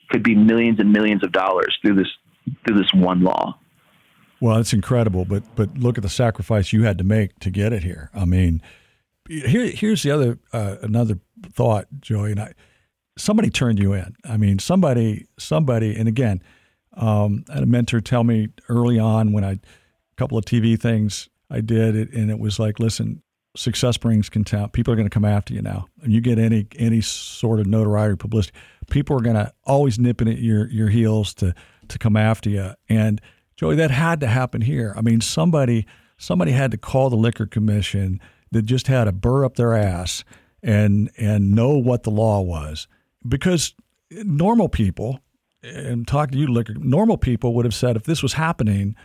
could 0.10 0.24
be 0.24 0.36
millions 0.36 0.80
and 0.80 0.91
millions 0.91 1.24
of 1.24 1.32
dollars 1.32 1.78
through 1.82 1.95
this 1.95 2.08
through 2.66 2.78
this 2.78 2.91
one 2.93 3.22
law. 3.22 3.58
Well, 4.41 4.58
it's 4.58 4.74
incredible, 4.74 5.26
but 5.26 5.43
but 5.56 5.78
look 5.78 5.97
at 5.97 6.02
the 6.02 6.10
sacrifice 6.10 6.74
you 6.74 6.84
had 6.84 6.97
to 6.97 7.04
make 7.04 7.38
to 7.39 7.52
get 7.52 7.72
it 7.72 7.84
here. 7.84 8.10
I 8.14 8.26
mean, 8.26 8.62
here 9.28 9.68
here's 9.68 10.04
the 10.04 10.12
other 10.12 10.39
uh, 10.52 10.78
another 10.82 11.20
thought, 11.54 11.88
Joey, 12.02 12.32
and 12.32 12.39
I 12.39 12.54
somebody 13.20 13.50
turned 13.50 13.80
you 13.80 13.93
in. 13.93 14.16
I 14.24 14.38
mean, 14.38 14.60
somebody, 14.60 15.28
somebody, 15.38 15.95
and 15.95 16.08
again, 16.08 16.41
um, 16.95 17.43
I 17.50 17.56
had 17.56 17.64
a 17.64 17.68
mentor 17.68 18.02
tell 18.02 18.24
me 18.24 18.50
early 18.68 18.97
on 18.97 19.32
when 19.34 19.43
I, 19.43 19.60
couple 20.20 20.38
of 20.38 20.45
TV 20.45 20.80
things 20.80 21.30
I 21.49 21.61
did, 21.61 21.95
it, 21.95 22.11
and 22.13 22.30
it 22.30 22.39
was 22.39 22.59
like, 22.59 22.80
listen, 22.80 23.22
success 23.55 23.97
brings 23.97 24.30
contempt. 24.30 24.74
People 24.74 24.93
are 24.93 24.95
going 24.95 25.07
to 25.07 25.13
come 25.13 25.26
after 25.26 25.53
you 25.53 25.61
now, 25.61 25.88
and 26.03 26.13
you 26.13 26.22
get 26.22 26.38
any 26.38 26.67
any 26.78 27.01
sort 27.01 27.59
of 27.59 27.65
notoriety 27.65 28.13
or 28.13 28.17
publicity, 28.17 28.57
people 28.89 29.17
are 29.17 29.22
going 29.22 29.36
to 29.36 29.51
always 29.63 29.97
nipping 29.97 30.28
at 30.28 30.39
your 30.39 30.70
your 30.70 30.89
heels 30.89 31.34
to 31.36 31.55
to 31.88 31.97
come 31.97 32.15
after 32.15 32.49
you. 32.49 32.74
And 32.88 33.22
Joey, 33.55 33.76
that 33.76 33.91
had 33.91 34.20
to 34.20 34.28
happen 34.28 34.61
here. 34.61 34.93
I 34.95 35.01
mean, 35.01 35.22
somebody 35.22 35.88
somebody 36.17 36.51
had 36.51 36.72
to 36.72 36.78
call 36.78 37.09
the 37.09 37.15
liquor 37.15 37.45
commission 37.45 38.20
that 38.51 38.63
just 38.63 38.88
had 38.88 39.05
to 39.05 39.11
burr 39.11 39.45
up 39.45 39.55
their 39.55 39.74
ass 39.74 40.24
and 40.61 41.09
and 41.17 41.51
know 41.51 41.78
what 41.78 42.03
the 42.03 42.11
law 42.11 42.41
was 42.41 42.88
because 43.28 43.74
normal 44.11 44.70
people, 44.70 45.20
and 45.63 46.07
talk 46.07 46.32
to 46.32 46.38
you, 46.38 46.47
liquor, 46.47 46.74
normal 46.76 47.17
people 47.17 47.53
would 47.55 47.65
have 47.65 47.74
said 47.74 47.95
if 47.95 48.03
this 48.03 48.24
was 48.24 48.34
happening, 48.34 48.95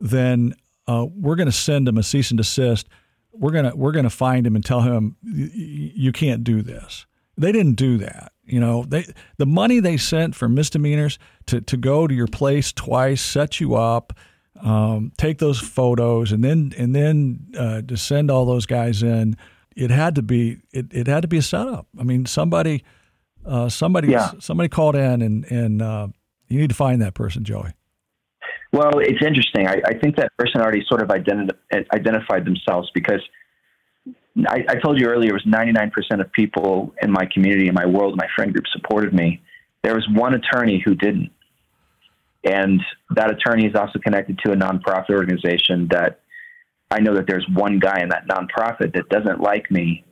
then 0.00 0.54
uh, 0.86 1.06
we're 1.14 1.36
going 1.36 1.46
to 1.46 1.52
send 1.52 1.88
him 1.88 1.98
a 1.98 2.02
cease 2.02 2.30
and 2.30 2.38
desist. 2.38 2.88
We're 3.32 3.50
gonna 3.50 3.74
we're 3.74 3.90
gonna 3.90 4.10
find 4.10 4.46
him 4.46 4.54
and 4.54 4.64
tell 4.64 4.82
him 4.82 5.16
you 5.24 6.12
can't 6.12 6.44
do 6.44 6.62
this. 6.62 7.04
They 7.36 7.50
didn't 7.50 7.74
do 7.74 7.98
that. 7.98 8.32
You 8.44 8.60
know, 8.60 8.84
they 8.84 9.06
the 9.38 9.46
money 9.46 9.80
they 9.80 9.96
sent 9.96 10.36
for 10.36 10.48
misdemeanors 10.48 11.18
to 11.46 11.60
to 11.62 11.76
go 11.76 12.06
to 12.06 12.14
your 12.14 12.28
place 12.28 12.72
twice, 12.72 13.20
set 13.20 13.58
you 13.58 13.74
up, 13.74 14.12
um, 14.62 15.12
take 15.16 15.38
those 15.38 15.58
photos, 15.58 16.30
and 16.30 16.44
then 16.44 16.72
and 16.78 16.94
then 16.94 17.48
uh, 17.58 17.82
to 17.82 17.96
send 17.96 18.30
all 18.30 18.44
those 18.44 18.66
guys 18.66 19.02
in. 19.02 19.36
It 19.74 19.90
had 19.90 20.14
to 20.14 20.22
be 20.22 20.58
it, 20.72 20.86
it 20.92 21.08
had 21.08 21.22
to 21.22 21.28
be 21.28 21.38
a 21.38 21.42
setup. 21.42 21.88
I 21.98 22.04
mean, 22.04 22.26
somebody 22.26 22.84
uh, 23.44 23.68
somebody 23.68 24.08
yeah. 24.08 24.32
somebody 24.38 24.68
called 24.68 24.94
in 24.94 25.22
and 25.22 25.44
and 25.50 25.82
uh, 25.82 26.08
you 26.48 26.60
need 26.60 26.70
to 26.70 26.76
find 26.76 27.02
that 27.02 27.14
person, 27.14 27.44
Joey. 27.44 27.72
Well, 28.74 28.98
it's 28.98 29.24
interesting. 29.24 29.68
I, 29.68 29.80
I 29.86 29.94
think 29.94 30.16
that 30.16 30.36
person 30.36 30.60
already 30.60 30.84
sort 30.88 31.00
of 31.00 31.06
identi- 31.06 31.54
identified 31.92 32.44
themselves 32.44 32.90
because 32.92 33.20
I, 34.48 34.64
I, 34.68 34.74
told 34.82 34.98
you 34.98 35.06
earlier 35.06 35.30
it 35.30 35.32
was 35.32 35.46
99% 35.46 35.92
of 36.20 36.32
people 36.32 36.92
in 37.00 37.12
my 37.12 37.24
community, 37.32 37.68
in 37.68 37.74
my 37.74 37.86
world, 37.86 38.16
my 38.16 38.26
friend 38.34 38.52
group 38.52 38.64
supported 38.72 39.14
me. 39.14 39.40
There 39.84 39.94
was 39.94 40.04
one 40.12 40.34
attorney 40.34 40.82
who 40.84 40.96
didn't. 40.96 41.30
And 42.42 42.82
that 43.14 43.30
attorney 43.30 43.66
is 43.66 43.76
also 43.76 44.00
connected 44.00 44.40
to 44.44 44.50
a 44.50 44.56
nonprofit 44.56 45.10
organization 45.10 45.86
that 45.92 46.22
I 46.90 46.98
know 46.98 47.14
that 47.14 47.28
there's 47.28 47.46
one 47.54 47.78
guy 47.78 48.00
in 48.02 48.08
that 48.08 48.26
nonprofit 48.26 48.92
that 48.94 49.08
doesn't 49.08 49.40
like 49.40 49.70
me 49.70 50.04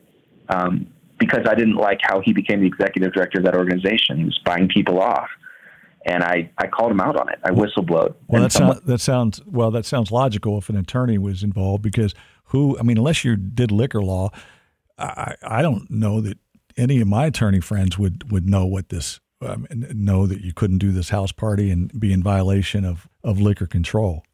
um, 0.49 0.87
because 1.19 1.49
I 1.49 1.57
didn't 1.57 1.77
like 1.77 1.99
how 2.01 2.21
he 2.21 2.33
became 2.33 2.61
the 2.61 2.69
executive 2.69 3.13
director 3.13 3.41
of 3.41 3.45
that 3.45 3.57
organization. 3.57 4.19
He 4.19 4.25
was 4.25 4.39
buying 4.45 4.69
people 4.69 5.01
off. 5.01 5.29
And 6.05 6.25
I, 6.25 6.51
I 6.59 6.67
called 6.67 6.91
him 6.91 7.01
out 7.01 7.17
on 7.17 7.29
it. 7.29 7.39
I 7.45 7.51
whistleblowed. 7.51 8.15
Well, 8.27 8.43
that, 8.43 8.53
sound, 8.53 8.81
that 8.87 9.01
sounds 9.01 9.41
well. 9.47 9.71
That 9.71 9.87
sounds 9.87 10.11
logical 10.11 10.59
if 10.59 10.69
an 10.69 10.77
attorney 10.77 11.19
was 11.19 11.43
involved, 11.43 11.83
because 11.83 12.15
who? 12.47 12.79
I 12.79 12.83
mean, 12.83 12.99
unless 12.99 13.25
you 13.25 13.37
did 13.37 13.71
liquor 13.71 14.03
law, 14.03 14.31
I, 14.99 15.37
I 15.43 15.63
don't 15.63 15.91
know 15.91 16.21
that 16.21 16.39
any 16.77 17.01
of 17.01 17.07
my 17.07 17.27
attorney 17.27 17.61
friends 17.61 17.99
would, 17.99 18.33
would 18.33 18.49
know 18.49 18.67
what 18.67 18.89
this 18.89 19.21
um, 19.47 19.67
know 19.71 20.27
that 20.27 20.41
you 20.41 20.53
couldn't 20.53 20.79
do 20.79 20.93
this 20.93 21.09
house 21.09 21.33
party 21.33 21.71
and 21.71 21.99
be 21.99 22.13
in 22.13 22.23
violation 22.23 22.85
of, 22.85 23.09
of 23.25 23.41
liquor 23.41 23.67
control. 23.67 24.25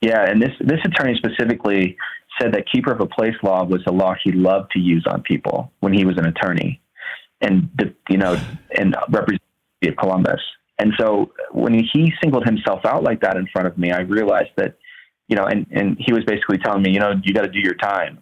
Yeah, 0.00 0.28
and 0.28 0.42
this 0.42 0.52
this 0.60 0.80
attorney 0.84 1.16
specifically 1.16 1.96
said 2.40 2.52
that 2.52 2.64
keeper 2.70 2.92
of 2.92 3.00
a 3.00 3.06
place 3.06 3.34
law 3.42 3.64
was 3.64 3.82
a 3.86 3.92
law 3.92 4.14
he 4.22 4.32
loved 4.32 4.70
to 4.72 4.80
use 4.80 5.04
on 5.08 5.22
people 5.22 5.72
when 5.80 5.92
he 5.92 6.04
was 6.04 6.18
an 6.18 6.26
attorney, 6.26 6.82
and 7.40 7.70
you 8.08 8.18
know, 8.18 8.38
and 8.76 8.96
represented 9.10 9.98
Columbus. 9.98 10.40
And 10.78 10.92
so 10.98 11.32
when 11.52 11.74
he 11.74 12.12
singled 12.22 12.44
himself 12.44 12.84
out 12.84 13.02
like 13.02 13.20
that 13.20 13.36
in 13.36 13.46
front 13.52 13.68
of 13.68 13.78
me, 13.78 13.92
I 13.92 14.00
realized 14.00 14.50
that, 14.56 14.76
you 15.28 15.36
know, 15.36 15.44
and 15.44 15.66
and 15.70 15.96
he 15.98 16.12
was 16.12 16.24
basically 16.24 16.58
telling 16.58 16.82
me, 16.82 16.92
you 16.92 17.00
know, 17.00 17.12
you 17.22 17.34
got 17.34 17.42
to 17.42 17.50
do 17.50 17.60
your 17.60 17.74
time. 17.74 18.18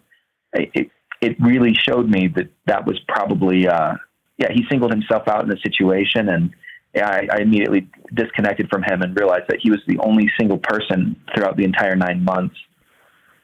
It 0.53 0.91
it 1.21 1.37
really 1.39 1.73
showed 1.73 2.09
me 2.09 2.27
that 2.35 2.49
that 2.65 2.85
was 2.85 2.99
probably, 3.07 3.67
uh, 3.67 3.93
yeah, 4.37 4.47
he 4.51 4.63
singled 4.69 4.91
himself 4.91 5.27
out 5.27 5.43
in 5.43 5.49
the 5.49 5.57
situation 5.63 6.29
and. 6.29 6.51
I, 6.93 7.25
I 7.31 7.37
immediately 7.37 7.87
disconnected 8.13 8.67
from 8.69 8.83
him 8.83 9.01
and 9.01 9.17
realized 9.17 9.45
that 9.47 9.59
he 9.61 9.71
was 9.71 9.79
the 9.87 9.97
only 9.99 10.29
single 10.37 10.57
person 10.57 11.15
throughout 11.33 11.55
the 11.55 11.63
entire 11.63 11.95
nine 11.95 12.21
months 12.21 12.57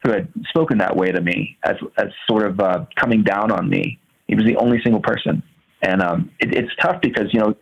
who 0.02 0.12
had 0.12 0.28
spoken 0.48 0.78
that 0.78 0.96
way 0.96 1.10
to 1.10 1.20
me 1.20 1.56
as 1.64 1.76
as 1.96 2.08
sort 2.28 2.46
of 2.46 2.60
uh, 2.60 2.84
coming 2.96 3.22
down 3.22 3.50
on 3.50 3.68
me. 3.68 3.98
He 4.26 4.34
was 4.34 4.44
the 4.44 4.56
only 4.56 4.80
single 4.82 5.00
person, 5.00 5.42
and 5.82 6.02
um, 6.02 6.30
it, 6.40 6.54
it's 6.54 6.72
tough 6.80 7.00
because 7.00 7.32
you 7.32 7.40
know 7.40 7.54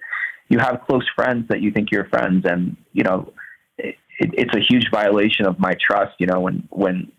you 0.49 0.59
have 0.59 0.81
close 0.87 1.05
friends 1.15 1.49
that 1.49 1.61
you 1.61 1.71
think 1.71 1.91
you're 1.91 2.09
friends, 2.09 2.45
and 2.45 2.77
you 2.93 3.05
know 3.05 3.33
it, 3.79 3.97
it's 4.19 4.55
a 4.55 4.61
huge 4.61 4.91
violation 4.91 5.47
of 5.47 5.59
my 5.59 5.75
trust. 5.81 6.15
You 6.19 6.27
know 6.27 6.41
when 6.41 6.69
when 6.71 7.13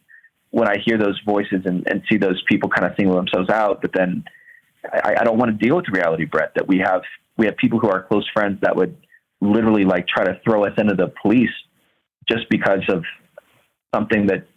when 0.51 0.67
I 0.67 0.77
hear 0.83 0.97
those 0.97 1.19
voices 1.25 1.63
and, 1.65 1.85
and 1.87 2.01
see 2.09 2.17
those 2.17 2.41
people 2.47 2.69
kind 2.69 2.89
of 2.89 2.95
single 2.97 3.15
themselves 3.15 3.49
out, 3.49 3.81
but 3.81 3.91
then 3.93 4.23
I, 4.91 5.15
I 5.19 5.23
don't 5.23 5.37
want 5.37 5.51
to 5.51 5.65
deal 5.65 5.75
with 5.75 5.85
the 5.85 5.91
reality, 5.91 6.25
Bret, 6.25 6.53
that 6.55 6.67
we 6.67 6.79
have 6.79 7.01
we 7.37 7.45
have 7.45 7.57
people 7.57 7.79
who 7.79 7.89
are 7.89 8.03
close 8.03 8.27
friends 8.33 8.59
that 8.61 8.75
would 8.75 8.95
literally 9.41 9.85
like 9.85 10.07
try 10.07 10.23
to 10.23 10.39
throw 10.43 10.65
us 10.65 10.73
into 10.77 10.95
the 10.95 11.13
police 11.21 11.51
just 12.27 12.49
because 12.49 12.81
of 12.89 13.03
something 13.93 14.27
that 14.27 14.47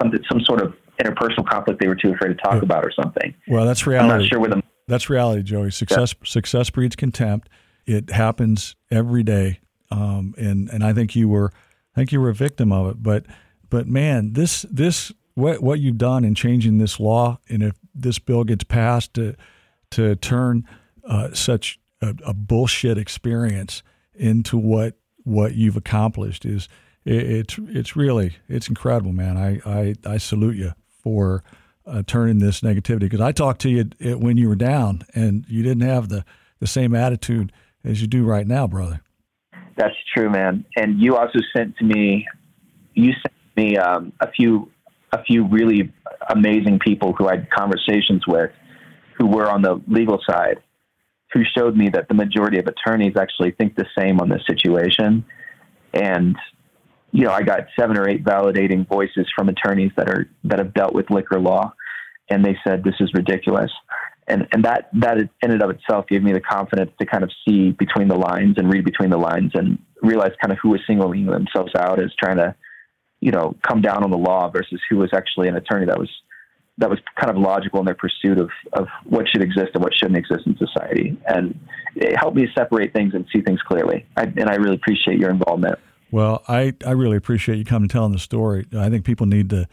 something, 0.00 0.20
some 0.30 0.40
sort 0.44 0.60
of 0.62 0.74
interpersonal 1.00 1.46
conflict 1.46 1.80
they 1.80 1.88
were 1.88 1.96
too 1.96 2.12
afraid 2.12 2.28
to 2.28 2.34
talk 2.34 2.54
yeah. 2.54 2.62
about 2.62 2.84
or 2.84 2.92
something. 2.92 3.34
Well, 3.48 3.64
that's 3.64 3.86
reality. 3.86 4.12
I'm 4.12 4.20
not 4.20 4.28
sure 4.28 4.38
where 4.38 4.50
the 4.50 4.62
That's 4.86 5.10
reality, 5.10 5.42
Joey. 5.42 5.70
Success 5.70 6.14
yeah. 6.20 6.28
success 6.28 6.70
breeds 6.70 6.96
contempt. 6.96 7.48
It 7.86 8.10
happens 8.10 8.76
every 8.90 9.22
day, 9.22 9.60
um, 9.90 10.34
and 10.38 10.68
and 10.70 10.84
I 10.84 10.92
think 10.92 11.14
you 11.14 11.28
were, 11.28 11.52
I 11.94 12.00
think 12.00 12.12
you 12.12 12.20
were 12.20 12.30
a 12.30 12.34
victim 12.34 12.72
of 12.72 12.90
it. 12.90 13.02
But 13.02 13.26
but 13.70 13.86
man, 13.86 14.32
this 14.32 14.64
this 14.70 15.12
what 15.34 15.62
what 15.62 15.80
you've 15.80 15.98
done 15.98 16.24
in 16.24 16.34
changing 16.34 16.78
this 16.78 16.98
law, 16.98 17.38
and 17.48 17.62
if 17.62 17.74
this 17.94 18.18
bill 18.18 18.44
gets 18.44 18.64
passed 18.64 19.14
to 19.14 19.34
to 19.90 20.16
turn 20.16 20.66
uh, 21.04 21.32
such 21.32 21.78
a, 22.00 22.14
a, 22.24 22.34
bullshit 22.34 22.98
experience 22.98 23.82
into 24.14 24.56
what 24.56 24.96
what 25.24 25.54
you've 25.54 25.76
accomplished 25.76 26.44
is 26.44 26.68
it, 27.04 27.30
it's 27.30 27.58
it's 27.68 27.96
really 27.96 28.36
it's 28.48 28.68
incredible, 28.68 29.12
man. 29.12 29.36
I 29.36 29.60
I, 29.64 29.94
I 30.06 30.18
salute 30.18 30.56
you 30.56 30.72
for 31.02 31.44
uh, 31.86 32.02
turning 32.06 32.38
this 32.38 32.60
negativity 32.60 33.00
because 33.00 33.20
I 33.20 33.32
talked 33.32 33.60
to 33.62 33.70
you 33.70 33.84
when 34.16 34.36
you 34.36 34.48
were 34.48 34.56
down 34.56 35.02
and 35.14 35.44
you 35.48 35.62
didn't 35.62 35.86
have 35.86 36.08
the 36.08 36.24
the 36.60 36.66
same 36.66 36.94
attitude 36.94 37.52
as 37.84 38.00
you 38.00 38.06
do 38.06 38.24
right 38.24 38.46
now, 38.46 38.66
brother. 38.66 39.00
That's 39.76 39.94
true, 40.14 40.30
man. 40.30 40.64
And 40.76 41.00
you 41.00 41.16
also 41.16 41.40
sent 41.54 41.76
to 41.78 41.84
me 41.84 42.26
you 42.94 43.12
sent 43.12 43.34
me 43.56 43.76
um, 43.76 44.12
a 44.20 44.30
few 44.30 44.70
a 45.12 45.22
few 45.24 45.46
really 45.46 45.92
amazing 46.28 46.78
people 46.78 47.12
who 47.12 47.28
I 47.28 47.36
had 47.36 47.50
conversations 47.50 48.22
with 48.26 48.50
who 49.18 49.26
were 49.26 49.50
on 49.50 49.62
the 49.62 49.80
legal 49.86 50.20
side 50.28 50.60
who 51.34 51.42
showed 51.56 51.76
me 51.76 51.90
that 51.90 52.06
the 52.08 52.14
majority 52.14 52.58
of 52.58 52.66
attorneys 52.66 53.14
actually 53.18 53.50
think 53.50 53.74
the 53.74 53.86
same 53.98 54.20
on 54.20 54.28
this 54.28 54.42
situation. 54.46 55.24
And, 55.92 56.36
you 57.10 57.24
know, 57.24 57.32
I 57.32 57.42
got 57.42 57.66
seven 57.78 57.98
or 57.98 58.08
eight 58.08 58.24
validating 58.24 58.88
voices 58.88 59.26
from 59.36 59.48
attorneys 59.48 59.90
that 59.96 60.08
are, 60.08 60.28
that 60.44 60.60
have 60.60 60.72
dealt 60.74 60.94
with 60.94 61.10
liquor 61.10 61.40
law. 61.40 61.72
And 62.30 62.44
they 62.44 62.56
said, 62.64 62.84
this 62.84 62.94
is 63.00 63.10
ridiculous. 63.14 63.70
And, 64.26 64.46
and 64.52 64.64
that, 64.64 64.88
that 64.94 65.18
in 65.18 65.28
and 65.42 65.62
of 65.62 65.70
itself 65.70 66.06
gave 66.06 66.22
me 66.22 66.32
the 66.32 66.40
confidence 66.40 66.90
to 66.98 67.06
kind 67.06 67.22
of 67.22 67.30
see 67.46 67.72
between 67.72 68.08
the 68.08 68.16
lines 68.16 68.54
and 68.56 68.72
read 68.72 68.84
between 68.84 69.10
the 69.10 69.18
lines 69.18 69.52
and 69.54 69.78
realize 70.02 70.32
kind 70.40 70.52
of 70.52 70.58
who 70.62 70.70
was 70.70 70.80
singling 70.86 71.26
themselves 71.26 71.72
out 71.78 72.02
as 72.02 72.10
trying 72.18 72.38
to, 72.38 72.54
you 73.20 73.30
know, 73.30 73.54
come 73.66 73.82
down 73.82 74.02
on 74.02 74.10
the 74.10 74.16
law 74.16 74.48
versus 74.50 74.80
who 74.88 74.96
was 74.96 75.10
actually 75.14 75.48
an 75.48 75.56
attorney 75.56 75.86
that 75.86 75.98
was 75.98 76.10
that 76.78 76.90
was 76.90 76.98
kind 77.20 77.30
of 77.30 77.40
logical 77.40 77.78
in 77.78 77.84
their 77.86 77.94
pursuit 77.94 78.36
of, 78.36 78.50
of 78.72 78.88
what 79.04 79.26
should 79.28 79.42
exist 79.42 79.70
and 79.74 79.84
what 79.84 79.92
shouldn't 79.94 80.18
exist 80.18 80.44
in 80.44 80.56
society. 80.56 81.16
And 81.26 81.56
it 81.94 82.16
helped 82.18 82.36
me 82.36 82.48
separate 82.52 82.92
things 82.92 83.14
and 83.14 83.24
see 83.32 83.42
things 83.42 83.60
clearly. 83.62 84.04
I, 84.16 84.22
and 84.22 84.50
I 84.50 84.56
really 84.56 84.74
appreciate 84.74 85.18
your 85.18 85.30
involvement. 85.30 85.78
Well, 86.10 86.42
I, 86.48 86.74
I 86.84 86.90
really 86.90 87.16
appreciate 87.16 87.58
you 87.58 87.64
coming 87.64 87.84
and 87.84 87.90
telling 87.90 88.12
the 88.12 88.18
story. 88.18 88.66
I 88.76 88.90
think 88.90 89.04
people 89.04 89.26
need 89.26 89.50
to 89.50 89.68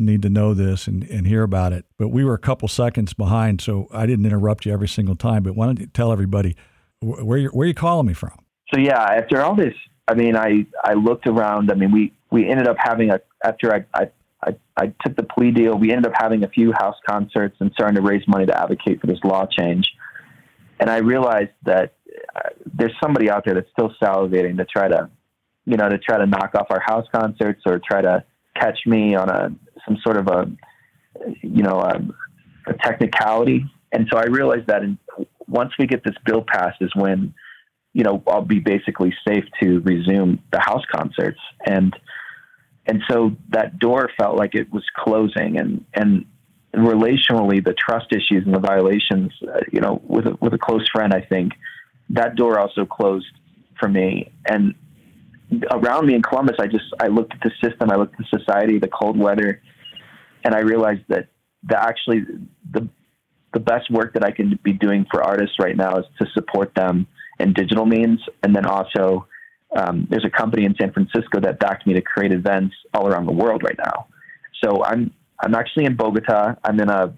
need 0.00 0.22
to 0.22 0.30
know 0.30 0.54
this 0.54 0.86
and, 0.86 1.04
and 1.04 1.26
hear 1.26 1.42
about 1.42 1.72
it. 1.72 1.84
But 1.98 2.08
we 2.08 2.24
were 2.24 2.34
a 2.34 2.38
couple 2.38 2.68
seconds 2.68 3.12
behind, 3.12 3.60
so 3.60 3.88
I 3.92 4.06
didn't 4.06 4.26
interrupt 4.26 4.66
you 4.66 4.72
every 4.72 4.88
single 4.88 5.16
time. 5.16 5.42
But 5.42 5.54
why 5.54 5.66
don't 5.66 5.80
you 5.80 5.86
tell 5.86 6.12
everybody 6.12 6.56
where 7.00 7.38
you're, 7.38 7.52
where 7.52 7.66
you 7.66 7.74
calling 7.74 8.06
me 8.06 8.14
from? 8.14 8.38
So 8.72 8.80
yeah, 8.80 9.00
after 9.00 9.42
all 9.42 9.54
this, 9.54 9.74
I 10.08 10.14
mean, 10.14 10.36
I, 10.36 10.66
I 10.84 10.94
looked 10.94 11.26
around. 11.26 11.70
I 11.70 11.74
mean, 11.74 11.92
we, 11.92 12.12
we 12.30 12.48
ended 12.48 12.68
up 12.68 12.76
having 12.78 13.10
a 13.10 13.20
after 13.44 13.74
I, 13.74 13.84
I 13.94 14.10
I, 14.42 14.56
I 14.76 14.86
took 15.04 15.16
the 15.16 15.22
plea 15.22 15.50
deal. 15.50 15.76
We 15.76 15.92
ended 15.92 16.06
up 16.06 16.18
having 16.18 16.44
a 16.44 16.48
few 16.48 16.72
house 16.72 16.96
concerts 17.08 17.56
and 17.60 17.70
starting 17.74 17.96
to 17.96 18.02
raise 18.02 18.26
money 18.26 18.46
to 18.46 18.58
advocate 18.58 19.00
for 19.00 19.06
this 19.06 19.18
law 19.22 19.46
change. 19.46 19.86
And 20.78 20.88
I 20.88 20.98
realized 20.98 21.50
that 21.64 21.94
uh, 22.34 22.48
there's 22.72 22.94
somebody 23.02 23.28
out 23.28 23.44
there 23.44 23.54
that's 23.54 23.68
still 23.72 23.92
salivating 24.02 24.56
to 24.56 24.64
try 24.64 24.88
to, 24.88 25.10
you 25.66 25.76
know, 25.76 25.88
to 25.88 25.98
try 25.98 26.16
to 26.18 26.26
knock 26.26 26.54
off 26.54 26.68
our 26.70 26.80
house 26.80 27.06
concerts 27.14 27.62
or 27.66 27.80
try 27.86 28.00
to 28.00 28.24
catch 28.56 28.78
me 28.86 29.14
on 29.14 29.28
a 29.28 29.50
some 29.90 29.98
sort 30.02 30.16
of 30.16 30.28
a, 30.28 30.50
you 31.42 31.62
know, 31.62 31.80
a, 31.80 32.00
a 32.70 32.74
technicality. 32.74 33.64
And 33.92 34.06
so 34.10 34.18
I 34.18 34.24
realized 34.24 34.68
that 34.68 34.82
in, 34.82 34.98
once 35.48 35.72
we 35.78 35.86
get 35.86 36.04
this 36.04 36.14
bill 36.24 36.44
passed 36.46 36.80
is 36.80 36.90
when, 36.94 37.34
you 37.92 38.04
know, 38.04 38.22
I'll 38.26 38.42
be 38.42 38.60
basically 38.60 39.12
safe 39.26 39.44
to 39.62 39.80
resume 39.80 40.40
the 40.52 40.60
house 40.60 40.84
concerts. 40.92 41.40
And 41.66 41.94
and 42.86 43.02
so 43.08 43.36
that 43.50 43.78
door 43.78 44.10
felt 44.18 44.36
like 44.36 44.54
it 44.54 44.72
was 44.72 44.84
closing 44.96 45.58
and 45.58 45.84
and 45.94 46.24
relationally 46.74 47.64
the 47.64 47.74
trust 47.74 48.06
issues 48.12 48.44
and 48.46 48.54
the 48.54 48.60
violations 48.60 49.32
uh, 49.42 49.60
you 49.72 49.80
know 49.80 50.00
with 50.04 50.26
a, 50.26 50.36
with 50.40 50.54
a 50.54 50.58
close 50.58 50.88
friend 50.88 51.12
i 51.12 51.20
think 51.20 51.52
that 52.08 52.36
door 52.36 52.58
also 52.58 52.86
closed 52.86 53.26
for 53.78 53.88
me 53.88 54.32
and 54.46 54.74
around 55.72 56.06
me 56.06 56.14
in 56.14 56.22
columbus 56.22 56.56
i 56.60 56.66
just 56.66 56.84
i 57.00 57.08
looked 57.08 57.32
at 57.34 57.40
the 57.42 57.50
system 57.62 57.90
i 57.90 57.96
looked 57.96 58.14
at 58.20 58.40
society 58.40 58.78
the 58.78 58.88
cold 58.88 59.18
weather 59.18 59.60
and 60.44 60.54
i 60.54 60.60
realized 60.60 61.02
that 61.08 61.28
actually 61.74 62.22
the 62.72 62.88
the 63.52 63.60
best 63.60 63.90
work 63.90 64.14
that 64.14 64.24
i 64.24 64.30
can 64.30 64.58
be 64.62 64.72
doing 64.72 65.06
for 65.10 65.22
artists 65.22 65.56
right 65.60 65.76
now 65.76 65.96
is 65.96 66.04
to 66.18 66.26
support 66.34 66.74
them 66.74 67.06
in 67.38 67.52
digital 67.52 67.86
means 67.86 68.20
and 68.42 68.54
then 68.54 68.66
also 68.66 69.26
um, 69.76 70.06
there's 70.10 70.24
a 70.24 70.30
company 70.30 70.64
in 70.64 70.74
San 70.80 70.92
Francisco 70.92 71.40
that 71.40 71.58
backed 71.58 71.86
me 71.86 71.94
to 71.94 72.02
create 72.02 72.32
events 72.32 72.74
all 72.92 73.06
around 73.06 73.26
the 73.26 73.32
world 73.32 73.62
right 73.62 73.78
now. 73.78 74.06
So 74.62 74.84
I'm 74.84 75.12
I'm 75.42 75.54
actually 75.54 75.84
in 75.84 75.96
Bogota. 75.96 76.56
I'm 76.64 76.78
in 76.80 76.90
a 76.90 77.14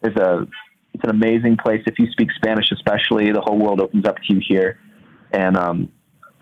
there's 0.00 0.16
a 0.16 0.46
it's 0.94 1.04
an 1.04 1.10
amazing 1.10 1.56
place. 1.56 1.82
If 1.86 1.98
you 1.98 2.10
speak 2.10 2.30
Spanish, 2.32 2.72
especially, 2.72 3.30
the 3.32 3.40
whole 3.40 3.58
world 3.58 3.80
opens 3.80 4.06
up 4.06 4.16
to 4.16 4.34
you 4.34 4.40
here. 4.46 4.80
And 5.32 5.56
um, 5.56 5.92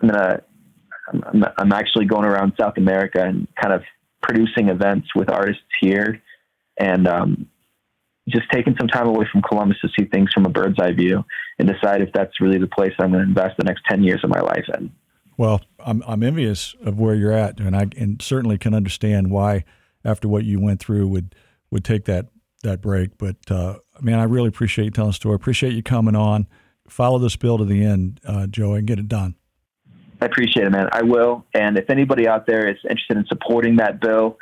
I'm 0.01 0.09
gonna 0.09 0.41
I'm, 1.11 1.45
I'm 1.57 1.71
actually 1.73 2.05
going 2.05 2.25
around 2.25 2.53
South 2.59 2.77
America 2.77 3.21
and 3.21 3.47
kind 3.61 3.73
of 3.73 3.83
producing 4.21 4.69
events 4.69 5.07
with 5.15 5.29
artists 5.29 5.63
here, 5.79 6.21
and 6.77 7.07
um, 7.07 7.47
just 8.27 8.45
taking 8.51 8.75
some 8.79 8.87
time 8.87 9.07
away 9.07 9.25
from 9.31 9.41
Columbus 9.41 9.77
to 9.81 9.89
see 9.97 10.05
things 10.05 10.29
from 10.33 10.45
a 10.45 10.49
bird's 10.49 10.77
eye 10.79 10.91
view 10.91 11.23
and 11.57 11.67
decide 11.67 12.01
if 12.01 12.09
that's 12.13 12.39
really 12.39 12.59
the 12.59 12.67
place 12.67 12.93
I'm 12.99 13.11
going 13.11 13.23
to 13.23 13.29
invest 13.29 13.57
the 13.57 13.65
next 13.65 13.83
ten 13.89 14.03
years 14.03 14.21
of 14.23 14.29
my 14.29 14.39
life 14.39 14.65
in. 14.77 14.91
Well, 15.37 15.61
I'm 15.79 16.03
I'm 16.05 16.23
envious 16.23 16.75
of 16.83 16.99
where 16.99 17.15
you're 17.15 17.31
at, 17.31 17.59
and 17.59 17.75
I 17.75 17.87
and 17.97 18.21
certainly 18.21 18.57
can 18.57 18.73
understand 18.73 19.31
why, 19.31 19.63
after 20.03 20.27
what 20.27 20.43
you 20.43 20.59
went 20.59 20.79
through, 20.79 21.07
would 21.07 21.35
would 21.71 21.85
take 21.85 22.05
that 22.05 22.27
that 22.63 22.81
break. 22.81 23.17
But 23.17 23.37
uh, 23.49 23.79
man, 24.01 24.19
I 24.19 24.23
really 24.23 24.49
appreciate 24.49 24.85
you 24.85 24.91
telling 24.91 25.11
the 25.11 25.15
story. 25.15 25.35
Appreciate 25.35 25.73
you 25.73 25.83
coming 25.83 26.15
on. 26.15 26.47
Follow 26.89 27.19
this 27.19 27.35
bill 27.35 27.57
to 27.57 27.65
the 27.65 27.83
end, 27.85 28.19
uh, 28.25 28.47
Joe, 28.47 28.73
and 28.73 28.85
get 28.85 28.99
it 28.99 29.07
done. 29.07 29.35
I 30.21 30.25
appreciate 30.25 30.65
it, 30.65 30.71
man. 30.71 30.89
I 30.91 31.01
will. 31.01 31.45
And 31.53 31.77
if 31.77 31.89
anybody 31.89 32.27
out 32.27 32.45
there 32.45 32.69
is 32.69 32.77
interested 32.83 33.17
in 33.17 33.25
supporting 33.27 33.77
that 33.77 34.01
bill, 34.01 34.37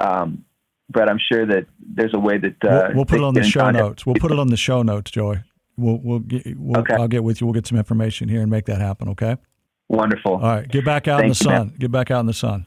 um, 0.00 0.44
Bret, 0.90 1.08
I'm 1.08 1.18
sure 1.18 1.46
that 1.46 1.66
there's 1.78 2.14
a 2.14 2.18
way 2.18 2.38
that 2.38 2.64
uh, 2.64 2.88
we'll, 2.88 2.96
we'll 2.96 3.04
put 3.04 3.18
it 3.18 3.24
on 3.24 3.34
the 3.34 3.42
show 3.42 3.60
contact. 3.60 3.84
notes. 3.84 4.06
We'll 4.06 4.14
put 4.14 4.32
it 4.32 4.38
on 4.38 4.48
the 4.48 4.56
show 4.56 4.82
notes, 4.82 5.10
Joey. 5.10 5.40
We'll 5.76 5.98
we'll, 5.98 6.18
get, 6.20 6.56
we'll 6.56 6.80
okay. 6.80 6.94
I'll 6.94 7.08
get 7.08 7.22
with 7.22 7.40
you. 7.40 7.46
We'll 7.46 7.54
get 7.54 7.66
some 7.66 7.78
information 7.78 8.28
here 8.28 8.40
and 8.40 8.50
make 8.50 8.64
that 8.66 8.80
happen. 8.80 9.08
Okay. 9.10 9.36
Wonderful. 9.88 10.32
All 10.32 10.40
right, 10.40 10.68
get 10.68 10.84
back 10.84 11.08
out 11.08 11.20
thanks, 11.20 11.40
in 11.40 11.46
the 11.46 11.56
sun. 11.56 11.66
Man. 11.68 11.76
Get 11.78 11.92
back 11.92 12.10
out 12.10 12.20
in 12.20 12.26
the 12.26 12.34
sun. 12.34 12.66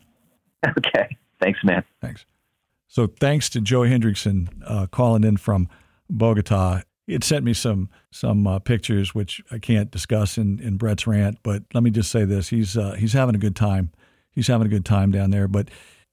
Okay. 0.78 1.18
Thanks, 1.42 1.60
man. 1.64 1.84
Thanks. 2.02 2.26
So 2.88 3.08
thanks 3.08 3.50
to 3.50 3.62
Joe 3.62 3.82
Hendrickson 3.82 4.50
uh, 4.66 4.86
calling 4.86 5.24
in 5.24 5.38
from 5.38 5.70
Bogota. 6.10 6.82
He 7.08 7.14
had 7.14 7.24
sent 7.24 7.44
me 7.44 7.54
some 7.54 7.90
some 8.12 8.46
uh, 8.48 8.60
pictures, 8.60 9.14
which 9.16 9.42
I 9.52 9.60
can't 9.60 9.92
discuss 9.92 10.38
in, 10.38 10.60
in 10.60 10.78
Bret's 10.78 11.08
rant. 11.08 11.40
But 11.44 11.64
let 11.74 11.84
me 11.84 11.92
just 11.92 12.12
say 12.12 12.26
this: 12.26 12.50
he's 12.50 12.78
uh, 12.78 12.94
he's 12.94 13.14
having 13.14 13.36
a 13.36 13.40
good 13.40 13.56
time. 13.56 13.92
He's 14.32 14.48
having 14.48 14.68
a 14.68 14.70
good 14.70 14.86
time 14.86 15.12
down 15.12 15.32
there. 15.32 15.48
But 15.48 15.70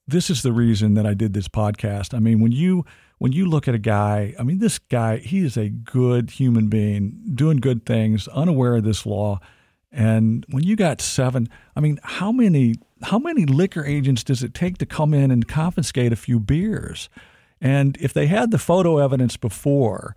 this 0.07 0.29
is 0.29 0.41
the 0.41 0.51
reason 0.51 0.95
that 0.95 1.05
I 1.05 1.13
did 1.13 1.33
this 1.33 1.47
podcast. 1.47 2.13
I 2.13 2.19
mean, 2.19 2.39
when 2.39 2.51
you 2.51 2.85
when 3.19 3.31
you 3.31 3.45
look 3.45 3.67
at 3.67 3.75
a 3.75 3.79
guy, 3.79 4.33
I 4.39 4.43
mean, 4.43 4.59
this 4.59 4.79
guy, 4.79 5.17
he 5.17 5.39
is 5.39 5.57
a 5.57 5.69
good 5.69 6.31
human 6.31 6.67
being, 6.67 7.19
doing 7.35 7.57
good 7.57 7.85
things, 7.85 8.27
unaware 8.29 8.77
of 8.77 8.83
this 8.83 9.05
law 9.05 9.39
and 9.91 10.45
when 10.49 10.63
you 10.63 10.75
got 10.75 11.01
seven, 11.01 11.49
I 11.75 11.79
mean, 11.79 11.99
how 12.03 12.31
many 12.31 12.75
how 13.01 13.17
many 13.17 13.45
liquor 13.45 13.85
agents 13.85 14.23
does 14.23 14.43
it 14.43 14.53
take 14.53 14.77
to 14.79 14.85
come 14.85 15.13
in 15.13 15.31
and 15.31 15.47
confiscate 15.47 16.11
a 16.11 16.17
few 16.17 16.39
beers? 16.39 17.09
And 17.61 17.97
if 17.99 18.13
they 18.13 18.27
had 18.27 18.51
the 18.51 18.57
photo 18.57 18.99
evidence 18.99 19.37
before, 19.37 20.15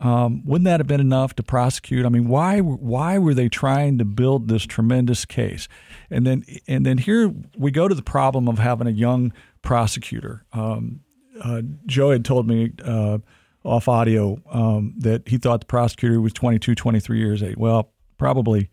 um, 0.00 0.44
wouldn't 0.44 0.64
that 0.64 0.80
have 0.80 0.86
been 0.86 1.00
enough 1.00 1.34
to 1.36 1.42
prosecute? 1.42 2.04
I 2.04 2.08
mean, 2.08 2.28
why 2.28 2.60
why 2.60 3.18
were 3.18 3.34
they 3.34 3.48
trying 3.48 3.98
to 3.98 4.04
build 4.04 4.48
this 4.48 4.64
tremendous 4.64 5.24
case? 5.24 5.68
And 6.10 6.26
then 6.26 6.44
and 6.66 6.84
then 6.84 6.98
here 6.98 7.32
we 7.56 7.70
go 7.70 7.88
to 7.88 7.94
the 7.94 8.02
problem 8.02 8.48
of 8.48 8.58
having 8.58 8.86
a 8.86 8.90
young 8.90 9.32
prosecutor. 9.62 10.44
Um, 10.52 11.00
uh, 11.42 11.62
Joe 11.86 12.10
had 12.10 12.24
told 12.24 12.46
me 12.46 12.72
uh, 12.84 13.18
off 13.64 13.88
audio 13.88 14.40
um, 14.50 14.94
that 14.98 15.28
he 15.28 15.38
thought 15.38 15.60
the 15.60 15.66
prosecutor 15.66 16.20
was 16.20 16.32
22, 16.32 16.74
23 16.74 17.18
years 17.18 17.42
old. 17.42 17.56
Well, 17.56 17.92
probably 18.18 18.70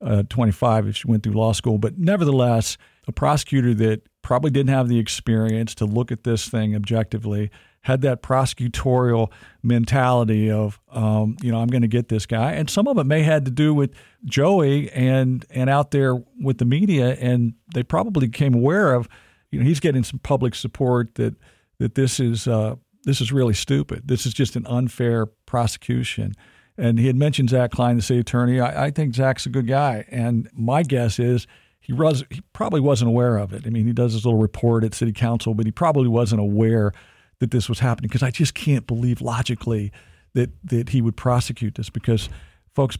uh, 0.00 0.24
25 0.28 0.88
if 0.88 0.96
she 0.96 1.08
went 1.08 1.22
through 1.22 1.32
law 1.32 1.52
school. 1.52 1.78
But 1.78 1.98
nevertheless, 1.98 2.76
a 3.08 3.12
prosecutor 3.12 3.74
that 3.74 4.02
probably 4.22 4.50
didn't 4.50 4.70
have 4.70 4.88
the 4.88 4.98
experience 4.98 5.74
to 5.76 5.84
look 5.84 6.12
at 6.12 6.24
this 6.24 6.48
thing 6.48 6.74
objectively 6.74 7.50
had 7.86 8.00
that 8.02 8.20
prosecutorial 8.20 9.30
mentality 9.62 10.50
of, 10.50 10.80
um, 10.90 11.36
you 11.40 11.52
know, 11.52 11.60
I'm 11.60 11.68
going 11.68 11.82
to 11.82 11.88
get 11.88 12.08
this 12.08 12.26
guy. 12.26 12.50
And 12.50 12.68
some 12.68 12.88
of 12.88 12.98
it 12.98 13.04
may 13.04 13.22
had 13.22 13.44
to 13.44 13.50
do 13.52 13.72
with 13.72 13.92
Joey 14.24 14.90
and 14.90 15.46
and 15.50 15.70
out 15.70 15.92
there 15.92 16.16
with 16.40 16.58
the 16.58 16.64
media, 16.64 17.14
and 17.20 17.54
they 17.74 17.84
probably 17.84 18.26
became 18.26 18.54
aware 18.54 18.92
of, 18.92 19.06
you 19.52 19.60
know, 19.60 19.64
he's 19.64 19.78
getting 19.78 20.02
some 20.02 20.18
public 20.18 20.56
support 20.56 21.14
that 21.14 21.36
that 21.78 21.94
this 21.94 22.18
is 22.18 22.48
uh, 22.48 22.74
this 23.04 23.20
is 23.20 23.30
really 23.30 23.54
stupid. 23.54 24.08
This 24.08 24.26
is 24.26 24.34
just 24.34 24.56
an 24.56 24.66
unfair 24.66 25.26
prosecution. 25.46 26.34
and 26.76 26.98
he 26.98 27.06
had 27.06 27.14
mentioned 27.14 27.50
Zach 27.50 27.70
Klein, 27.70 27.94
the 27.94 28.02
city 28.02 28.18
attorney. 28.18 28.58
I, 28.58 28.86
I 28.86 28.90
think 28.90 29.14
Zach's 29.14 29.46
a 29.46 29.48
good 29.48 29.68
guy, 29.68 30.04
and 30.10 30.50
my 30.52 30.82
guess 30.82 31.20
is 31.20 31.46
he 31.78 31.92
was 31.92 32.24
he 32.30 32.40
probably 32.52 32.80
wasn't 32.80 33.10
aware 33.10 33.36
of 33.36 33.52
it. 33.52 33.64
I 33.64 33.70
mean, 33.70 33.86
he 33.86 33.92
does 33.92 34.12
his 34.12 34.24
little 34.24 34.40
report 34.40 34.82
at 34.82 34.92
city 34.92 35.12
council, 35.12 35.54
but 35.54 35.66
he 35.66 35.72
probably 35.72 36.08
wasn't 36.08 36.40
aware 36.40 36.92
that 37.40 37.50
this 37.50 37.68
was 37.68 37.80
happening 37.80 38.08
because 38.08 38.22
I 38.22 38.30
just 38.30 38.54
can't 38.54 38.86
believe 38.86 39.20
logically 39.20 39.92
that 40.34 40.50
that 40.64 40.90
he 40.90 41.02
would 41.02 41.16
prosecute 41.16 41.74
this 41.74 41.90
because 41.90 42.28
folks 42.74 42.98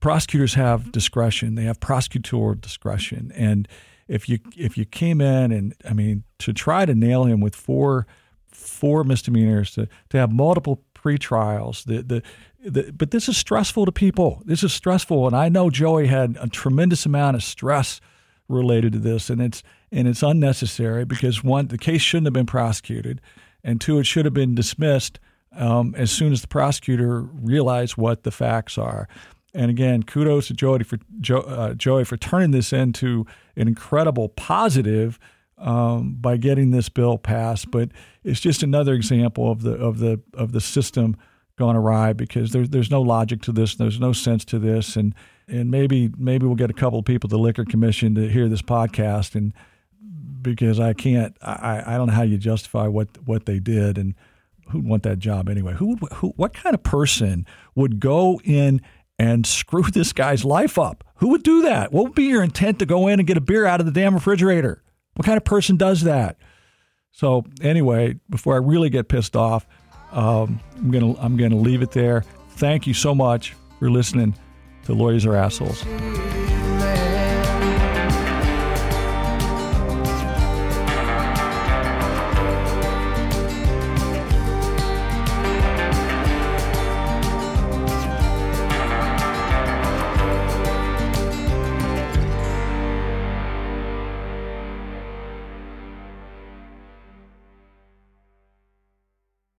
prosecutors 0.00 0.54
have 0.54 0.92
discretion. 0.92 1.54
They 1.54 1.64
have 1.64 1.80
prosecutorial 1.80 2.60
discretion, 2.60 3.32
and 3.34 3.68
if 4.08 4.28
you 4.28 4.38
if 4.56 4.76
you 4.78 4.84
came 4.84 5.20
in 5.20 5.52
and 5.52 5.74
I 5.88 5.92
mean 5.92 6.24
to 6.40 6.52
try 6.52 6.86
to 6.86 6.94
nail 6.94 7.24
him 7.24 7.40
with 7.40 7.54
four 7.54 8.06
four 8.46 9.04
misdemeanors 9.04 9.72
to 9.72 9.88
to 10.10 10.18
have 10.18 10.32
multiple 10.32 10.82
pre-trials 10.94 11.84
the, 11.84 12.02
the 12.02 12.22
the 12.64 12.92
but 12.92 13.10
this 13.10 13.28
is 13.28 13.36
stressful 13.36 13.86
to 13.86 13.92
people. 13.92 14.42
This 14.44 14.62
is 14.62 14.72
stressful, 14.72 15.26
and 15.26 15.36
I 15.36 15.48
know 15.48 15.70
Joey 15.70 16.06
had 16.06 16.36
a 16.40 16.48
tremendous 16.48 17.06
amount 17.06 17.36
of 17.36 17.42
stress 17.42 18.00
related 18.48 18.92
to 18.94 18.98
this, 18.98 19.30
and 19.30 19.40
it's 19.40 19.62
and 19.92 20.08
it's 20.08 20.22
unnecessary 20.22 21.04
because 21.04 21.44
one, 21.44 21.68
the 21.68 21.78
case 21.78 22.02
shouldn't 22.02 22.26
have 22.26 22.32
been 22.32 22.46
prosecuted, 22.46 23.20
and 23.66 23.80
two, 23.80 23.98
it 23.98 24.04
should 24.04 24.24
have 24.24 24.32
been 24.32 24.54
dismissed 24.54 25.18
um, 25.52 25.94
as 25.98 26.10
soon 26.10 26.32
as 26.32 26.40
the 26.40 26.46
prosecutor 26.46 27.20
realized 27.20 27.96
what 27.96 28.22
the 28.22 28.30
facts 28.30 28.78
are. 28.78 29.08
And 29.52 29.70
again, 29.70 30.04
kudos 30.04 30.46
to 30.48 30.54
Joey 30.54 30.84
for 30.84 30.98
jo, 31.20 31.40
uh, 31.40 31.74
Joey 31.74 32.04
for 32.04 32.16
turning 32.16 32.52
this 32.52 32.72
into 32.72 33.26
an 33.56 33.66
incredible 33.66 34.28
positive 34.28 35.18
um, 35.58 36.14
by 36.20 36.36
getting 36.36 36.70
this 36.70 36.88
bill 36.88 37.18
passed. 37.18 37.70
But 37.70 37.90
it's 38.22 38.40
just 38.40 38.62
another 38.62 38.94
example 38.94 39.50
of 39.50 39.62
the 39.62 39.72
of 39.72 39.98
the 39.98 40.20
of 40.34 40.52
the 40.52 40.60
system 40.60 41.16
gone 41.58 41.74
awry 41.74 42.12
because 42.12 42.52
there's 42.52 42.68
there's 42.68 42.90
no 42.90 43.02
logic 43.02 43.42
to 43.42 43.52
this. 43.52 43.74
There's 43.74 43.98
no 43.98 44.12
sense 44.12 44.44
to 44.46 44.58
this, 44.58 44.94
and 44.94 45.14
and 45.48 45.70
maybe 45.70 46.10
maybe 46.16 46.46
we'll 46.46 46.54
get 46.54 46.70
a 46.70 46.74
couple 46.74 46.98
of 46.98 47.04
people 47.04 47.28
at 47.28 47.30
the 47.30 47.38
liquor 47.38 47.64
commission 47.64 48.14
to 48.14 48.28
hear 48.28 48.48
this 48.48 48.62
podcast 48.62 49.34
and 49.34 49.52
because 50.54 50.80
I 50.80 50.92
can't 50.92 51.36
I, 51.42 51.82
I 51.86 51.96
don't 51.96 52.08
know 52.08 52.14
how 52.14 52.22
you 52.22 52.38
justify 52.38 52.86
what 52.86 53.08
what 53.24 53.46
they 53.46 53.58
did 53.58 53.98
and 53.98 54.14
who'd 54.70 54.84
want 54.84 55.02
that 55.04 55.18
job 55.18 55.48
anyway 55.48 55.74
who 55.74 55.96
who 56.14 56.32
what 56.36 56.54
kind 56.54 56.74
of 56.74 56.82
person 56.82 57.46
would 57.74 58.00
go 58.00 58.40
in 58.44 58.80
and 59.18 59.46
screw 59.46 59.82
this 59.92 60.12
guy's 60.12 60.44
life 60.44 60.78
up. 60.78 61.04
Who 61.16 61.28
would 61.28 61.42
do 61.42 61.62
that? 61.62 61.92
What 61.92 62.04
would 62.04 62.14
be 62.14 62.24
your 62.24 62.42
intent 62.42 62.78
to 62.80 62.86
go 62.86 63.08
in 63.08 63.18
and 63.18 63.26
get 63.26 63.36
a 63.36 63.40
beer 63.40 63.66
out 63.66 63.80
of 63.80 63.86
the 63.86 63.92
damn 63.92 64.14
refrigerator? 64.14 64.82
What 65.14 65.24
kind 65.24 65.36
of 65.36 65.44
person 65.44 65.76
does 65.76 66.02
that? 66.02 66.36
So 67.12 67.44
anyway, 67.62 68.16
before 68.28 68.54
I 68.54 68.58
really 68.58 68.90
get 68.90 69.08
pissed 69.08 69.36
off, 69.36 69.66
um, 70.12 70.60
I'm 70.76 70.90
gonna 70.90 71.18
I'm 71.18 71.36
gonna 71.36 71.56
leave 71.56 71.82
it 71.82 71.92
there. 71.92 72.22
Thank 72.50 72.86
you 72.86 72.94
so 72.94 73.14
much 73.14 73.54
for 73.78 73.90
listening 73.90 74.34
to 74.84 74.92
Lawyers 74.92 75.24
Are 75.24 75.34
Assholes. 75.34 75.84